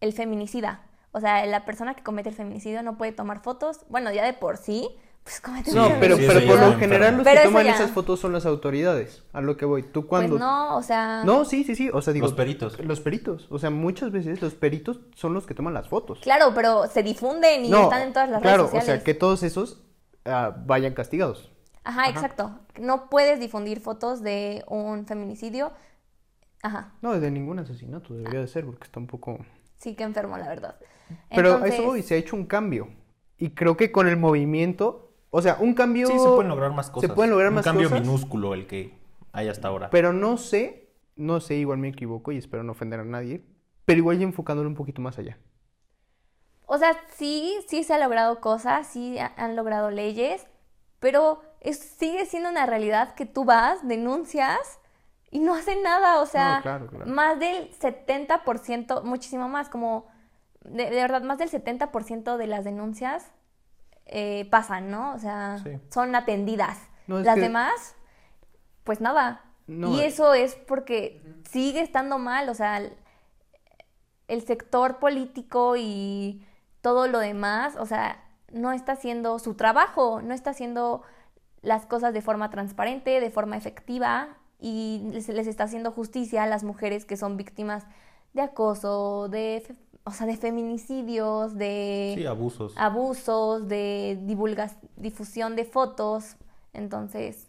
el 0.00 0.12
feminicida. 0.12 0.86
O 1.12 1.20
sea, 1.20 1.44
la 1.46 1.64
persona 1.64 1.94
que 1.94 2.02
comete 2.02 2.28
el 2.28 2.34
feminicidio 2.34 2.82
no 2.82 2.96
puede 2.96 3.12
tomar 3.12 3.42
fotos. 3.42 3.80
Bueno, 3.88 4.12
ya 4.12 4.24
de 4.24 4.32
por 4.32 4.56
sí, 4.56 4.88
pues 5.24 5.40
comete 5.40 5.72
No, 5.72 5.88
pero, 5.98 6.16
sí, 6.16 6.24
pero 6.26 6.46
por 6.46 6.60
lo 6.60 6.78
general 6.78 7.16
los 7.16 7.24
Pero 7.24 7.40
que 7.42 7.46
toman 7.48 7.64
ya- 7.66 7.74
esas 7.74 7.90
fotos 7.90 8.20
son 8.20 8.32
las 8.32 8.46
autoridades. 8.46 9.24
A 9.32 9.40
lo 9.40 9.56
que 9.56 9.64
voy. 9.64 9.82
Tú 9.82 10.06
cuando... 10.06 10.30
Pues 10.30 10.40
no, 10.40 10.76
o 10.76 10.82
sea... 10.82 11.22
No, 11.24 11.44
sí, 11.44 11.64
sí, 11.64 11.74
sí. 11.74 11.90
O 11.92 12.00
sea, 12.00 12.12
digo... 12.12 12.26
Los 12.26 12.34
peritos. 12.34 12.78
Los 12.84 13.00
peritos. 13.00 13.48
O 13.50 13.58
sea, 13.58 13.70
muchas 13.70 14.12
veces 14.12 14.40
los 14.40 14.54
peritos 14.54 15.00
son 15.16 15.34
los 15.34 15.46
que 15.46 15.54
toman 15.54 15.74
las 15.74 15.88
fotos. 15.88 16.20
Claro, 16.20 16.52
pero 16.54 16.86
se 16.86 17.02
difunden 17.02 17.64
y 17.64 17.70
no, 17.70 17.82
están 17.84 18.02
en 18.02 18.12
todas 18.12 18.30
las 18.30 18.40
claro, 18.40 18.58
redes 18.58 18.70
sociales. 18.70 18.88
o 18.88 18.96
sea, 18.98 19.04
que 19.04 19.14
todos 19.14 19.42
esos 19.42 19.82
ah, 20.24 20.54
vayan 20.66 20.94
castigados. 20.94 21.50
Ajá, 21.84 22.08
exacto. 22.10 22.60
No 22.78 23.08
puedes 23.08 23.40
difundir 23.40 23.80
fotos 23.80 24.22
de 24.22 24.64
un 24.68 25.06
feminicidio. 25.06 25.72
Ajá, 26.62 26.92
No, 27.00 27.18
de 27.18 27.30
ningún 27.30 27.58
asesinato 27.58 28.12
debería 28.14 28.40
de 28.40 28.46
ser, 28.46 28.66
porque 28.66 28.84
está 28.84 29.00
un 29.00 29.06
poco... 29.06 29.38
sí 29.78 29.94
que 29.94 30.04
enfermo, 30.04 30.36
la 30.36 30.46
verdad. 30.46 30.76
Pero 31.30 31.56
a 31.56 31.66
eso 31.66 31.82
voy, 31.84 32.02
se 32.02 32.14
ha 32.14 32.18
hecho 32.18 32.36
un 32.36 32.44
cambio. 32.44 32.88
Y 33.38 33.50
creo 33.50 33.76
que 33.76 33.90
con 33.90 34.06
el 34.06 34.16
movimiento... 34.18 35.14
O 35.30 35.40
sea, 35.40 35.56
un 35.58 35.74
cambio... 35.74 36.06
Sí, 36.06 36.18
se 36.18 36.28
pueden 36.28 36.48
lograr 36.48 36.72
más 36.72 36.90
cosas. 36.90 37.08
Se 37.08 37.14
pueden 37.14 37.30
lograr 37.30 37.48
Un 37.48 37.54
más 37.54 37.64
cambio 37.64 37.88
cosas. 37.88 38.02
minúsculo 38.04 38.52
el 38.52 38.66
que 38.66 38.98
hay 39.32 39.48
hasta 39.48 39.68
ahora. 39.68 39.88
Pero 39.90 40.12
no 40.12 40.36
sé, 40.36 40.92
no 41.16 41.40
sé, 41.40 41.54
igual 41.54 41.78
me 41.78 41.88
equivoco 41.88 42.30
y 42.32 42.36
espero 42.36 42.62
no 42.62 42.72
ofender 42.72 43.00
a 43.00 43.04
nadie. 43.04 43.42
Pero 43.86 43.98
igual 43.98 44.18
ya 44.18 44.24
enfocándolo 44.24 44.68
un 44.68 44.74
poquito 44.74 45.00
más 45.00 45.18
allá. 45.18 45.38
O 46.72 46.78
sea, 46.78 46.96
sí, 47.16 47.58
sí 47.66 47.82
se 47.82 47.94
ha 47.94 47.98
logrado 47.98 48.40
cosas, 48.40 48.86
sí 48.86 49.18
ha- 49.18 49.32
han 49.36 49.56
logrado 49.56 49.90
leyes, 49.90 50.46
pero 51.00 51.42
es- 51.60 51.80
sigue 51.80 52.26
siendo 52.26 52.48
una 52.48 52.64
realidad 52.64 53.14
que 53.16 53.26
tú 53.26 53.44
vas, 53.44 53.86
denuncias 53.88 54.78
y 55.32 55.40
no 55.40 55.54
hacen 55.56 55.82
nada. 55.82 56.20
O 56.20 56.26
sea, 56.26 56.56
No, 56.58 56.62
claro, 56.62 56.86
claro. 56.86 57.06
más 57.06 57.40
del 57.40 57.72
70%, 57.74 59.02
muchísimo 59.02 59.48
más, 59.48 59.68
como 59.68 60.06
de, 60.60 60.84
de 60.90 60.96
verdad, 61.02 61.22
más 61.22 61.38
del 61.38 61.48
70% 61.50 62.36
de 62.36 62.46
las 62.46 62.64
denuncias 62.64 63.32
eh, 64.06 64.46
pasan, 64.50 64.90
¿no? 64.92 65.12
O 65.14 65.18
sea, 65.18 65.58
Sí. 65.64 65.70
son 65.90 66.14
atendidas. 66.14 66.78
No, 67.08 67.18
las 67.20 67.34
que- 67.34 67.40
demás, 67.42 67.96
pues 68.84 69.00
nada. 69.00 69.42
No, 69.66 69.88
y 69.94 70.00
eh. 70.00 70.06
eso 70.06 70.34
es 70.34 70.54
porque 70.54 71.20
sigue 71.50 71.80
estando 71.80 72.18
mal, 72.18 72.48
o 72.48 72.54
sea, 72.54 72.80
el 74.28 74.42
sector 74.46 74.98
político 74.98 75.74
y 75.76 76.44
todo 76.80 77.06
lo 77.06 77.18
demás, 77.18 77.76
o 77.78 77.86
sea, 77.86 78.22
no 78.52 78.72
está 78.72 78.92
haciendo 78.92 79.38
su 79.38 79.54
trabajo, 79.54 80.22
no 80.22 80.34
está 80.34 80.50
haciendo 80.50 81.02
las 81.62 81.86
cosas 81.86 82.12
de 82.14 82.22
forma 82.22 82.50
transparente, 82.50 83.20
de 83.20 83.30
forma 83.30 83.56
efectiva 83.56 84.28
y 84.58 85.02
les, 85.12 85.28
les 85.28 85.46
está 85.46 85.64
haciendo 85.64 85.92
justicia 85.92 86.42
a 86.42 86.46
las 86.46 86.64
mujeres 86.64 87.04
que 87.04 87.16
son 87.16 87.36
víctimas 87.36 87.84
de 88.32 88.42
acoso, 88.42 89.28
de, 89.28 89.62
o 90.04 90.10
sea, 90.12 90.26
de 90.26 90.36
feminicidios, 90.36 91.56
de 91.56 92.14
Sí, 92.16 92.26
abusos. 92.26 92.72
abusos, 92.76 93.68
de 93.68 94.18
divulgas- 94.22 94.76
difusión 94.96 95.56
de 95.56 95.64
fotos. 95.64 96.36
Entonces, 96.72 97.48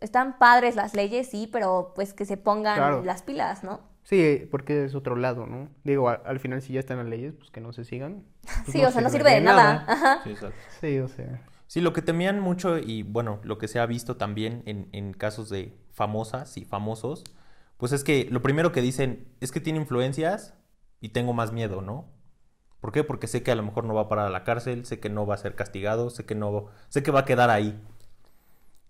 están 0.00 0.38
padres 0.38 0.74
las 0.74 0.94
leyes, 0.94 1.28
sí, 1.30 1.48
pero 1.52 1.92
pues 1.94 2.12
que 2.14 2.24
se 2.24 2.36
pongan 2.36 2.76
Claro. 2.76 3.02
las 3.04 3.22
pilas, 3.22 3.62
¿no? 3.62 3.80
Sí, 4.02 4.48
porque 4.50 4.84
es 4.84 4.94
otro 4.94 5.16
lado, 5.16 5.46
¿no? 5.46 5.68
Digo, 5.84 6.08
al, 6.08 6.20
al 6.24 6.40
final 6.40 6.60
si 6.60 6.72
ya 6.72 6.80
están 6.80 6.98
las 6.98 7.06
leyes, 7.06 7.34
pues 7.34 7.50
que 7.50 7.60
no 7.60 7.72
se 7.72 7.84
sigan. 7.84 8.24
pues 8.42 8.72
sí, 8.72 8.84
o 8.84 8.90
sea, 8.90 9.00
no 9.00 9.10
sirve 9.10 9.32
de 9.32 9.40
nada. 9.40 9.84
Ajá. 9.86 10.20
Sí, 10.24 10.30
exacto. 10.30 10.58
Sí, 10.80 10.98
o 10.98 11.08
sea. 11.08 11.42
Sí, 11.66 11.80
lo 11.80 11.92
que 11.92 12.02
temían 12.02 12.40
mucho 12.40 12.78
y 12.78 13.02
bueno, 13.02 13.40
lo 13.44 13.58
que 13.58 13.68
se 13.68 13.78
ha 13.78 13.86
visto 13.86 14.16
también 14.16 14.62
en, 14.66 14.88
en 14.92 15.14
casos 15.14 15.48
de 15.48 15.72
famosas 15.92 16.56
y 16.56 16.64
famosos, 16.64 17.24
pues 17.78 17.92
es 17.92 18.04
que 18.04 18.28
lo 18.30 18.42
primero 18.42 18.72
que 18.72 18.82
dicen 18.82 19.28
es 19.40 19.52
que 19.52 19.60
tiene 19.60 19.78
influencias 19.78 20.54
y 21.00 21.10
tengo 21.10 21.32
más 21.32 21.52
miedo, 21.52 21.80
¿no? 21.80 22.12
¿Por 22.80 22.92
qué? 22.92 23.04
Porque 23.04 23.28
sé 23.28 23.42
que 23.42 23.52
a 23.52 23.54
lo 23.54 23.62
mejor 23.62 23.84
no 23.84 23.94
va 23.94 24.02
a 24.02 24.08
parar 24.08 24.26
a 24.26 24.30
la 24.30 24.44
cárcel, 24.44 24.84
sé 24.84 24.98
que 24.98 25.08
no 25.08 25.24
va 25.24 25.36
a 25.36 25.38
ser 25.38 25.54
castigado, 25.54 26.10
sé 26.10 26.26
que 26.26 26.34
no, 26.34 26.66
sé 26.88 27.02
que 27.02 27.12
va 27.12 27.20
a 27.20 27.24
quedar 27.24 27.48
ahí. 27.48 27.80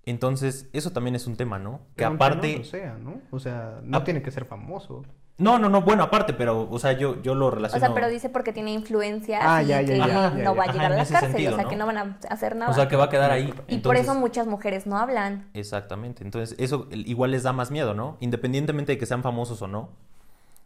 Entonces, 0.04 0.68
eso 0.72 0.90
también 0.90 1.14
es 1.14 1.26
un 1.26 1.36
tema, 1.36 1.58
¿no? 1.58 1.80
Que 1.96 2.04
aunque 2.04 2.24
aparte... 2.24 2.52
No 2.52 2.58
lo 2.58 2.64
sea, 2.64 2.98
¿no? 2.98 3.20
O 3.30 3.38
sea, 3.38 3.80
no 3.82 4.02
tiene 4.02 4.22
que 4.22 4.30
ser 4.30 4.44
famoso. 4.44 5.04
No, 5.38 5.58
no, 5.58 5.68
no, 5.68 5.82
bueno, 5.82 6.02
aparte, 6.04 6.34
pero, 6.34 6.68
o 6.70 6.78
sea, 6.78 6.92
yo, 6.92 7.20
yo 7.22 7.34
lo 7.34 7.46
O 7.46 7.50
relaciono... 7.50 7.84
sea, 7.84 7.94
pero 7.94 8.08
dice 8.08 8.28
porque 8.28 8.52
tiene 8.52 8.72
influencias 8.72 9.40
Ah, 9.44 9.62
y 9.62 9.66
ya, 9.66 9.80
ya, 9.80 9.86
que 9.86 9.98
ya, 9.98 10.06
ya, 10.06 10.30
no 10.30 10.54
va 10.54 10.64
a 10.64 10.72
llegar 10.72 10.92
Ajá, 10.92 11.00
a 11.00 11.04
la 11.04 11.08
cárcel, 11.08 11.30
sentido, 11.30 11.52
o 11.52 11.54
sea, 11.54 11.64
¿no? 11.64 11.70
que 11.70 11.76
no 11.76 11.86
van 11.86 11.98
a 11.98 12.18
hacer 12.28 12.54
nada. 12.54 12.70
O 12.70 12.74
sea, 12.74 12.86
que 12.88 12.96
va 12.96 13.04
a 13.04 13.08
quedar 13.08 13.30
ahí. 13.30 13.52
y 13.66 13.78
por 13.78 13.96
eso 13.96 14.14
muchas 14.14 14.46
mujeres 14.46 14.86
no 14.86 14.98
hablan. 14.98 15.48
Exactamente. 15.54 16.22
Entonces, 16.22 16.56
eso 16.58 16.86
igual 16.92 17.30
les 17.30 17.42
da 17.44 17.52
más 17.52 17.70
miedo, 17.70 17.94
¿no? 17.94 18.18
Independientemente 18.20 18.92
de 18.92 18.98
que 18.98 19.06
sean 19.06 19.22
famosos 19.22 19.62
o 19.62 19.68
no. 19.68 19.90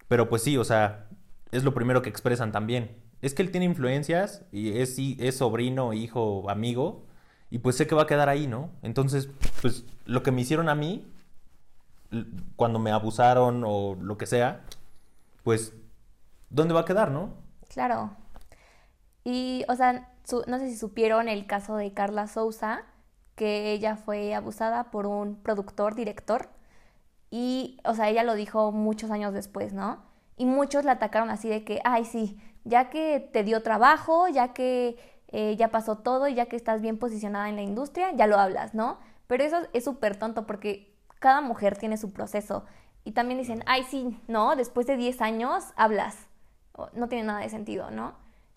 Pero 0.09 0.29
pues 0.29 0.43
sí, 0.43 0.57
o 0.57 0.65
sea, 0.65 1.07
es 1.53 1.65
lo 1.65 1.73
primero 1.73 2.03
que 2.03 2.11
expresan 2.11 2.53
también. 2.53 2.97
Es 3.23 3.35
que 3.35 3.43
él 3.43 3.51
tiene 3.51 3.67
influencias 3.67 4.43
y 4.53 4.79
es, 4.79 4.99
es 4.99 5.37
sobrino, 5.39 5.93
hijo, 5.93 6.51
amigo. 6.51 7.07
Y 7.51 7.59
pues 7.59 7.77
sé 7.77 7.87
que 7.87 7.95
va 7.95 8.03
a 8.03 8.07
quedar 8.07 8.29
ahí, 8.29 8.47
¿no? 8.47 8.71
Entonces, 8.83 9.29
pues 9.63 9.85
lo 10.05 10.23
que 10.23 10.33
me 10.33 10.41
hicieron 10.41 10.69
a 10.69 10.75
mí, 10.75 11.07
cuando 12.57 12.79
me 12.79 12.91
abusaron 12.91 13.63
o 13.67 13.97
lo 14.01 14.19
que 14.19 14.27
sea, 14.27 14.63
pues, 15.45 15.73
¿dónde 16.51 16.75
va 16.75 16.81
a 16.81 16.85
quedar, 16.85 17.11
no? 17.11 17.31
Claro. 17.69 18.11
Y, 19.25 19.65
o 19.69 19.77
sea, 19.77 20.13
no 20.47 20.59
sé 20.59 20.69
si 20.69 20.77
supieron 20.77 21.29
el 21.29 21.47
caso 21.47 21.77
de 21.77 21.93
Carla 21.93 22.27
Souza, 22.27 22.83
que 23.35 23.73
ella 23.73 23.97
fue 23.97 24.35
abusada 24.35 24.91
por 24.91 25.07
un 25.07 25.37
productor, 25.37 25.95
director, 25.95 26.49
y, 27.31 27.79
o 27.85 27.95
sea, 27.95 28.09
ella 28.09 28.23
lo 28.23 28.35
dijo 28.35 28.73
muchos 28.73 29.11
años 29.11 29.33
después, 29.35 29.73
¿no? 29.73 30.03
Y 30.37 30.47
muchos 30.47 30.85
la 30.85 30.93
atacaron 30.93 31.31
así 31.31 31.49
de 31.49 31.65
que, 31.65 31.81
ay, 31.85 32.05
sí, 32.05 32.39
ya 32.65 32.91
que 32.91 33.21
te 33.33 33.45
dio 33.45 33.63
trabajo, 33.63 34.29
ya 34.29 34.53
que 34.53 34.97
eh, 35.39 35.55
ya 35.55 35.69
pasó 35.69 35.99
todo 35.99 36.29
y 36.29 36.35
ya 36.35 36.47
que 36.47 36.57
estás 36.57 36.81
bien 36.81 36.97
posicionada 36.97 37.51
en 37.51 37.57
la 37.57 37.63
industria, 37.63 38.11
ya 38.15 38.27
lo 38.27 38.39
hablas, 38.39 38.73
¿no? 38.73 38.97
Pero 39.27 39.45
eso 39.45 39.59
es 39.75 39.85
súper 39.85 40.19
tonto 40.19 40.47
porque 40.47 40.97
cada 41.19 41.43
mujer 41.43 41.77
tiene 41.77 41.99
su 41.99 42.11
proceso. 42.11 42.65
Y 43.05 43.13
también 43.13 43.39
dicen, 43.39 43.63
ay, 43.67 43.85
sí, 43.85 44.19
no, 44.29 44.57
después 44.57 44.87
de 44.87 44.97
10 44.97 45.21
años 45.21 45.75
hablas. 45.77 46.17
No 46.95 47.11
tiene 47.11 47.25
nada 47.25 47.41
de 47.41 47.51
sentido, 47.51 47.91
¿no? 47.91 48.15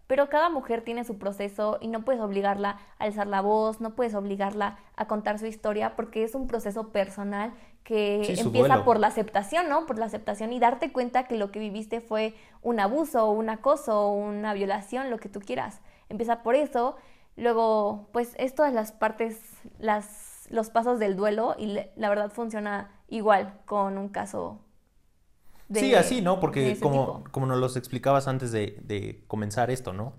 Pero 0.08 0.30
cada 0.30 0.50
mujer 0.50 0.82
tiene 0.82 1.04
su 1.04 1.18
proceso 1.18 1.80
y 1.82 1.90
no 1.90 2.06
puedes 2.06 2.22
obligarla 2.22 2.80
a 2.98 3.04
alzar 3.04 3.28
la 3.28 3.42
voz, 3.42 3.82
no 3.82 3.94
puedes 3.94 4.16
obligarla 4.16 4.80
a 4.96 5.06
contar 5.06 5.38
su 5.38 5.48
historia 5.48 5.98
porque 5.98 6.24
es 6.24 6.34
un 6.34 6.48
proceso 6.48 6.94
personal 6.94 7.52
que 7.84 8.36
empieza 8.40 8.86
por 8.86 9.00
la 9.00 9.08
aceptación, 9.08 9.68
¿no? 9.68 9.86
Por 9.86 10.00
la 10.00 10.06
aceptación 10.06 10.54
y 10.54 10.60
darte 10.60 10.94
cuenta 10.94 11.26
que 11.26 11.36
lo 11.36 11.52
que 11.52 11.60
viviste 11.60 12.00
fue 12.00 12.36
un 12.62 12.80
abuso, 12.80 13.30
un 13.30 13.50
acoso, 13.50 14.08
una 14.12 14.54
violación, 14.54 15.10
lo 15.10 15.18
que 15.18 15.28
tú 15.28 15.42
quieras. 15.42 15.82
Empieza 16.10 16.44
por 16.44 16.56
eso. 16.56 16.98
Luego, 17.38 18.10
pues 18.12 18.34
es 18.38 18.54
todas 18.54 18.74
las 18.74 18.92
partes, 18.92 19.40
las, 19.80 20.48
los 20.50 20.70
pasos 20.70 21.00
del 21.00 21.16
duelo 21.16 21.56
y 21.58 21.80
la 21.96 22.10
verdad 22.10 22.32
funciona 22.32 22.92
igual 23.08 23.60
con 23.66 23.98
un 23.98 24.10
caso 24.10 24.60
sí, 25.74 25.96
así, 25.96 26.22
¿no? 26.22 26.40
Porque 26.40 26.78
como, 26.80 27.24
como 27.32 27.46
nos 27.46 27.60
los 27.60 27.76
explicabas 27.78 28.28
antes 28.28 28.52
de, 28.52 29.24
comenzar 29.28 29.72
esto, 29.72 29.94
¿no? 29.94 30.14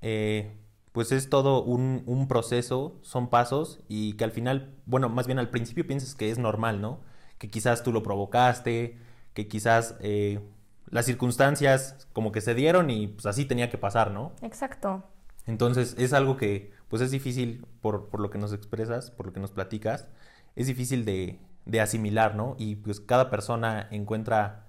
Eh, 0.00 0.56
pues 0.92 1.12
es 1.12 1.28
todo 1.28 1.62
un, 1.62 2.26
proceso, 2.28 2.98
son 3.02 3.30
pasos 3.30 3.80
y 3.88 4.14
que 4.14 4.24
al 4.24 4.32
final, 4.32 4.74
bueno, 4.86 5.08
más 5.08 5.26
bien 5.26 5.38
al 5.38 5.50
principio 5.50 5.86
piensas 5.86 6.14
que 6.14 6.30
es 6.30 6.38
normal, 6.38 6.80
¿no? 6.80 7.00
Que 7.38 7.50
quizás 7.50 7.82
tú 7.82 7.92
lo 7.92 8.02
provocaste, 8.02 8.98
que 9.34 9.48
quizás 9.48 9.96
eh, 10.00 10.40
las 10.86 11.06
circunstancias 11.06 12.08
como 12.12 12.32
que 12.32 12.40
se 12.40 12.54
dieron 12.54 12.90
y 12.90 13.08
pues 13.08 13.26
así 13.26 13.44
tenía 13.44 13.70
que 13.70 13.78
pasar, 13.78 14.10
¿no? 14.10 14.32
Exacto. 14.42 15.04
Entonces 15.46 15.94
es 15.98 16.12
algo 16.12 16.36
que 16.36 16.72
pues 16.88 17.02
es 17.02 17.10
difícil 17.10 17.66
por, 17.80 18.08
por 18.08 18.20
lo 18.20 18.30
que 18.30 18.38
nos 18.38 18.52
expresas, 18.52 19.10
por 19.10 19.26
lo 19.26 19.32
que 19.32 19.40
nos 19.40 19.52
platicas, 19.52 20.08
es 20.56 20.66
difícil 20.66 21.04
de, 21.04 21.38
de 21.64 21.80
asimilar, 21.80 22.34
¿no? 22.34 22.56
Y 22.58 22.76
pues 22.76 23.00
cada 23.00 23.30
persona 23.30 23.88
encuentra 23.90 24.66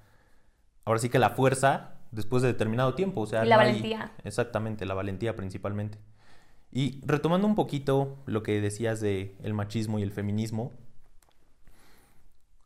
ahora 0.85 0.99
sí 0.99 1.09
que 1.09 1.19
la 1.19 1.31
fuerza 1.31 1.95
después 2.11 2.43
de 2.43 2.49
determinado 2.49 2.93
tiempo. 2.93 3.21
O 3.21 3.25
sea, 3.25 3.45
y 3.45 3.47
la 3.47 3.57
valentía. 3.57 4.11
exactamente, 4.23 4.85
la 4.85 4.93
valentía 4.93 5.35
principalmente. 5.35 5.97
Y 6.71 7.01
retomando 7.05 7.47
un 7.47 7.55
poquito 7.55 8.17
lo 8.25 8.43
que 8.43 8.61
decías 8.61 9.01
de 9.01 9.35
el 9.43 9.53
machismo 9.53 9.99
y 9.99 10.03
el 10.03 10.11
feminismo, 10.11 10.71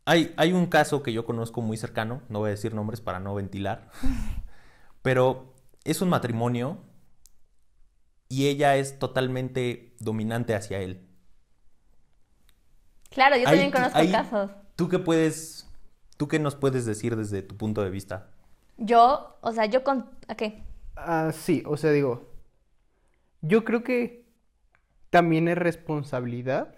hay, 0.04 0.32
hay 0.36 0.52
un 0.52 0.66
caso 0.66 1.02
que 1.02 1.12
yo 1.12 1.24
conozco 1.24 1.60
muy 1.60 1.76
cercano, 1.76 2.22
no 2.28 2.38
voy 2.38 2.48
a 2.48 2.50
decir 2.50 2.72
nombres 2.72 3.00
para 3.00 3.18
no 3.18 3.34
ventilar, 3.34 3.90
pero 5.02 5.52
es 5.82 6.00
un 6.02 6.08
matrimonio 6.08 6.78
y 8.28 8.48
ella 8.48 8.76
es 8.76 8.98
totalmente 8.98 9.94
dominante 10.00 10.54
hacia 10.54 10.78
él. 10.78 11.06
Claro, 13.10 13.36
yo 13.36 13.44
también 13.44 13.70
conozco 13.70 13.98
casos. 14.10 14.50
¿Tú 14.74 14.88
qué 14.88 14.98
puedes 14.98 15.66
¿Tú 16.16 16.28
qué 16.28 16.38
nos 16.38 16.56
puedes 16.56 16.86
decir 16.86 17.16
desde 17.16 17.42
tu 17.42 17.56
punto 17.56 17.82
de 17.82 17.90
vista? 17.90 18.28
Yo, 18.78 19.36
o 19.40 19.52
sea, 19.52 19.66
yo 19.66 19.84
con... 19.84 20.08
¿A 20.28 20.34
qué? 20.34 20.62
Ah, 20.96 21.30
sí, 21.32 21.62
o 21.66 21.76
sea, 21.76 21.90
digo, 21.90 22.30
yo 23.42 23.64
creo 23.64 23.82
que 23.82 24.26
también 25.10 25.46
es 25.48 25.58
responsabilidad 25.58 26.74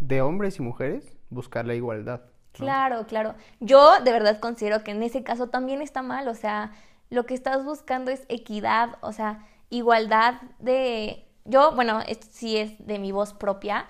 de 0.00 0.22
hombres 0.22 0.58
y 0.58 0.62
mujeres 0.62 1.16
buscar 1.28 1.66
la 1.66 1.74
igualdad. 1.74 2.22
Claro, 2.52 3.06
claro. 3.06 3.36
Yo 3.60 4.00
de 4.02 4.10
verdad 4.10 4.40
considero 4.40 4.82
que 4.82 4.90
en 4.90 5.04
ese 5.04 5.22
caso 5.22 5.48
también 5.50 5.82
está 5.82 6.02
mal, 6.02 6.26
o 6.26 6.34
sea, 6.34 6.72
lo 7.10 7.26
que 7.26 7.34
estás 7.34 7.64
buscando 7.64 8.10
es 8.10 8.24
equidad, 8.28 8.96
o 9.02 9.12
sea, 9.12 9.46
igualdad 9.70 10.34
de... 10.58 11.26
Yo, 11.44 11.72
bueno, 11.72 12.00
esto 12.06 12.26
sí 12.30 12.58
es 12.58 12.86
de 12.86 12.98
mi 12.98 13.12
voz 13.12 13.32
propia, 13.32 13.86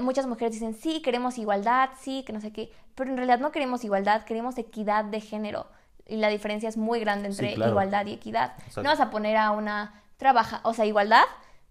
muchas 0.00 0.26
mujeres 0.26 0.52
dicen, 0.52 0.74
sí, 0.74 1.02
queremos 1.02 1.38
igualdad, 1.38 1.90
sí, 2.00 2.22
que 2.24 2.32
no 2.32 2.40
sé 2.40 2.52
qué, 2.52 2.72
pero 2.94 3.10
en 3.10 3.16
realidad 3.16 3.40
no 3.40 3.50
queremos 3.50 3.82
igualdad, 3.84 4.24
queremos 4.24 4.56
equidad 4.58 5.04
de 5.04 5.20
género. 5.20 5.66
Y 6.06 6.16
la 6.16 6.28
diferencia 6.28 6.68
es 6.68 6.76
muy 6.76 7.00
grande 7.00 7.28
entre 7.28 7.52
igualdad 7.52 8.06
y 8.06 8.12
equidad. 8.12 8.54
No 8.76 8.84
vas 8.84 9.00
a 9.00 9.10
poner 9.10 9.36
a 9.36 9.50
una 9.50 9.94
trabaja, 10.16 10.60
o 10.64 10.74
sea, 10.74 10.86
igualdad, 10.86 11.24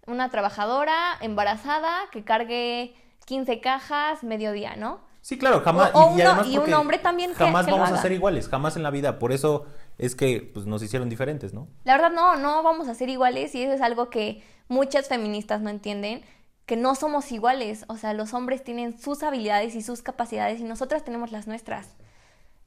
una 0.07 0.29
trabajadora 0.29 0.95
embarazada 1.21 1.93
que 2.11 2.23
cargue 2.23 2.95
15 3.25 3.59
cajas 3.61 4.23
mediodía, 4.23 4.75
¿no? 4.75 5.01
Sí, 5.21 5.37
claro, 5.37 5.61
jamás. 5.61 5.91
y, 6.47 6.57
un 6.57 6.73
hombre 6.73 6.97
también. 6.97 7.33
Jamás 7.33 7.65
vamos 7.67 7.91
a 7.91 8.01
ser 8.01 8.11
iguales, 8.11 8.47
jamás 8.47 8.77
en 8.77 8.83
la 8.83 8.89
vida. 8.89 9.19
Por 9.19 9.31
eso 9.31 9.65
es 9.99 10.15
que 10.15 10.49
pues, 10.53 10.65
nos 10.65 10.81
hicieron 10.81 11.09
diferentes, 11.09 11.53
¿no? 11.53 11.67
La 11.83 11.93
verdad, 11.93 12.11
no, 12.11 12.37
no 12.37 12.63
vamos 12.63 12.87
a 12.87 12.95
ser 12.95 13.09
iguales 13.09 13.53
y 13.53 13.63
eso 13.63 13.73
es 13.73 13.81
algo 13.81 14.09
que 14.09 14.41
muchas 14.67 15.07
feministas 15.07 15.61
no 15.61 15.69
entienden 15.69 16.23
que 16.65 16.77
no 16.77 16.93
somos 16.93 17.31
iguales, 17.31 17.83
o 17.87 17.97
sea, 17.97 18.13
los 18.13 18.35
hombres 18.35 18.63
tienen 18.63 18.99
sus 18.99 19.23
habilidades 19.23 19.73
y 19.73 19.81
sus 19.81 20.03
capacidades 20.03 20.59
y 20.59 20.63
nosotras 20.63 21.03
tenemos 21.03 21.31
las 21.31 21.47
nuestras. 21.47 21.95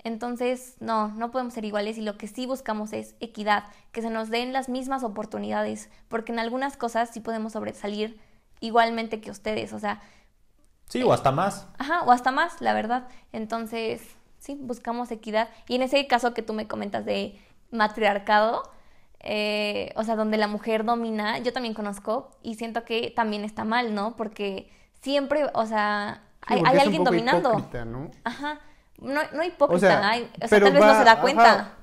Entonces, 0.02 0.74
no, 0.80 1.06
no 1.08 1.30
podemos 1.30 1.54
ser 1.54 1.64
iguales 1.64 1.96
y 1.98 2.02
lo 2.02 2.18
que 2.18 2.26
sí 2.26 2.44
buscamos 2.46 2.92
es 2.92 3.14
equidad, 3.20 3.64
que 3.92 4.02
se 4.02 4.10
nos 4.10 4.28
den 4.28 4.52
las 4.52 4.68
mismas 4.68 5.04
oportunidades, 5.04 5.88
porque 6.08 6.32
en 6.32 6.40
algunas 6.40 6.76
cosas 6.76 7.10
sí 7.12 7.20
podemos 7.20 7.52
sobresalir 7.52 8.20
igualmente 8.58 9.20
que 9.20 9.30
ustedes, 9.30 9.72
o 9.72 9.78
sea... 9.78 10.02
Sí, 10.88 11.00
o 11.04 11.12
hasta 11.12 11.30
más. 11.30 11.68
Ajá, 11.78 12.02
o 12.02 12.10
hasta 12.10 12.32
más, 12.32 12.60
la 12.60 12.74
verdad. 12.74 13.06
Entonces, 13.30 14.02
sí, 14.42 14.58
buscamos 14.60 15.10
equidad. 15.10 15.48
Y 15.68 15.76
en 15.76 15.82
ese 15.82 16.06
caso 16.06 16.34
que 16.34 16.42
tú 16.42 16.52
me 16.52 16.66
comentas 16.66 17.04
de 17.04 17.38
matriarcado, 17.70 18.64
eh, 19.20 19.92
o 19.94 20.02
sea, 20.02 20.16
donde 20.16 20.36
la 20.36 20.48
mujer 20.48 20.84
domina, 20.84 21.38
yo 21.38 21.52
también 21.52 21.74
conozco 21.74 22.32
y 22.42 22.56
siento 22.56 22.84
que 22.84 23.12
también 23.14 23.44
está 23.44 23.64
mal, 23.64 23.94
¿no? 23.94 24.16
Porque 24.16 24.68
siempre, 25.00 25.46
o 25.54 25.64
sea, 25.64 26.22
hay, 26.42 26.60
alguien 26.80 27.04
dominando. 27.04 27.64
¿no? 27.86 28.10
Ajá. 28.24 28.58
No, 29.00 29.20
no 29.32 29.44
hipócrita, 29.44 29.76
o 29.76 29.78
sea, 29.78 30.08
hay, 30.08 30.30
o 30.42 30.48
sea 30.48 30.60
tal 30.60 30.72
vez 30.72 30.82
no 30.82 30.98
se 30.98 31.04
da 31.04 31.20
cuenta. 31.20 31.74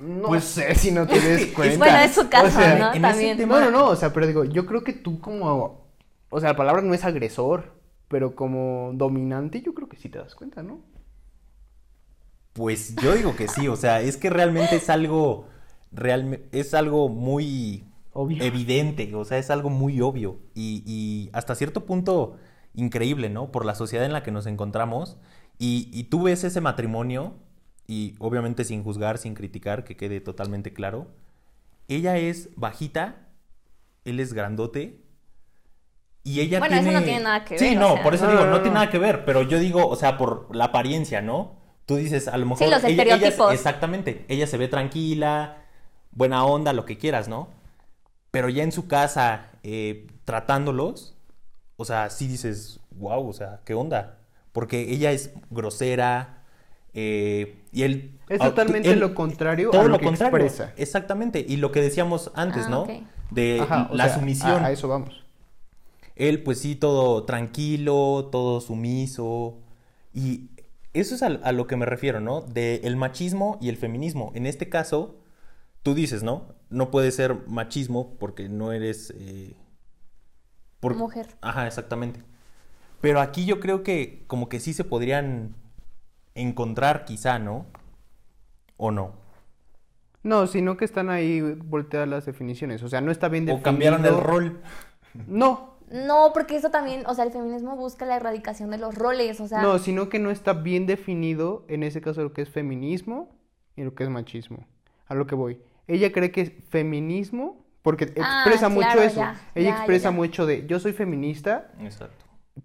No 0.00 0.28
pues 0.28 0.44
sé 0.44 0.74
si 0.74 0.92
no 0.92 1.06
te 1.06 1.20
des 1.20 1.46
cuenta. 1.54 1.78
Bueno, 1.78 1.98
es 1.98 2.14
su 2.14 2.28
caso, 2.28 2.60
¿no? 2.78 2.92
También. 3.00 3.48
No, 3.48 3.60
no, 3.60 3.70
no, 3.70 3.88
o 3.88 3.96
sea, 3.96 4.12
pero 4.12 4.26
digo, 4.26 4.44
yo 4.44 4.66
creo 4.66 4.84
que 4.84 4.92
tú 4.92 5.20
como, 5.20 5.88
o 6.28 6.40
sea, 6.40 6.50
la 6.50 6.56
palabra 6.56 6.82
no 6.82 6.92
es 6.92 7.04
agresor, 7.04 7.80
pero 8.08 8.34
como 8.34 8.90
dominante 8.94 9.62
yo 9.62 9.72
creo 9.72 9.88
que 9.88 9.96
sí 9.96 10.10
te 10.10 10.18
das 10.18 10.34
cuenta, 10.34 10.62
¿no? 10.62 10.89
Pues 12.60 12.94
yo 12.96 13.14
digo 13.14 13.34
que 13.36 13.48
sí, 13.48 13.68
o 13.68 13.76
sea, 13.76 14.02
es 14.02 14.18
que 14.18 14.28
realmente 14.28 14.76
es 14.76 14.90
algo 14.90 15.46
es 16.52 16.74
algo 16.74 17.08
muy 17.08 17.86
evidente, 18.14 19.14
o 19.14 19.24
sea, 19.24 19.38
es 19.38 19.48
algo 19.48 19.70
muy 19.70 20.02
obvio 20.02 20.40
y, 20.54 21.30
hasta 21.32 21.54
cierto 21.54 21.86
punto 21.86 22.36
increíble, 22.74 23.30
¿no? 23.30 23.50
Por 23.50 23.64
la 23.64 23.74
sociedad 23.74 24.04
en 24.04 24.12
la 24.12 24.22
que 24.22 24.30
nos 24.30 24.44
encontramos 24.44 25.16
y, 25.58 25.88
y 25.90 26.04
tú 26.04 26.24
ves 26.24 26.44
ese 26.44 26.60
matrimonio 26.60 27.32
y 27.86 28.14
obviamente 28.18 28.64
sin 28.64 28.84
juzgar, 28.84 29.16
sin 29.16 29.32
criticar, 29.32 29.82
que 29.82 29.96
quede 29.96 30.20
totalmente 30.20 30.74
claro, 30.74 31.06
ella 31.88 32.18
es 32.18 32.50
bajita, 32.56 33.30
él 34.04 34.20
es 34.20 34.34
grandote 34.34 35.00
y 36.24 36.40
ella 36.40 36.58
bueno, 36.58 36.74
tiene... 36.74 36.90
eso 36.90 37.00
no 37.00 37.04
tiene 37.06 37.24
nada 37.24 37.42
que 37.42 37.54
ver. 37.54 37.58
Sí, 37.58 37.74
no, 37.74 38.02
por 38.02 38.14
eso 38.14 38.30
digo, 38.30 38.44
no 38.44 38.60
tiene 38.60 38.74
nada 38.74 38.90
que 38.90 38.98
ver, 38.98 39.24
pero 39.24 39.40
yo 39.44 39.58
digo, 39.58 39.88
o 39.88 39.96
sea, 39.96 40.18
por 40.18 40.54
la 40.54 40.66
apariencia, 40.66 41.22
¿no? 41.22 41.59
Tú 41.90 41.96
dices, 41.96 42.28
a 42.28 42.36
lo 42.36 42.46
mejor... 42.46 42.58
Sí, 42.58 42.70
los 42.72 42.84
estereotipos. 42.84 43.52
exactamente, 43.52 44.24
ella 44.28 44.46
se 44.46 44.56
ve 44.56 44.68
tranquila, 44.68 45.64
buena 46.12 46.44
onda, 46.44 46.72
lo 46.72 46.84
que 46.84 46.98
quieras, 46.98 47.26
¿no? 47.26 47.48
Pero 48.30 48.48
ya 48.48 48.62
en 48.62 48.70
su 48.70 48.86
casa, 48.86 49.50
eh, 49.64 50.06
tratándolos, 50.24 51.16
o 51.74 51.84
sea, 51.84 52.08
sí 52.10 52.28
dices, 52.28 52.78
wow, 52.92 53.28
o 53.28 53.32
sea, 53.32 53.58
¿qué 53.64 53.74
onda? 53.74 54.20
Porque 54.52 54.92
ella 54.92 55.10
es 55.10 55.32
grosera 55.50 56.44
eh, 56.94 57.56
y 57.72 57.82
él... 57.82 58.20
Es 58.28 58.38
totalmente 58.38 58.94
lo 58.94 59.12
contrario 59.12 59.70
todo 59.70 59.80
a 59.80 59.88
lo, 59.88 59.98
que 59.98 60.06
expresa. 60.06 60.72
Exactamente, 60.76 61.44
y 61.44 61.56
lo 61.56 61.72
que 61.72 61.82
decíamos 61.82 62.30
antes, 62.36 62.66
ah, 62.66 62.70
¿no? 62.70 62.86
De 63.30 63.66
la 63.90 64.14
sumisión. 64.14 64.64
A, 64.64 64.70
eso 64.70 64.86
vamos. 64.86 65.24
Él, 66.14 66.44
pues 66.44 66.60
sí, 66.60 66.76
todo 66.76 67.24
tranquilo, 67.24 68.28
todo 68.30 68.60
sumiso. 68.60 69.58
Y 70.14 70.50
eso 70.92 71.14
es 71.14 71.22
a, 71.22 71.26
a 71.26 71.52
lo 71.52 71.66
que 71.66 71.76
me 71.76 71.86
refiero, 71.86 72.20
¿no? 72.20 72.40
De 72.40 72.76
el 72.84 72.96
machismo 72.96 73.58
y 73.60 73.68
el 73.68 73.76
feminismo. 73.76 74.32
En 74.34 74.46
este 74.46 74.68
caso, 74.68 75.20
tú 75.82 75.94
dices, 75.94 76.22
¿no? 76.22 76.54
No 76.68 76.90
puede 76.90 77.10
ser 77.10 77.46
machismo 77.46 78.16
porque 78.18 78.48
no 78.48 78.72
eres... 78.72 79.12
Eh, 79.16 79.56
Mujer. 80.82 81.26
Ajá, 81.42 81.66
exactamente. 81.66 82.22
Pero 83.00 83.20
aquí 83.20 83.44
yo 83.44 83.60
creo 83.60 83.82
que 83.82 84.24
como 84.26 84.48
que 84.48 84.60
sí 84.60 84.72
se 84.72 84.84
podrían 84.84 85.54
encontrar 86.34 87.04
quizá, 87.04 87.38
¿no? 87.38 87.66
¿O 88.78 88.90
no? 88.90 89.12
No, 90.22 90.46
sino 90.46 90.76
que 90.76 90.84
están 90.84 91.10
ahí 91.10 91.40
volteadas 91.40 92.08
las 92.08 92.26
definiciones. 92.26 92.82
O 92.82 92.88
sea, 92.88 93.00
no 93.00 93.10
está 93.10 93.28
bien 93.28 93.44
definido. 93.44 93.60
O 93.60 93.62
cambiaron 93.62 94.04
el 94.06 94.18
rol. 94.20 94.60
No. 95.26 95.69
No, 95.90 96.32
porque 96.32 96.56
eso 96.56 96.70
también, 96.70 97.04
o 97.06 97.14
sea, 97.14 97.24
el 97.24 97.32
feminismo 97.32 97.76
busca 97.76 98.06
la 98.06 98.16
erradicación 98.16 98.70
de 98.70 98.78
los 98.78 98.94
roles, 98.94 99.40
o 99.40 99.48
sea... 99.48 99.60
No, 99.60 99.78
sino 99.78 100.08
que 100.08 100.18
no 100.18 100.30
está 100.30 100.52
bien 100.52 100.86
definido, 100.86 101.64
en 101.68 101.82
ese 101.82 102.00
caso, 102.00 102.22
lo 102.22 102.32
que 102.32 102.42
es 102.42 102.48
feminismo 102.48 103.28
y 103.76 103.82
lo 103.82 103.94
que 103.94 104.04
es 104.04 104.10
machismo. 104.10 104.66
A 105.06 105.14
lo 105.14 105.26
que 105.26 105.34
voy 105.34 105.58
ella 105.90 106.12
cree 106.12 106.30
que 106.30 106.40
es 106.42 106.52
feminismo, 106.68 107.64
porque 107.82 108.12
ah, 108.22 108.42
expresa 108.44 108.68
mucho 108.68 109.02
eso. 109.02 109.22
ella 109.54 109.70
expresa 109.70 110.10
mucho 110.10 110.46
de, 110.46 110.66
yo 110.66 110.78
soy 110.78 110.92
feminista. 110.92 111.72
Exacto. 111.80 112.24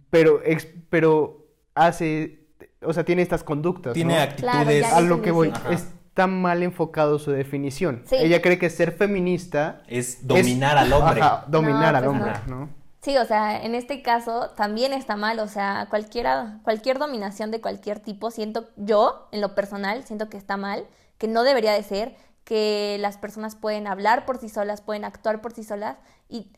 Pero, 0.09 0.41
pero 0.89 1.47
hace, 1.73 2.47
o 2.81 2.93
sea, 2.93 3.03
tiene 3.03 3.21
estas 3.21 3.43
conductas. 3.43 3.93
Tiene 3.93 4.15
¿no? 4.15 4.21
actitudes. 4.21 4.81
ya 4.81 4.97
A 4.97 5.01
lo 5.01 5.21
que 5.21 5.31
voy, 5.31 5.49
Ajá. 5.49 5.71
está 5.71 6.27
mal 6.27 6.61
enfocado 6.61 7.17
su 7.17 7.31
definición. 7.31 8.03
Sí. 8.05 8.15
Ella 8.19 8.41
cree 8.41 8.59
que 8.59 8.69
ser 8.69 8.91
feminista 8.91 9.81
Es 9.87 10.27
dominar 10.27 10.77
al 10.77 10.93
hombre. 10.93 11.21
Ajá, 11.21 11.45
dominar 11.47 11.93
No, 11.93 11.97
al 11.97 12.03
pues 12.03 12.15
hombre, 12.15 12.33
no. 12.47 12.69
Sí, 13.05 13.15
o 13.19 13.25
sea, 13.25 13.63
en 13.63 13.75
este 13.75 14.01
caso 14.01 14.49
también 14.55 14.91
está 14.91 15.15
mal, 15.15 15.37
o 15.39 15.47
sea, 15.47 15.85
cualquiera, 15.91 16.59
cualquier 16.63 16.97
dominación 16.97 17.51
de 17.51 17.61
cualquier 17.61 17.99
tipo, 17.99 18.31
siento 18.31 18.69
yo, 18.77 19.27
en 19.31 19.41
lo 19.41 19.53
personal, 19.53 20.03
siento 20.05 20.27
que 20.27 20.37
está 20.37 20.57
mal, 20.57 20.87
que 21.19 21.27
no 21.27 21.43
debería 21.43 21.73
de 21.73 21.83
ser, 21.83 22.15
que 22.45 22.97
las 22.99 23.19
personas 23.19 23.55
pueden 23.55 23.85
hablar 23.85 24.25
por 24.25 24.39
sí 24.39 24.49
solas, 24.49 24.81
pueden 24.81 25.05
actuar 25.05 25.39
por 25.39 25.53
sí 25.53 25.63
solas, 25.63 25.97
y 26.29 26.51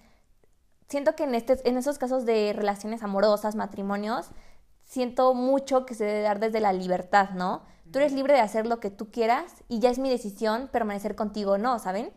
siento 0.87 1.17
que 1.17 1.25
en, 1.25 1.35
este, 1.35 1.59
en 1.67 1.75
esos 1.75 1.97
casos 1.97 2.25
de 2.25 2.53
relaciones 2.55 3.03
amorosas, 3.03 3.57
matrimonios, 3.57 4.29
siento 4.85 5.33
mucho 5.33 5.85
que 5.85 5.95
se 5.95 6.05
debe 6.05 6.21
dar 6.21 6.39
desde 6.39 6.61
la 6.61 6.71
libertad, 6.71 7.31
¿no? 7.31 7.63
Tú 7.91 7.99
eres 7.99 8.13
libre 8.13 8.35
de 8.35 8.39
hacer 8.39 8.67
lo 8.67 8.79
que 8.79 8.89
tú 8.89 9.11
quieras 9.11 9.65
y 9.67 9.79
ya 9.79 9.89
es 9.89 9.99
mi 9.99 10.09
decisión 10.09 10.69
permanecer 10.69 11.17
contigo 11.17 11.51
o 11.53 11.57
no, 11.57 11.77
¿saben? 11.77 12.13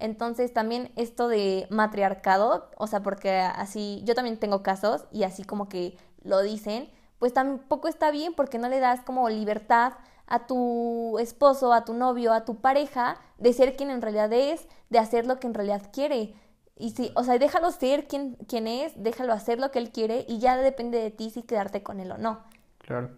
Entonces 0.00 0.52
también 0.52 0.90
esto 0.96 1.28
de 1.28 1.66
matriarcado, 1.70 2.70
o 2.76 2.86
sea, 2.86 3.02
porque 3.02 3.38
así 3.38 4.02
yo 4.04 4.14
también 4.14 4.38
tengo 4.38 4.62
casos 4.62 5.04
y 5.12 5.22
así 5.22 5.44
como 5.44 5.68
que 5.68 5.96
lo 6.22 6.40
dicen, 6.42 6.90
pues 7.18 7.32
tampoco 7.32 7.88
está 7.88 8.10
bien 8.10 8.34
porque 8.34 8.58
no 8.58 8.68
le 8.68 8.80
das 8.80 9.02
como 9.02 9.28
libertad 9.28 9.92
a 10.26 10.46
tu 10.46 11.18
esposo, 11.18 11.72
a 11.72 11.84
tu 11.84 11.92
novio, 11.92 12.32
a 12.32 12.44
tu 12.44 12.60
pareja 12.60 13.18
de 13.38 13.52
ser 13.52 13.76
quien 13.76 13.90
en 13.90 14.00
realidad 14.00 14.32
es, 14.32 14.66
de 14.88 14.98
hacer 14.98 15.26
lo 15.26 15.38
que 15.38 15.46
en 15.46 15.54
realidad 15.54 15.82
quiere. 15.92 16.34
Y 16.76 16.90
sí, 16.90 17.12
o 17.14 17.24
sea, 17.24 17.38
déjalo 17.38 17.70
ser 17.72 18.08
quien, 18.08 18.36
quien 18.48 18.66
es, 18.66 18.92
déjalo 18.96 19.34
hacer 19.34 19.60
lo 19.60 19.70
que 19.70 19.78
él 19.80 19.90
quiere 19.90 20.24
y 20.26 20.38
ya 20.38 20.56
depende 20.56 20.98
de 20.98 21.10
ti 21.10 21.28
si 21.28 21.42
quedarte 21.42 21.82
con 21.82 22.00
él 22.00 22.10
o 22.12 22.16
no. 22.16 22.40
Claro. 22.78 23.10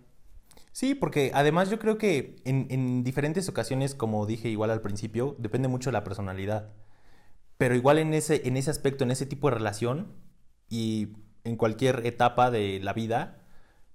Sí, 0.73 0.95
porque 0.95 1.31
además 1.35 1.71
yo 1.71 1.79
creo 1.79 1.99
que 1.99 2.37
en, 2.45 2.67
en 2.71 3.05
diferentes 3.05 3.49
ocasiones, 3.49 3.95
como 3.95 4.27
dije 4.27 4.49
igual 4.49 4.71
al 4.71 4.81
principio, 4.81 5.37
depende 5.39 5.69
mucho 5.69 5.91
de 5.91 5.95
la 5.95 6.05
personalidad. 6.05 6.73
Pero 7.59 7.75
igual 7.75 7.99
en 7.99 8.15
ese, 8.15 8.47
en 8.49 8.57
ese 8.57 8.71
aspecto, 8.71 9.05
en 9.05 9.11
ese 9.11 9.27
tipo 9.27 9.49
de 9.51 9.57
relación 9.57 10.13
y 10.69 11.11
en 11.45 11.57
cualquier 11.57 12.07
etapa 12.07 12.51
de 12.51 12.81
la 12.83 12.93
vida, 12.93 13.43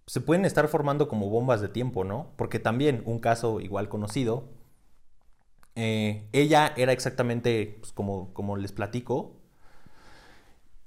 se 0.07 0.21
pueden 0.21 0.45
estar 0.45 0.67
formando 0.69 1.07
como 1.09 1.29
bombas 1.29 1.61
de 1.61 1.69
tiempo, 1.69 2.03
¿no? 2.05 2.33
Porque 2.37 2.59
también 2.59 3.03
un 3.05 3.19
caso 3.19 3.59
igual 3.61 3.89
conocido, 3.89 4.49
eh, 5.75 6.27
ella 6.33 6.73
era 6.77 6.91
exactamente 6.91 7.77
pues, 7.79 7.91
como, 7.93 8.33
como 8.33 8.57
les 8.57 8.71
platico, 8.71 9.37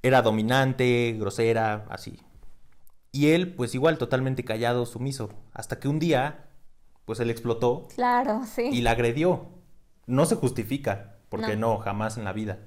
era 0.02 0.22
dominante, 0.22 1.16
grosera, 1.18 1.86
así. 1.90 2.18
Y 3.12 3.28
él, 3.30 3.54
pues 3.54 3.74
igual, 3.74 3.98
totalmente 3.98 4.44
callado, 4.44 4.86
sumiso. 4.86 5.30
Hasta 5.52 5.78
que 5.80 5.88
un 5.88 5.98
día, 5.98 6.46
pues 7.04 7.18
él 7.20 7.30
explotó 7.30 7.88
Claro, 7.94 8.42
sí. 8.46 8.68
y 8.72 8.82
la 8.82 8.92
agredió. 8.92 9.48
No 10.06 10.26
se 10.26 10.36
justifica, 10.36 11.16
porque 11.28 11.56
no. 11.56 11.74
No. 11.74 11.78
jamás 11.78 12.16
en 12.18 12.24
la 12.24 12.32
vida. 12.32 12.58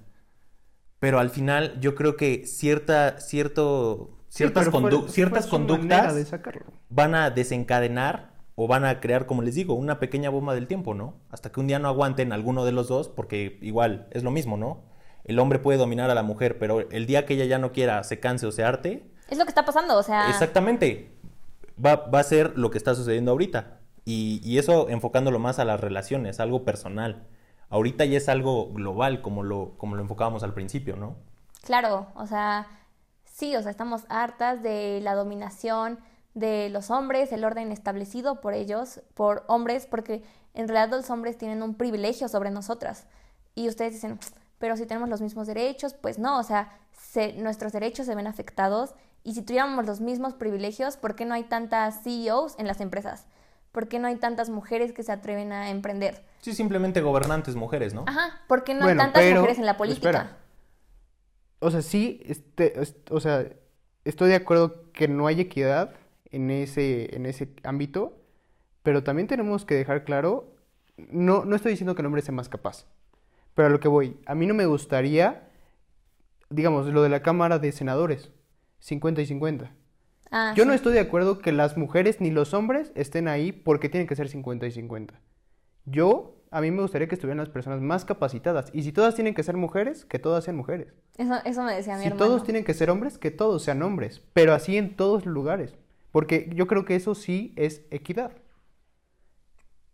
Pero 0.99 1.19
al 1.19 1.29
final 1.29 1.79
yo 1.81 1.95
creo 1.95 2.15
que 2.15 2.45
cierta, 2.45 3.19
cierto, 3.19 4.19
ciertas, 4.29 4.65
Sí, 4.65 4.69
pero 4.71 4.81
fue- 4.81 4.91
condu- 4.91 5.01
fue 5.03 5.09
ciertas 5.09 5.47
conductas 5.47 6.15
de 6.15 6.61
van 6.89 7.15
a 7.15 7.29
desencadenar 7.29 8.33
o 8.55 8.67
van 8.67 8.85
a 8.85 8.99
crear, 8.99 9.25
como 9.25 9.41
les 9.41 9.55
digo, 9.55 9.73
una 9.73 9.99
pequeña 9.99 10.29
bomba 10.29 10.53
del 10.55 10.67
tiempo, 10.67 10.93
¿no? 10.93 11.15
Hasta 11.29 11.51
que 11.51 11.59
un 11.59 11.67
día 11.67 11.79
no 11.79 11.87
aguanten 11.87 12.31
alguno 12.31 12.65
de 12.65 12.71
los 12.71 12.87
dos, 12.87 13.09
porque 13.09 13.57
igual 13.61 14.07
es 14.11 14.23
lo 14.23 14.31
mismo, 14.31 14.57
¿no? 14.57 14.83
El 15.23 15.39
hombre 15.39 15.59
puede 15.59 15.77
dominar 15.79 16.09
a 16.11 16.15
la 16.15 16.23
mujer, 16.23 16.59
pero 16.59 16.81
el 16.91 17.05
día 17.05 17.25
que 17.25 17.33
ella 17.33 17.45
ya 17.45 17.57
no 17.57 17.71
quiera, 17.71 18.03
se 18.03 18.19
canse 18.19 18.45
o 18.45 18.51
se 18.51 18.63
arte, 18.63 19.11
Es 19.29 19.37
lo 19.37 19.45
que 19.45 19.49
está 19.49 19.65
pasando, 19.65 19.97
o 19.97 20.03
sea... 20.03 20.29
Exactamente. 20.29 21.11
Va, 21.83 21.95
va 21.95 22.19
a 22.19 22.23
ser 22.23 22.57
lo 22.57 22.69
que 22.71 22.77
está 22.77 22.93
sucediendo 22.95 23.31
ahorita. 23.31 23.79
Y, 24.05 24.41
y 24.43 24.57
eso 24.57 24.89
enfocándolo 24.89 25.39
más 25.39 25.59
a 25.59 25.65
las 25.65 25.79
relaciones, 25.79 26.39
algo 26.39 26.63
personal. 26.65 27.25
Ahorita 27.69 28.05
ya 28.05 28.17
es 28.17 28.29
algo 28.29 28.71
global, 28.71 29.21
como 29.21 29.43
lo, 29.43 29.77
como 29.77 29.95
lo 29.95 30.01
enfocábamos 30.01 30.43
al 30.43 30.53
principio, 30.53 30.95
¿no? 30.95 31.15
Claro, 31.63 32.07
o 32.15 32.27
sea, 32.27 32.67
sí, 33.23 33.55
o 33.55 33.61
sea, 33.61 33.71
estamos 33.71 34.03
hartas 34.09 34.61
de 34.61 34.99
la 35.01 35.15
dominación 35.15 35.99
de 36.33 36.69
los 36.69 36.91
hombres, 36.91 37.31
el 37.31 37.45
orden 37.45 37.71
establecido 37.71 38.41
por 38.41 38.53
ellos, 38.53 39.01
por 39.13 39.43
hombres, 39.47 39.87
porque 39.87 40.23
en 40.53 40.67
realidad 40.67 40.95
los 40.97 41.09
hombres 41.09 41.37
tienen 41.37 41.63
un 41.63 41.75
privilegio 41.75 42.27
sobre 42.27 42.51
nosotras. 42.51 43.07
Y 43.55 43.69
ustedes 43.69 43.93
dicen, 43.93 44.19
pero 44.59 44.75
si 44.77 44.85
tenemos 44.85 45.09
los 45.09 45.21
mismos 45.21 45.47
derechos, 45.47 45.93
pues 45.93 46.19
no, 46.19 46.37
o 46.39 46.43
sea, 46.43 46.77
se- 46.91 47.33
nuestros 47.33 47.71
derechos 47.71 48.05
se 48.05 48.15
ven 48.15 48.27
afectados. 48.27 48.93
Y 49.23 49.33
si 49.33 49.41
tuviéramos 49.41 49.85
los 49.85 50.01
mismos 50.01 50.33
privilegios, 50.33 50.97
¿por 50.97 51.15
qué 51.15 51.25
no 51.25 51.33
hay 51.33 51.43
tantas 51.45 52.03
CEOs 52.03 52.55
en 52.59 52.67
las 52.67 52.81
empresas? 52.81 53.27
¿Por 53.71 53.87
qué 53.87 53.97
no 53.99 54.07
hay 54.07 54.17
tantas 54.17 54.49
mujeres 54.49 54.93
que 54.93 55.01
se 55.03 55.11
atreven 55.11 55.51
a 55.51 55.69
emprender? 55.69 56.23
Sí, 56.41 56.53
simplemente 56.53 57.01
gobernantes 57.01 57.55
mujeres, 57.55 57.93
¿no? 57.93 58.03
Ajá, 58.07 58.41
¿por 58.47 58.63
qué 58.63 58.73
no 58.73 58.81
Bueno, 58.83 59.01
hay 59.01 59.07
tantas 59.07 59.23
pero, 59.23 59.39
mujeres 59.41 59.57
en 59.59 59.65
la 59.65 59.77
política? 59.77 60.09
espera. 60.09 60.37
O 61.59 61.71
sea, 61.71 61.81
sí, 61.81 62.21
este, 62.25 62.79
es- 62.81 62.95
o 63.09 63.19
sea, 63.19 63.47
estoy 64.03 64.29
de 64.29 64.35
acuerdo 64.35 64.91
que 64.91 65.07
no 65.07 65.27
hay 65.27 65.39
equidad 65.39 65.95
en 66.31 66.51
ese, 66.51 67.15
en 67.15 67.25
ese 67.25 67.49
ámbito, 67.63 68.17
pero 68.83 69.03
también 69.03 69.27
tenemos 69.27 69.63
que 69.65 69.75
dejar 69.75 70.03
claro, 70.03 70.53
no, 70.97 71.45
no 71.45 71.55
estoy 71.55 71.71
diciendo 71.71 71.95
que 71.95 72.01
el 72.01 72.07
hombre 72.07 72.21
sea 72.21 72.33
más 72.35 72.49
capaz, 72.49 72.85
pero 73.55 73.67
a 73.69 73.71
lo 73.71 73.79
que 73.79 73.87
voy, 73.87 74.17
a 74.25 74.35
mí 74.35 74.45
no 74.45 74.53
me 74.53 74.65
gustaría, 74.65 75.47
digamos, 76.49 76.87
lo 76.87 77.01
de 77.01 77.09
la 77.09 77.21
Cámara 77.21 77.59
de 77.59 77.71
Senadores, 77.71 78.29
50 78.83 79.21
y 79.21 79.25
50. 79.25 79.71
Ah, 80.29 80.53
Yo 80.57 80.63
sí. 80.63 80.67
no 80.67 80.73
estoy 80.73 80.91
de 80.93 80.99
acuerdo 80.99 81.39
que 81.39 81.53
las 81.53 81.77
mujeres 81.77 82.19
ni 82.19 82.31
los 82.31 82.53
hombres 82.53 82.91
estén 82.95 83.29
ahí 83.29 83.53
porque 83.53 83.87
tienen 83.87 84.07
que 84.07 84.15
ser 84.17 84.27
50 84.27 84.65
y 84.67 84.71
50. 84.71 85.19
Yo, 85.85 86.35
a 86.51 86.59
mí 86.59 86.69
me 86.69 86.81
gustaría 86.81 87.07
que 87.07 87.15
estuvieran 87.15 87.37
las 87.37 87.47
personas 87.49 87.79
más 87.79 88.03
capacitadas. 88.03 88.69
Y 88.73 88.83
si 88.83 88.91
todas 88.91 89.15
tienen 89.15 89.35
que 89.35 89.43
ser 89.43 89.55
mujeres, 89.55 90.03
que 90.03 90.19
todas 90.19 90.43
sean 90.43 90.57
mujeres. 90.57 90.93
Eso, 91.17 91.35
eso 91.45 91.63
me 91.63 91.73
decía 91.75 91.95
mi 91.95 92.01
Si 92.01 92.07
hermano. 92.07 92.25
todos 92.25 92.43
tienen 92.43 92.65
que 92.65 92.73
ser 92.73 92.89
hombres, 92.89 93.17
que 93.17 93.31
todos 93.31 93.63
sean 93.63 93.81
hombres. 93.83 94.21
Pero 94.33 94.53
así 94.53 94.75
en 94.77 94.95
todos 94.97 95.25
los 95.25 95.33
lugares. 95.33 95.75
Porque 96.11 96.49
yo 96.53 96.67
creo 96.67 96.83
que 96.83 96.95
eso 96.95 97.15
sí 97.15 97.53
es 97.55 97.85
equidad. 97.89 98.31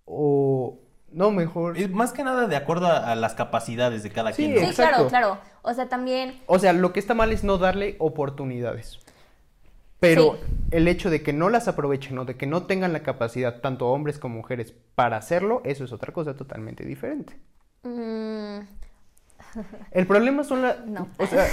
O... 0.06 0.80
No, 1.12 1.32
mejor... 1.32 1.78
Es 1.78 1.90
más 1.90 2.12
que 2.12 2.24
nada 2.24 2.48
de 2.48 2.56
acuerdo 2.56 2.88
a, 2.88 3.12
a 3.12 3.16
las 3.16 3.34
capacidades 3.34 4.04
de 4.04 4.12
cada 4.12 4.32
Sí, 4.34 4.44
quien. 4.44 4.56
¿no? 4.56 4.62
Sí, 4.62 4.68
Exacto. 4.68 5.08
claro, 5.08 5.38
claro. 5.38 5.38
O 5.62 5.74
sea, 5.74 5.90
también, 5.90 6.40
O 6.46 6.60
sea, 6.60 6.74
lo 6.74 6.94
que 6.94 7.00
está 7.00 7.14
mal 7.14 7.32
es 7.32 7.44
no 7.44 7.58
darle 7.58 7.96
oportunidades. 8.00 9.00
Pero 10.00 10.36
Sí. 10.36 10.40
el 10.72 10.88
hecho 10.88 11.10
de 11.10 11.22
que 11.22 11.34
no 11.34 11.50
las 11.50 11.68
aprovechen 11.68 12.18
o 12.20 12.26
de 12.26 12.38
que 12.38 12.46
no 12.48 12.64
tengan 12.64 12.94
la 12.94 13.04
capacidad, 13.04 13.60
tanto 13.60 13.88
hombres 13.90 14.18
como 14.18 14.36
mujeres, 14.38 14.74
para 14.96 15.18
hacerlo, 15.18 15.62
eso 15.66 15.84
es 15.84 15.92
otra 15.92 16.14
cosa 16.14 16.36
totalmente 16.36 16.86
diferente. 16.86 17.38
mm, 17.84 18.60
El 19.92 20.06
problema 20.08 20.44
son 20.44 20.62
las... 20.62 20.86
No. 20.86 21.08
O 21.18 21.26
sea, 21.26 21.46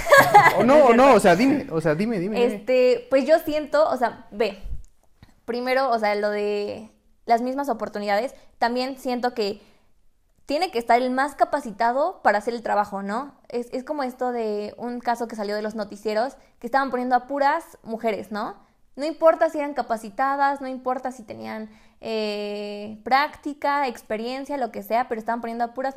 o 0.59 0.63
no, 0.63 0.77
o 0.85 0.93
no, 0.93 1.13
o 1.15 1.19
sea, 1.19 1.35
dime, 1.35 1.65
o 1.71 1.81
sea, 1.81 1.95
dime, 1.95 2.19
dime. 2.19 2.39
dime. 2.39 2.55
este, 2.55 3.07
pues 3.09 3.25
yo 3.25 3.39
siento, 3.39 3.89
o 3.89 3.97
sea, 3.97 4.27
ve, 4.31 4.59
primero, 5.45 5.89
o 5.89 5.97
sea, 5.99 6.13
lo 6.15 6.29
de 6.29 6.89
las 7.27 7.41
mismas 7.41 7.69
oportunidades, 7.69 8.33
también 8.57 8.97
siento 8.97 9.35
que 9.35 9.61
tiene 10.47 10.71
que 10.71 10.79
estar 10.79 10.99
el 11.01 11.11
más 11.11 11.35
capacitado 11.35 12.21
para 12.23 12.39
hacer 12.39 12.53
el 12.53 12.63
trabajo, 12.63 13.03
¿no? 13.03 13.35
Es, 13.49 13.67
es 13.73 13.83
como 13.83 14.01
esto 14.01 14.31
de 14.31 14.73
un 14.77 14.99
caso 14.99 15.27
que 15.27 15.35
salió 15.35 15.55
de 15.55 15.61
los 15.61 15.75
noticieros, 15.75 16.37
que 16.59 16.67
estaban 16.67 16.89
poniendo 16.89 17.15
a 17.15 17.27
puras 17.27 17.77
mujeres, 17.83 18.31
¿no? 18.31 18.55
No 18.95 19.05
importa 19.05 19.49
si 19.49 19.59
eran 19.59 19.75
capacitadas, 19.75 20.59
no 20.59 20.67
importa 20.67 21.11
si 21.11 21.21
tenían 21.21 21.69
eh, 22.01 22.99
práctica, 23.03 23.87
experiencia, 23.87 24.57
lo 24.57 24.71
que 24.71 24.81
sea, 24.81 25.07
pero 25.07 25.19
estaban 25.19 25.41
poniendo 25.41 25.63
a 25.63 25.73
puras, 25.73 25.95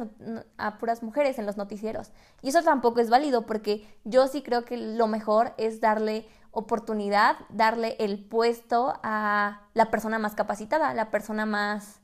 a 0.59 0.79
puras 0.79 1.03
mujeres 1.03 1.38
en 1.38 1.47
los 1.47 1.57
noticieros. 1.57 2.11
Y 2.43 2.51
eso 2.51 2.62
tampoco 2.62 3.01
es 3.01 3.09
válido 3.09 3.47
porque 3.47 3.87
yo 4.05 4.27
sí 4.27 4.43
creo 4.43 4.64
que 4.64 4.77
lo 4.77 5.07
mejor 5.07 5.55
es 5.57 5.81
darle 5.81 6.27
oportunidad, 6.53 7.37
darle 7.51 7.97
el 8.01 8.25
puesto 8.25 8.95
a 9.03 9.63
la 9.75 9.91
persona 9.91 10.19
más 10.19 10.35
capacitada, 10.35 10.93
la 10.95 11.11
persona 11.11 11.47
más 11.47 12.01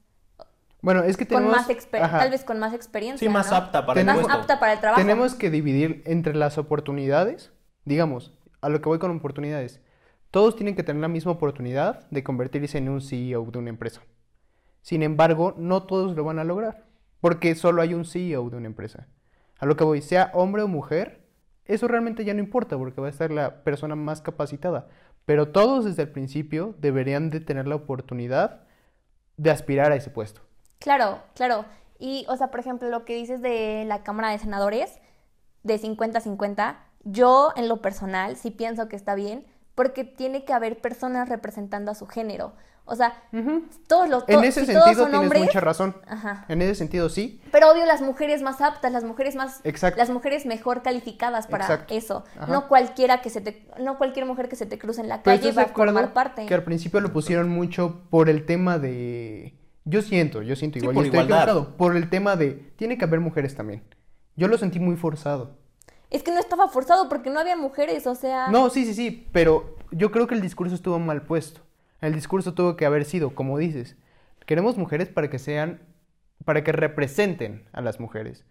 Bueno, 0.82 1.02
es 1.02 1.16
que 1.16 1.26
con 1.26 1.38
tenemos... 1.38 1.56
más 1.56 1.68
exper- 1.68 2.02
ajá, 2.02 2.18
tal 2.18 2.30
vez 2.30 2.44
con 2.44 2.58
más 2.58 2.72
experiencia, 2.74 3.26
Sí, 3.26 3.32
más 3.32 3.50
¿no? 3.50 3.56
apta 3.56 3.84
para 3.86 4.00
Tenemos- 4.00 4.22
el 4.22 4.28
más 4.28 4.36
apta 4.38 4.60
para 4.60 4.74
el 4.74 4.80
trabajo. 4.80 5.00
Tenemos 5.00 5.34
que 5.34 5.50
dividir 5.50 6.02
entre 6.06 6.34
las 6.34 6.58
oportunidades, 6.58 7.52
digamos, 7.84 8.32
a 8.60 8.68
lo 8.68 8.80
que 8.80 8.88
voy 8.88 8.98
con 8.98 9.10
oportunidades. 9.16 9.80
Todos 10.30 10.54
tienen 10.56 10.74
que 10.76 10.82
tener 10.82 11.00
la 11.02 11.08
misma 11.08 11.32
oportunidad 11.32 12.08
de 12.10 12.22
convertirse 12.22 12.78
en 12.78 12.88
un 12.88 13.00
CEO 13.00 13.44
de 13.50 13.58
una 13.58 13.70
empresa. 13.70 14.02
Sin 14.82 15.02
embargo, 15.02 15.54
no 15.56 15.82
todos 15.84 16.14
lo 16.14 16.22
van 16.24 16.38
a 16.38 16.44
lograr, 16.44 16.84
porque 17.20 17.54
solo 17.56 17.82
hay 17.82 17.94
un 17.94 18.04
CEO 18.04 18.48
de 18.50 18.56
una 18.56 18.66
empresa. 18.66 19.08
A 19.58 19.66
lo 19.66 19.76
que 19.76 19.84
voy, 19.84 20.02
sea 20.02 20.30
hombre 20.34 20.62
o 20.62 20.68
mujer, 20.68 21.25
eso 21.66 21.88
realmente 21.88 22.24
ya 22.24 22.34
no 22.34 22.40
importa, 22.40 22.76
porque 22.76 23.00
va 23.00 23.08
a 23.08 23.10
estar 23.10 23.30
la 23.30 23.62
persona 23.62 23.94
más 23.96 24.20
capacitada. 24.20 24.88
Pero 25.24 25.48
todos 25.48 25.84
desde 25.84 26.02
el 26.02 26.10
principio 26.10 26.74
deberían 26.78 27.30
de 27.30 27.40
tener 27.40 27.66
la 27.66 27.74
oportunidad 27.74 28.62
de 29.36 29.50
aspirar 29.50 29.92
a 29.92 29.96
ese 29.96 30.10
puesto. 30.10 30.40
Claro, 30.78 31.20
claro. 31.34 31.64
Y, 31.98 32.26
o 32.28 32.36
sea, 32.36 32.50
por 32.50 32.60
ejemplo, 32.60 32.88
lo 32.88 33.04
que 33.04 33.14
dices 33.14 33.42
de 33.42 33.84
la 33.86 34.02
Cámara 34.02 34.30
de 34.30 34.38
Senadores, 34.38 34.98
de 35.62 35.80
50-50, 35.80 36.76
yo 37.04 37.52
en 37.56 37.68
lo 37.68 37.82
personal 37.82 38.36
sí 38.36 38.50
pienso 38.50 38.88
que 38.88 38.96
está 38.96 39.14
bien, 39.14 39.46
porque 39.74 40.04
tiene 40.04 40.44
que 40.44 40.52
haber 40.52 40.80
personas 40.80 41.28
representando 41.28 41.90
a 41.90 41.94
su 41.94 42.06
género. 42.06 42.54
O 42.88 42.94
sea, 42.94 43.20
todos 43.88 44.08
los 44.08 44.24
En 44.28 44.36
to- 44.36 44.42
ese 44.44 44.64
si 44.64 44.72
todos 44.72 44.84
sentido 44.84 45.02
son 45.02 45.10
tienes 45.10 45.20
hombres, 45.26 45.42
mucha 45.42 45.60
razón. 45.60 45.96
Ajá. 46.06 46.44
En 46.48 46.62
ese 46.62 46.76
sentido 46.76 47.08
sí. 47.08 47.40
Pero 47.50 47.72
obvio 47.72 47.84
las 47.84 48.00
mujeres 48.00 48.42
más 48.42 48.60
aptas, 48.60 48.92
las 48.92 49.02
mujeres 49.02 49.34
más 49.34 49.60
Exacto. 49.64 49.98
las 49.98 50.08
mujeres 50.10 50.46
mejor 50.46 50.82
calificadas 50.82 51.48
para 51.48 51.64
Exacto. 51.64 51.94
eso. 51.94 52.24
Ajá. 52.38 52.46
No 52.52 52.68
cualquiera 52.68 53.20
que 53.22 53.30
se 53.30 53.40
te 53.40 53.66
no 53.80 53.98
cualquier 53.98 54.24
mujer 54.24 54.48
que 54.48 54.54
se 54.56 54.66
te 54.66 54.78
cruce 54.78 55.00
en 55.00 55.08
la 55.08 55.22
calle 55.22 55.50
va 55.52 55.62
a 55.62 55.66
formar 55.66 56.12
parte. 56.12 56.46
que 56.46 56.54
al 56.54 56.62
principio 56.62 57.00
lo 57.00 57.12
pusieron 57.12 57.48
mucho 57.48 58.02
por 58.08 58.28
el 58.28 58.46
tema 58.46 58.78
de... 58.78 59.58
Yo 59.84 60.02
siento, 60.02 60.42
yo 60.42 60.54
siento 60.56 60.78
Sí, 60.78 60.84
igual. 60.84 60.94
por 60.94 61.04
yo 61.04 61.20
estoy 61.36 61.64
por 61.76 61.96
el 61.96 62.08
tema 62.08 62.36
de... 62.36 62.52
Tiene 62.76 62.98
que 62.98 63.04
haber 63.04 63.20
mujeres 63.20 63.54
también. 63.56 63.82
Yo 64.36 64.48
lo 64.48 64.58
sentí 64.58 64.78
muy 64.80 64.96
forzado. 64.96 65.56
Es 66.10 66.22
que 66.22 66.30
no 66.30 66.38
estaba 66.38 66.68
forzado 66.68 67.08
porque 67.08 67.30
no 67.30 67.40
había 67.40 67.56
mujeres, 67.56 68.06
o 68.06 68.14
sea, 68.14 68.46
No, 68.48 68.70
sí, 68.70 68.84
sí, 68.84 68.94
sí, 68.94 69.28
pero 69.32 69.76
yo 69.90 70.12
creo 70.12 70.26
que 70.28 70.34
el 70.36 70.40
discurso 70.40 70.74
estuvo 70.74 70.98
mal 71.00 71.22
puesto. 71.22 71.60
El 72.00 72.14
discurso 72.14 72.54
tuvo 72.54 72.76
que 72.76 72.86
haber 72.86 73.04
sido, 73.04 73.34
como 73.34 73.58
dices, 73.58 73.96
queremos 74.46 74.76
mujeres 74.76 75.08
para 75.08 75.30
que 75.30 75.38
sean, 75.38 75.80
para 76.44 76.62
que 76.62 76.72
representen 76.72 77.68
a 77.72 77.80
las 77.80 78.00
mujeres. 78.00 78.44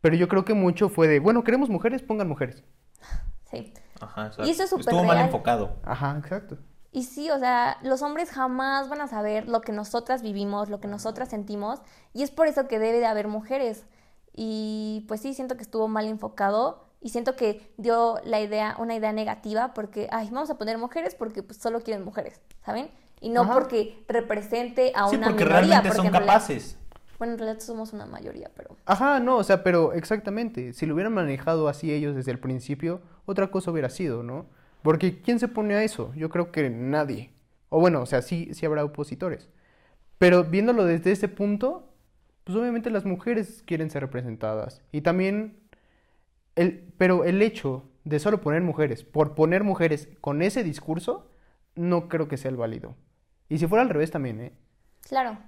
Pero 0.00 0.16
yo 0.16 0.28
creo 0.28 0.44
que 0.44 0.54
mucho 0.54 0.88
fue 0.88 1.08
de, 1.08 1.20
bueno, 1.20 1.44
queremos 1.44 1.68
mujeres, 1.68 2.02
pongan 2.02 2.28
mujeres. 2.28 2.64
sí. 3.50 3.72
Ajá, 4.00 4.26
o 4.26 4.32
sea, 4.32 4.44
Y 4.46 4.50
eso 4.50 4.64
es 4.64 4.70
súper 4.70 4.84
Estuvo 4.84 5.04
mal 5.04 5.16
real. 5.16 5.26
enfocado. 5.26 5.76
Ajá, 5.84 6.16
exacto. 6.18 6.58
Y 6.92 7.04
sí, 7.04 7.30
o 7.30 7.38
sea, 7.38 7.78
los 7.82 8.02
hombres 8.02 8.30
jamás 8.30 8.88
van 8.88 9.00
a 9.00 9.08
saber 9.08 9.48
lo 9.48 9.60
que 9.60 9.72
nosotras 9.72 10.22
vivimos, 10.22 10.70
lo 10.70 10.80
que 10.80 10.88
nosotras 10.88 11.28
sentimos, 11.28 11.80
y 12.14 12.22
es 12.22 12.30
por 12.30 12.46
eso 12.46 12.68
que 12.68 12.78
debe 12.78 13.00
de 13.00 13.06
haber 13.06 13.28
mujeres. 13.28 13.84
Y 14.34 15.04
pues 15.08 15.20
sí, 15.20 15.34
siento 15.34 15.56
que 15.56 15.62
estuvo 15.62 15.88
mal 15.88 16.06
enfocado 16.06 16.85
y 17.06 17.10
siento 17.10 17.36
que 17.36 17.72
dio 17.76 18.16
la 18.24 18.40
idea, 18.40 18.74
una 18.80 18.96
idea 18.96 19.12
negativa, 19.12 19.72
porque, 19.74 20.08
ay, 20.10 20.28
vamos 20.32 20.50
a 20.50 20.58
poner 20.58 20.76
mujeres 20.76 21.14
porque 21.14 21.40
pues, 21.44 21.56
solo 21.58 21.80
quieren 21.80 22.04
mujeres, 22.04 22.40
¿saben? 22.64 22.88
Y 23.20 23.28
no 23.28 23.42
Ajá. 23.42 23.54
porque 23.54 24.04
represente 24.08 24.90
a 24.92 25.08
Sí, 25.08 25.14
una 25.16 25.28
porque 25.28 25.44
minoría. 25.44 25.60
realmente 25.68 25.88
porque 25.90 25.96
son 26.02 26.06
realidad- 26.12 26.26
capaces. 26.26 26.78
bueno, 27.18 27.34
en 27.34 27.38
realidad 27.38 27.60
somos 27.60 27.92
una 27.92 28.06
mayoría, 28.06 28.50
pero... 28.56 28.76
Ajá, 28.86 29.20
no, 29.20 29.36
o 29.36 29.44
sea, 29.44 29.62
pero 29.62 29.92
exactamente, 29.92 30.72
si 30.72 30.84
lo 30.84 30.94
hubieran 30.94 31.14
manejado 31.14 31.68
así 31.68 31.92
ellos 31.92 32.16
desde 32.16 32.32
el 32.32 32.40
principio, 32.40 33.00
otra 33.24 33.52
cosa 33.52 33.70
hubiera 33.70 33.88
sido, 33.88 34.24
¿no? 34.24 34.46
Porque 34.82 35.22
¿quién 35.22 35.38
se 35.38 35.46
pone 35.46 35.74
a 35.76 35.84
eso? 35.84 36.12
Yo 36.16 36.28
creo 36.28 36.50
que 36.50 36.68
nadie. 36.70 37.30
O 37.68 37.78
bueno, 37.78 38.02
o 38.02 38.06
sea, 38.06 38.20
sí, 38.20 38.50
sí 38.52 38.66
habrá 38.66 38.84
opositores. 38.84 39.48
Pero 40.18 40.42
viéndolo 40.42 40.84
desde 40.84 41.12
ese 41.12 41.28
punto, 41.28 41.88
pues 42.44 42.58
obviamente 42.58 42.90
las 42.90 43.04
mujeres 43.04 43.62
quieren 43.64 43.90
ser 43.90 44.02
representadas. 44.02 44.82
Y 44.92 45.02
también, 45.02 45.56
el, 46.56 46.92
pero 46.98 47.24
el 47.24 47.40
hecho 47.42 47.84
de 48.04 48.18
solo 48.18 48.40
poner 48.40 48.62
mujeres, 48.62 49.04
por 49.04 49.34
poner 49.34 49.64
mujeres 49.64 50.08
con 50.20 50.42
ese 50.42 50.64
discurso, 50.64 51.30
no 51.74 52.08
creo 52.08 52.28
que 52.28 52.36
sea 52.36 52.50
el 52.50 52.56
válido. 52.56 52.96
Y 53.48 53.58
si 53.58 53.66
fuera 53.66 53.82
al 53.82 53.90
revés 53.90 54.10
también, 54.10 54.40
¿eh? 54.40 54.52
Claro. 55.02 55.38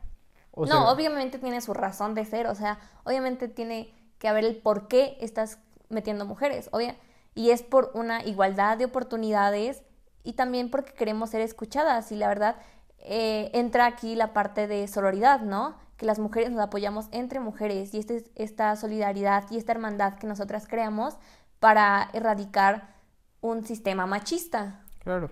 O 0.52 0.66
no, 0.66 0.90
obviamente 0.90 1.38
tiene 1.38 1.60
su 1.60 1.72
razón 1.74 2.14
de 2.14 2.24
ser, 2.24 2.46
o 2.46 2.54
sea, 2.54 2.78
obviamente 3.04 3.48
tiene 3.48 3.94
que 4.18 4.28
haber 4.28 4.44
el 4.44 4.56
por 4.56 4.88
qué 4.88 5.16
estás 5.20 5.58
metiendo 5.88 6.26
mujeres, 6.26 6.68
obvia, 6.72 6.96
y 7.34 7.50
es 7.50 7.62
por 7.62 7.92
una 7.94 8.24
igualdad 8.24 8.76
de 8.76 8.84
oportunidades 8.84 9.82
y 10.24 10.32
también 10.32 10.70
porque 10.70 10.92
queremos 10.92 11.30
ser 11.30 11.40
escuchadas 11.40 12.10
y 12.10 12.16
la 12.16 12.28
verdad 12.28 12.56
eh, 12.98 13.50
entra 13.54 13.86
aquí 13.86 14.16
la 14.16 14.32
parte 14.32 14.66
de 14.66 14.88
sororidad, 14.88 15.40
¿no? 15.40 15.76
Que 15.98 16.06
las 16.06 16.18
mujeres 16.18 16.50
nos 16.50 16.60
apoyamos 16.60 17.08
entre 17.12 17.40
mujeres 17.40 17.92
y 17.92 17.98
este, 17.98 18.24
esta 18.36 18.74
solidaridad 18.76 19.44
y 19.50 19.58
esta 19.58 19.72
hermandad 19.72 20.14
que 20.14 20.26
nosotras 20.26 20.66
creamos 20.66 21.18
para 21.60 22.08
erradicar 22.14 22.94
un 23.40 23.64
sistema 23.66 24.06
machista. 24.06 24.84
Claro. 25.00 25.30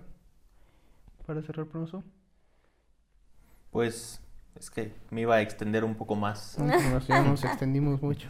Para 1.26 1.40
cerrar, 1.42 1.66
promoso. 1.66 2.04
Pues 3.70 4.20
es 4.56 4.70
que 4.70 4.92
me 5.10 5.22
iba 5.22 5.36
a 5.36 5.40
extender 5.40 5.84
un 5.84 5.94
poco 5.94 6.14
más. 6.16 6.58
Nos, 6.58 7.06
ya 7.06 7.22
nos 7.22 7.44
extendimos 7.44 8.02
mucho. 8.02 8.28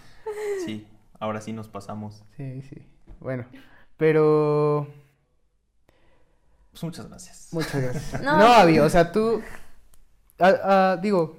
Sí, 0.64 0.86
ahora 1.18 1.40
sí 1.40 1.52
nos 1.52 1.68
pasamos. 1.68 2.22
Sí, 2.36 2.62
sí. 2.62 2.86
Bueno, 3.20 3.46
pero 3.96 4.86
Pues 6.70 6.84
muchas 6.84 7.08
gracias. 7.08 7.48
muchas 7.52 7.80
gracias. 7.82 8.22
No. 8.22 8.36
No, 8.38 8.46
Avi, 8.46 8.78
o 8.78 8.88
sea, 8.90 9.10
tú, 9.12 9.40
ah, 10.38 10.54
ah, 10.64 10.98
digo, 11.00 11.38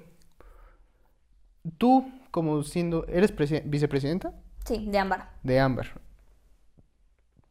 tú 1.78 2.12
como 2.32 2.64
siendo, 2.64 3.06
¿eres 3.08 3.36
presi- 3.36 3.64
vicepresidenta 3.66 4.34
Sí, 4.66 4.86
de 4.90 5.00
ámbar. 5.00 5.30
de 5.44 5.60
Amber? 5.60 5.92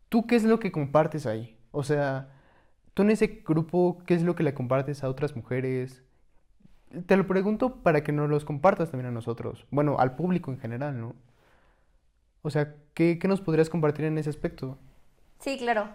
¿Tú 0.08 0.26
qué 0.26 0.36
es 0.36 0.44
lo 0.44 0.58
que 0.60 0.72
compartes 0.72 1.26
ahí? 1.26 1.56
O 1.72 1.82
sea, 1.82 2.28
tú 2.94 3.02
en 3.02 3.10
ese 3.10 3.42
grupo, 3.46 3.98
¿qué 4.06 4.14
es 4.14 4.22
lo 4.22 4.34
que 4.34 4.42
le 4.42 4.54
compartes 4.54 5.02
a 5.02 5.08
otras 5.08 5.34
mujeres? 5.34 6.02
Te 7.06 7.16
lo 7.16 7.26
pregunto 7.26 7.76
para 7.82 8.02
que 8.04 8.12
nos 8.12 8.30
los 8.30 8.44
compartas 8.44 8.90
también 8.90 9.08
a 9.08 9.10
nosotros. 9.12 9.66
Bueno, 9.70 9.98
al 9.98 10.14
público 10.16 10.50
en 10.52 10.58
general, 10.58 11.00
¿no? 11.00 11.14
O 12.42 12.50
sea, 12.50 12.74
¿qué, 12.94 13.18
qué 13.18 13.26
nos 13.28 13.40
podrías 13.40 13.68
compartir 13.68 14.04
en 14.04 14.18
ese 14.18 14.30
aspecto? 14.30 14.78
Sí, 15.40 15.58
claro. 15.58 15.88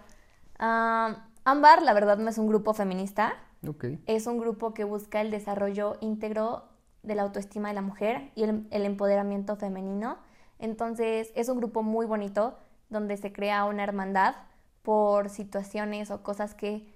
Ah, 0.58 1.26
Ámbar, 1.44 1.82
la 1.82 1.94
verdad, 1.94 2.18
no 2.18 2.28
es 2.28 2.38
un 2.38 2.46
grupo 2.46 2.74
feminista. 2.74 3.34
Ok. 3.66 3.86
Es 4.06 4.26
un 4.26 4.38
grupo 4.38 4.74
que 4.74 4.84
busca 4.84 5.20
el 5.20 5.30
desarrollo 5.30 5.96
íntegro 6.00 6.64
de 7.02 7.14
la 7.14 7.22
autoestima 7.22 7.68
de 7.68 7.74
la 7.74 7.82
mujer 7.82 8.30
y 8.34 8.44
el, 8.44 8.66
empoderamiento 8.70 9.56
femenino. 9.56 10.18
Entonces, 10.58 11.32
es 11.34 11.48
un 11.48 11.58
grupo 11.58 11.82
muy 11.82 12.06
bonito 12.06 12.58
donde 12.88 13.16
se 13.16 13.32
crea 13.32 13.64
una 13.64 13.82
hermandad 13.82 14.36
por 14.82 15.28
situaciones 15.28 16.10
o 16.10 16.22
cosas 16.22 16.54
que 16.54 16.94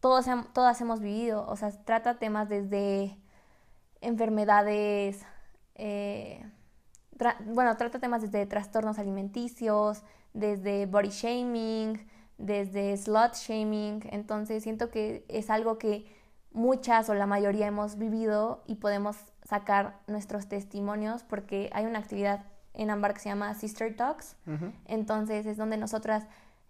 todos, 0.00 0.26
todas 0.52 0.80
hemos 0.80 1.00
vivido. 1.00 1.46
O 1.46 1.56
sea, 1.56 1.70
trata 1.84 2.18
temas 2.18 2.48
desde 2.48 3.16
enfermedades, 4.00 5.24
eh, 5.74 6.44
bueno, 7.46 7.76
trata 7.76 8.00
temas 8.00 8.22
desde 8.22 8.46
trastornos 8.46 8.98
alimenticios, 8.98 10.02
desde 10.32 10.86
body 10.86 11.10
shaming, 11.10 12.08
desde 12.38 12.96
slut 12.96 13.34
shaming. 13.34 14.00
Entonces 14.10 14.62
siento 14.62 14.90
que 14.90 15.24
es 15.28 15.50
algo 15.50 15.78
que 15.78 16.21
muchas 16.52 17.08
o 17.08 17.14
la 17.14 17.26
mayoría 17.26 17.66
hemos 17.66 17.96
vivido 17.96 18.62
y 18.66 18.76
podemos 18.76 19.16
sacar 19.44 19.98
nuestros 20.06 20.46
testimonios 20.48 21.22
porque 21.24 21.70
hay 21.72 21.86
una 21.86 21.98
actividad 21.98 22.44
en 22.74 22.90
Ambar 22.90 23.14
que 23.14 23.20
se 23.20 23.28
llama 23.28 23.54
Sister 23.54 23.96
Talks. 23.96 24.36
Entonces 24.86 25.46
es 25.46 25.56
donde 25.56 25.76
nosotras 25.76 26.26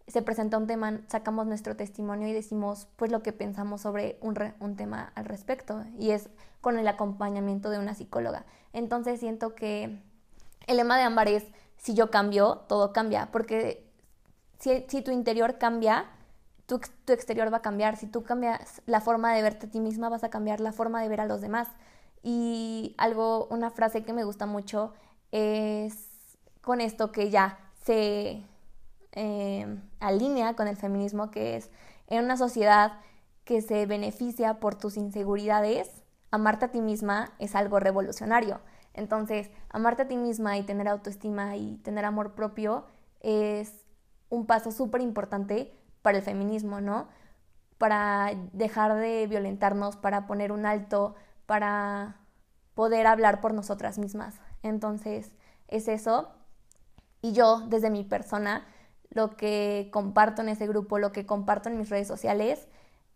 se 0.09 0.20
presenta 0.20 0.59
un 0.59 0.66
tema, 0.66 1.01
sacamos 1.07 1.47
nuestro 1.47 1.76
testimonio 1.76 2.26
y 2.26 2.33
decimos 2.33 2.89
pues 2.97 3.12
lo 3.12 3.22
que 3.22 3.33
pensamos 3.33 3.83
sobre 3.83 4.18
un, 4.20 4.35
re- 4.35 4.55
un 4.59 4.74
tema 4.76 5.12
al 5.14 5.26
respecto 5.26 5.85
y 5.99 6.11
es 6.11 6.28
con 6.61 6.76
el 6.78 6.89
acompañamiento 6.89 7.70
de 7.70 7.78
una 7.78 7.95
psicóloga. 7.95 8.45
Entonces 8.72 9.20
siento 9.20 9.55
que 9.55 10.01
el 10.66 10.76
lema 10.76 10.97
de 10.97 11.05
Ámbar 11.05 11.28
es 11.28 11.47
si 11.76 11.95
yo 11.95 12.11
cambio, 12.11 12.64
todo 12.68 12.93
cambia, 12.93 13.28
porque 13.33 13.89
si, 14.59 14.85
si 14.89 15.03
tu 15.03 15.11
interior 15.12 15.59
cambia, 15.59 16.07
tu, 16.73 16.77
ex- 16.77 16.91
tu 17.05 17.12
exterior 17.12 17.53
va 17.53 17.59
a 17.59 17.62
cambiar. 17.62 17.97
Si 17.99 18.07
tú 18.07 18.23
cambias 18.23 18.81
la 18.87 19.03
forma 19.03 19.35
de 19.35 19.43
verte 19.43 19.66
a 19.66 19.70
ti 19.70 19.79
misma, 19.79 20.09
vas 20.09 20.25
a 20.25 20.31
cambiar 20.31 20.61
la 20.61 20.73
forma 20.73 21.03
de 21.03 21.09
ver 21.11 21.20
a 21.20 21.27
los 21.27 21.43
demás. 21.43 21.68
Y 22.23 22.95
algo, 22.97 23.47
una 23.51 23.68
frase 23.70 24.03
que 24.05 24.14
me 24.14 24.25
gusta 24.25 24.47
mucho 24.47 24.95
es 25.33 26.09
con 26.62 26.81
esto 26.81 27.12
que 27.12 27.29
ya 27.29 27.59
se 27.85 28.43
eh, 29.12 29.79
alinea 30.01 30.55
con 30.55 30.66
el 30.66 30.77
feminismo, 30.79 31.31
que 31.31 31.57
es 31.57 31.70
en 32.07 32.25
una 32.25 32.39
sociedad 32.39 32.93
que 33.45 33.61
se 33.61 33.85
beneficia 33.85 34.59
por 34.59 34.75
tus 34.75 34.97
inseguridades, 34.97 35.91
amarte 36.31 36.64
a 36.66 36.70
ti 36.73 36.81
misma 36.81 37.33
es 37.39 37.55
algo 37.55 37.81
revolucionario. 37.81 38.61
Entonces, 38.95 39.51
amarte 39.68 40.03
a 40.03 40.09
ti 40.09 40.16
misma 40.16 40.57
y 40.57 40.62
tener 40.62 40.89
autoestima 40.89 41.55
y 41.57 41.77
tener 41.85 42.07
amor 42.07 42.33
propio 42.35 42.87
es 43.20 43.75
un 44.31 44.47
paso 44.47 44.73
súper 44.73 45.03
importante 45.03 45.75
para 46.03 46.18
el 46.18 46.24
feminismo, 46.24 46.80
¿no? 46.80 47.09
Para 47.78 48.32
dejar 48.53 48.94
de 48.94 49.26
violentarnos, 49.26 49.96
para 49.96 50.26
poner 50.26 50.53
un 50.53 50.66
alto, 50.66 51.14
para 51.46 52.16
poder 52.74 53.07
hablar 53.07 53.40
por 53.40 53.55
nosotras 53.55 53.98
mismas. 53.98 54.40
Entonces, 54.62 55.32
es 55.68 55.88
eso. 55.88 56.30
Y 57.20 57.32
yo, 57.32 57.61
desde 57.68 57.90
mi 57.90 58.05
persona, 58.05 58.66
lo 59.11 59.36
que 59.36 59.88
comparto 59.92 60.42
en 60.42 60.48
ese 60.48 60.66
grupo, 60.66 60.98
lo 60.98 61.12
que 61.12 61.26
comparto 61.26 61.68
en 61.68 61.78
mis 61.78 61.90
redes 61.90 62.09
sociales, 62.09 62.68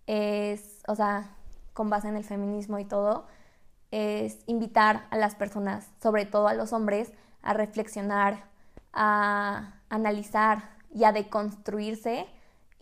es, 0.07 0.83
o 0.87 0.95
sea, 0.95 1.35
con 1.73 1.91
base 1.91 2.09
en 2.09 2.17
el 2.17 2.25
feminismo 2.25 2.79
y 2.79 2.85
todo, 2.85 3.27
es 3.91 4.39
invitar 4.47 5.07
a 5.11 5.17
las 5.17 5.35
personas, 5.35 5.91
sobre 6.03 6.27
todo 6.27 6.49
a 6.49 6.55
los 6.55 6.73
hombres, 6.73 7.13
a 7.43 7.53
reflexionar, 7.53 8.45
a 8.93 9.75
analizar 9.89 10.71
y 10.93 11.05
a 11.05 11.13
deconstruirse 11.13 12.27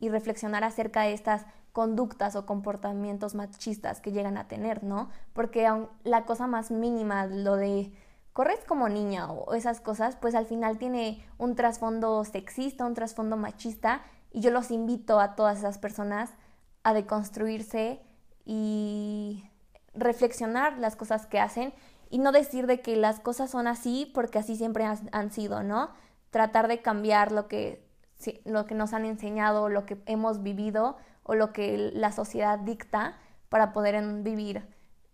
y 0.05 0.11
reflexionar 0.11 0.65
acerca 0.65 1.03
de 1.03 1.13
estas 1.13 1.47
conductas 1.73 2.37
o 2.37 2.47
comportamientos 2.47 3.35
machistas 3.35 4.01
que 4.01 4.13
llegan 4.13 4.37
a 4.37 4.47
tener, 4.47 4.85
¿no? 4.85 5.09
Porque 5.33 5.69
la 6.05 6.25
cosa 6.25 6.47
más 6.47 6.71
mínima, 6.71 7.27
lo 7.27 7.57
de 7.57 7.93
corres 8.33 8.61
como 8.67 8.89
niña 8.89 9.31
o 9.31 9.55
esas 9.55 9.81
cosas, 9.81 10.17
pues 10.17 10.35
al 10.35 10.47
final 10.47 10.79
tiene 10.79 11.25
un 11.39 11.55
trasfondo 11.55 12.25
sexista, 12.25 12.85
un 12.85 12.95
trasfondo 12.95 13.37
machista 13.37 14.03
Y 14.33 14.41
yo 14.41 14.51
los 14.51 14.71
invito 14.71 15.21
a 15.21 15.37
todas 15.37 15.59
esas 15.59 15.79
personas 15.79 16.31
a 16.83 16.93
deconstruirse 16.93 18.01
y 18.45 19.45
reflexionar 19.95 20.79
las 20.79 20.97
cosas 20.97 21.27
que 21.27 21.41
hacen 21.41 21.73
y 22.11 22.19
no 22.19 22.33
decir 22.33 22.67
de 22.67 22.81
que 22.81 22.97
las 22.97 23.21
cosas 23.21 23.51
son 23.51 23.67
así 23.67 24.11
porque 24.13 24.39
así 24.39 24.57
siempre 24.57 24.85
han, 24.85 25.31
sido, 25.33 25.63
¿no? 25.63 25.91
Tratar 26.31 26.69
de 26.69 26.83
cambiar 26.83 27.33
lo 27.33 27.49
que, 27.49 27.85
lo 28.45 28.67
que 28.67 28.75
nos 28.75 28.93
han 28.93 29.05
enseñado, 29.05 29.69
lo 29.69 29.87
que 29.87 29.99
hemos 30.07 30.43
vivido 30.43 30.97
o 31.23 31.35
lo 31.35 31.53
que 31.53 31.91
la 31.93 32.13
sociedad 32.13 32.59
dicta 32.59 33.17
para 33.49 33.73
poder 33.73 34.03
vivir 34.23 34.63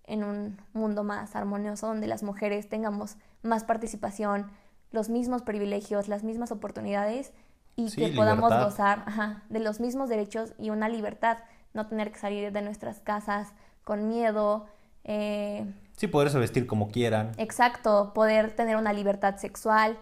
en 0.04 0.24
un 0.24 0.60
mundo 0.72 1.04
más 1.04 1.36
armonioso 1.36 1.86
donde 1.86 2.06
las 2.06 2.22
mujeres 2.22 2.68
tengamos 2.68 3.16
más 3.42 3.64
participación, 3.64 4.50
los 4.90 5.08
mismos 5.08 5.42
privilegios, 5.42 6.08
las 6.08 6.24
mismas 6.24 6.50
oportunidades 6.50 7.32
y 7.76 7.90
que 7.90 8.08
podamos 8.08 8.50
gozar 8.50 9.04
de 9.48 9.60
los 9.60 9.80
mismos 9.80 10.08
derechos 10.08 10.52
y 10.58 10.70
una 10.70 10.88
libertad, 10.88 11.38
no 11.74 11.86
tener 11.86 12.10
que 12.12 12.18
salir 12.18 12.52
de 12.52 12.62
nuestras 12.62 13.00
casas 13.00 13.52
con 13.84 14.08
miedo. 14.08 14.66
Eh, 15.04 15.64
sí, 15.96 16.08
poderse 16.08 16.38
vestir 16.38 16.66
como 16.66 16.90
quieran. 16.90 17.32
Exacto, 17.38 18.12
poder 18.12 18.54
tener 18.54 18.76
una 18.76 18.92
libertad 18.92 19.36
sexual, 19.36 19.96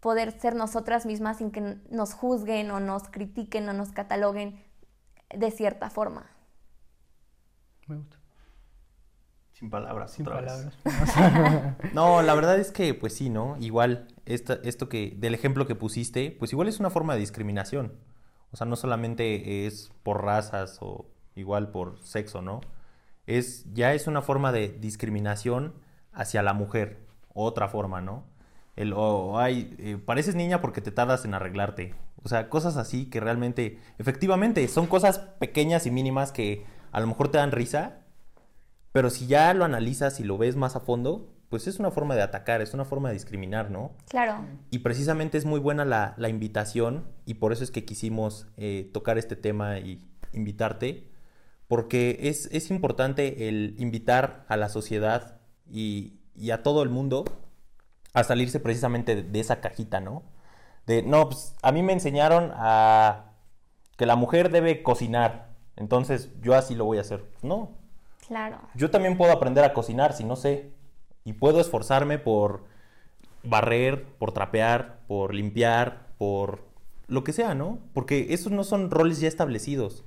poder 0.00 0.32
ser 0.32 0.54
nosotras 0.54 1.06
mismas 1.06 1.38
sin 1.38 1.50
que 1.50 1.78
nos 1.90 2.14
juzguen 2.14 2.70
o 2.70 2.80
nos 2.80 3.08
critiquen 3.08 3.68
o 3.68 3.72
nos 3.72 3.92
cataloguen 3.92 4.64
de 5.34 5.50
cierta 5.50 5.90
forma. 5.90 6.26
Me 7.86 7.96
gusta. 7.96 8.16
Sin 9.52 9.68
palabras. 9.68 10.12
Sin 10.12 10.24
palabras. 10.24 10.72
no, 11.92 12.22
la 12.22 12.34
verdad 12.34 12.58
es 12.58 12.72
que, 12.72 12.94
pues 12.94 13.14
sí, 13.14 13.28
¿no? 13.28 13.58
Igual, 13.60 14.08
esto 14.24 14.88
que, 14.88 15.14
del 15.18 15.34
ejemplo 15.34 15.66
que 15.66 15.74
pusiste, 15.74 16.34
pues 16.38 16.52
igual 16.52 16.68
es 16.68 16.80
una 16.80 16.88
forma 16.88 17.12
de 17.12 17.20
discriminación. 17.20 17.92
O 18.52 18.56
sea, 18.56 18.66
no 18.66 18.76
solamente 18.76 19.66
es 19.66 19.92
por 20.02 20.24
razas 20.24 20.78
o 20.80 21.10
igual 21.34 21.70
por 21.70 21.98
sexo, 22.02 22.40
¿no? 22.40 22.62
Es, 23.26 23.70
ya 23.74 23.92
es 23.92 24.06
una 24.06 24.22
forma 24.22 24.50
de 24.50 24.68
discriminación 24.68 25.74
hacia 26.12 26.42
la 26.42 26.54
mujer. 26.54 27.06
Otra 27.34 27.68
forma, 27.68 28.00
¿no? 28.00 28.24
El, 28.80 28.94
o, 28.94 29.38
ay, 29.38 29.76
eh, 29.78 29.98
pareces 30.02 30.34
niña 30.34 30.62
porque 30.62 30.80
te 30.80 30.90
tardas 30.90 31.26
en 31.26 31.34
arreglarte. 31.34 31.94
O 32.22 32.30
sea, 32.30 32.48
cosas 32.48 32.78
así 32.78 33.10
que 33.10 33.20
realmente, 33.20 33.78
efectivamente, 33.98 34.66
son 34.68 34.86
cosas 34.86 35.18
pequeñas 35.18 35.84
y 35.84 35.90
mínimas 35.90 36.32
que 36.32 36.64
a 36.90 37.00
lo 37.00 37.06
mejor 37.06 37.30
te 37.30 37.36
dan 37.36 37.52
risa, 37.52 37.98
pero 38.92 39.10
si 39.10 39.26
ya 39.26 39.52
lo 39.52 39.66
analizas 39.66 40.18
y 40.18 40.24
lo 40.24 40.38
ves 40.38 40.56
más 40.56 40.76
a 40.76 40.80
fondo, 40.80 41.30
pues 41.50 41.66
es 41.66 41.78
una 41.78 41.90
forma 41.90 42.14
de 42.14 42.22
atacar, 42.22 42.62
es 42.62 42.72
una 42.72 42.86
forma 42.86 43.08
de 43.08 43.16
discriminar, 43.16 43.70
¿no? 43.70 43.92
Claro. 44.08 44.46
Y 44.70 44.78
precisamente 44.78 45.36
es 45.36 45.44
muy 45.44 45.60
buena 45.60 45.84
la, 45.84 46.28
invitación 46.30 47.04
y 47.26 47.34
por 47.34 47.52
eso 47.52 47.64
es 47.64 47.70
que 47.70 47.84
quisimos 47.84 48.46
eh, 48.56 48.88
tocar 48.94 49.18
este 49.18 49.36
tema 49.36 49.78
y 49.78 50.08
invitarte, 50.32 51.10
porque 51.68 52.18
es, 52.22 52.48
es, 52.50 52.70
importante 52.70 53.46
el 53.48 53.74
invitar 53.78 54.46
a 54.48 54.56
la 54.56 54.70
sociedad 54.70 55.38
y, 55.68 56.20
y, 56.34 56.52
a 56.52 56.62
todo 56.62 56.82
el 56.82 56.88
mundo 56.88 57.24
a 58.12 58.24
salirse 58.24 58.60
precisamente 58.60 59.16
de, 59.16 59.22
de 59.22 59.40
esa 59.40 59.60
cajita, 59.60 60.00
¿no? 60.00 60.22
De, 60.86 61.02
no, 61.02 61.28
pues 61.28 61.54
a 61.62 61.72
mí 61.72 61.82
me 61.82 61.92
enseñaron 61.92 62.52
a 62.54 63.32
que 63.96 64.06
la 64.06 64.16
mujer 64.16 64.50
debe 64.50 64.82
cocinar, 64.82 65.50
entonces 65.76 66.30
yo 66.40 66.54
así 66.54 66.74
lo 66.74 66.84
voy 66.84 66.98
a 66.98 67.02
hacer. 67.02 67.24
No, 67.42 67.80
Claro. 68.30 68.60
Yo 68.76 68.92
también 68.92 69.16
puedo 69.16 69.32
aprender 69.32 69.64
a 69.64 69.72
cocinar 69.72 70.12
si 70.12 70.22
no 70.22 70.36
sé. 70.36 70.70
Y 71.24 71.32
puedo 71.32 71.60
esforzarme 71.60 72.16
por 72.20 72.64
barrer, 73.42 74.04
por 74.04 74.30
trapear, 74.30 75.00
por 75.08 75.34
limpiar, 75.34 76.06
por 76.16 76.62
lo 77.08 77.24
que 77.24 77.32
sea, 77.32 77.56
¿no? 77.56 77.80
Porque 77.92 78.28
esos 78.30 78.52
no 78.52 78.62
son 78.62 78.92
roles 78.92 79.18
ya 79.18 79.26
establecidos. 79.26 80.04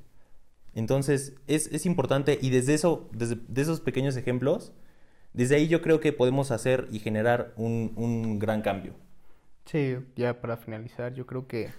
Entonces, 0.73 1.35
es, 1.47 1.85
importante 1.85 2.39
y 2.41 2.49
desde 2.49 2.75
eso, 2.75 3.09
desde 3.11 3.41
esos 3.61 3.81
pequeños 3.81 4.15
ejemplos, 4.15 4.71
desde 5.33 5.55
ahí 5.55 5.67
yo 5.67 5.81
creo 5.81 5.99
que 5.99 6.13
podemos 6.13 6.51
hacer 6.51 6.87
y 6.91 6.99
generar 6.99 7.53
un, 7.55 8.39
gran 8.39 8.61
cambio. 8.61 8.93
Sí, 9.65 9.97
ya 10.15 10.41
para 10.41 10.57
finalizar, 10.57 11.13
yo 11.13 11.25
creo 11.25 11.47
que 11.47 11.71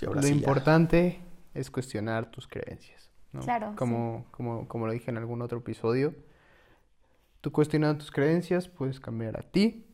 lo 0.00 0.26
importante 0.26 1.20
es 1.54 1.70
cuestionar 1.70 2.30
tus 2.30 2.46
creencias. 2.46 3.10
Claro. 3.42 3.74
Como, 3.76 4.26
como, 4.30 4.66
como 4.68 4.86
lo 4.86 4.92
dije 4.92 5.10
en 5.10 5.18
algún 5.18 5.42
otro 5.42 5.58
episodio, 5.58 6.14
tú 7.40 7.52
cuestionando 7.52 7.98
tus 7.98 8.10
creencias 8.10 8.68
puedes 8.68 9.00
cambiar 9.00 9.38
a 9.38 9.42
ti 9.42 9.84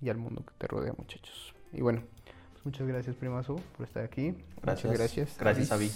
y 0.00 0.08
al 0.10 0.16
mundo 0.16 0.44
que 0.44 0.52
te 0.58 0.66
rodea, 0.66 0.92
muchachos. 0.96 1.54
Y 1.72 1.80
bueno, 1.80 2.02
pues 2.52 2.64
muchas 2.64 2.86
gracias, 2.86 3.16
Primazo, 3.16 3.56
por 3.76 3.86
estar 3.86 4.04
aquí. 4.04 4.34
Gracias. 4.62 4.84
Muchas 4.84 4.98
gracias. 4.98 5.36
Gracias, 5.38 5.72
Avi. 5.72 5.90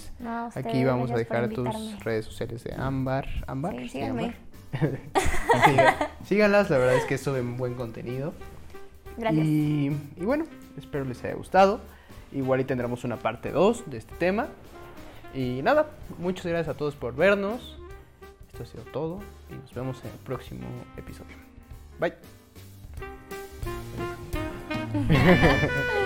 aquí 0.54 0.84
vamos 0.84 1.10
a 1.10 1.16
dejar 1.16 1.48
tus 1.50 2.04
redes 2.04 2.24
sociales 2.24 2.64
de 2.64 2.74
Ámbar. 2.74 3.26
¿Ámbar? 3.46 3.76
Sí, 3.78 3.88
síganme. 3.90 4.51
Síganlas, 6.24 6.70
la 6.70 6.78
verdad 6.78 6.96
es 6.96 7.04
que 7.04 7.14
es 7.14 7.26
un 7.26 7.56
buen 7.56 7.74
contenido. 7.74 8.32
Gracias. 9.16 9.46
Y, 9.46 9.96
y 10.16 10.24
bueno, 10.24 10.44
espero 10.78 11.04
les 11.04 11.22
haya 11.24 11.34
gustado. 11.34 11.80
Igual 12.32 12.60
y 12.60 12.64
tendremos 12.64 13.04
una 13.04 13.18
parte 13.18 13.50
2 13.50 13.90
de 13.90 13.98
este 13.98 14.14
tema. 14.16 14.48
Y 15.34 15.60
nada, 15.62 15.90
muchas 16.18 16.46
gracias 16.46 16.74
a 16.74 16.78
todos 16.78 16.94
por 16.94 17.14
vernos. 17.14 17.78
Esto 18.52 18.62
ha 18.62 18.66
sido 18.66 18.84
todo 18.84 19.20
y 19.50 19.54
nos 19.54 19.72
vemos 19.74 20.02
en 20.04 20.10
el 20.10 20.18
próximo 20.18 20.66
episodio. 20.96 21.36
Bye. 21.98 22.14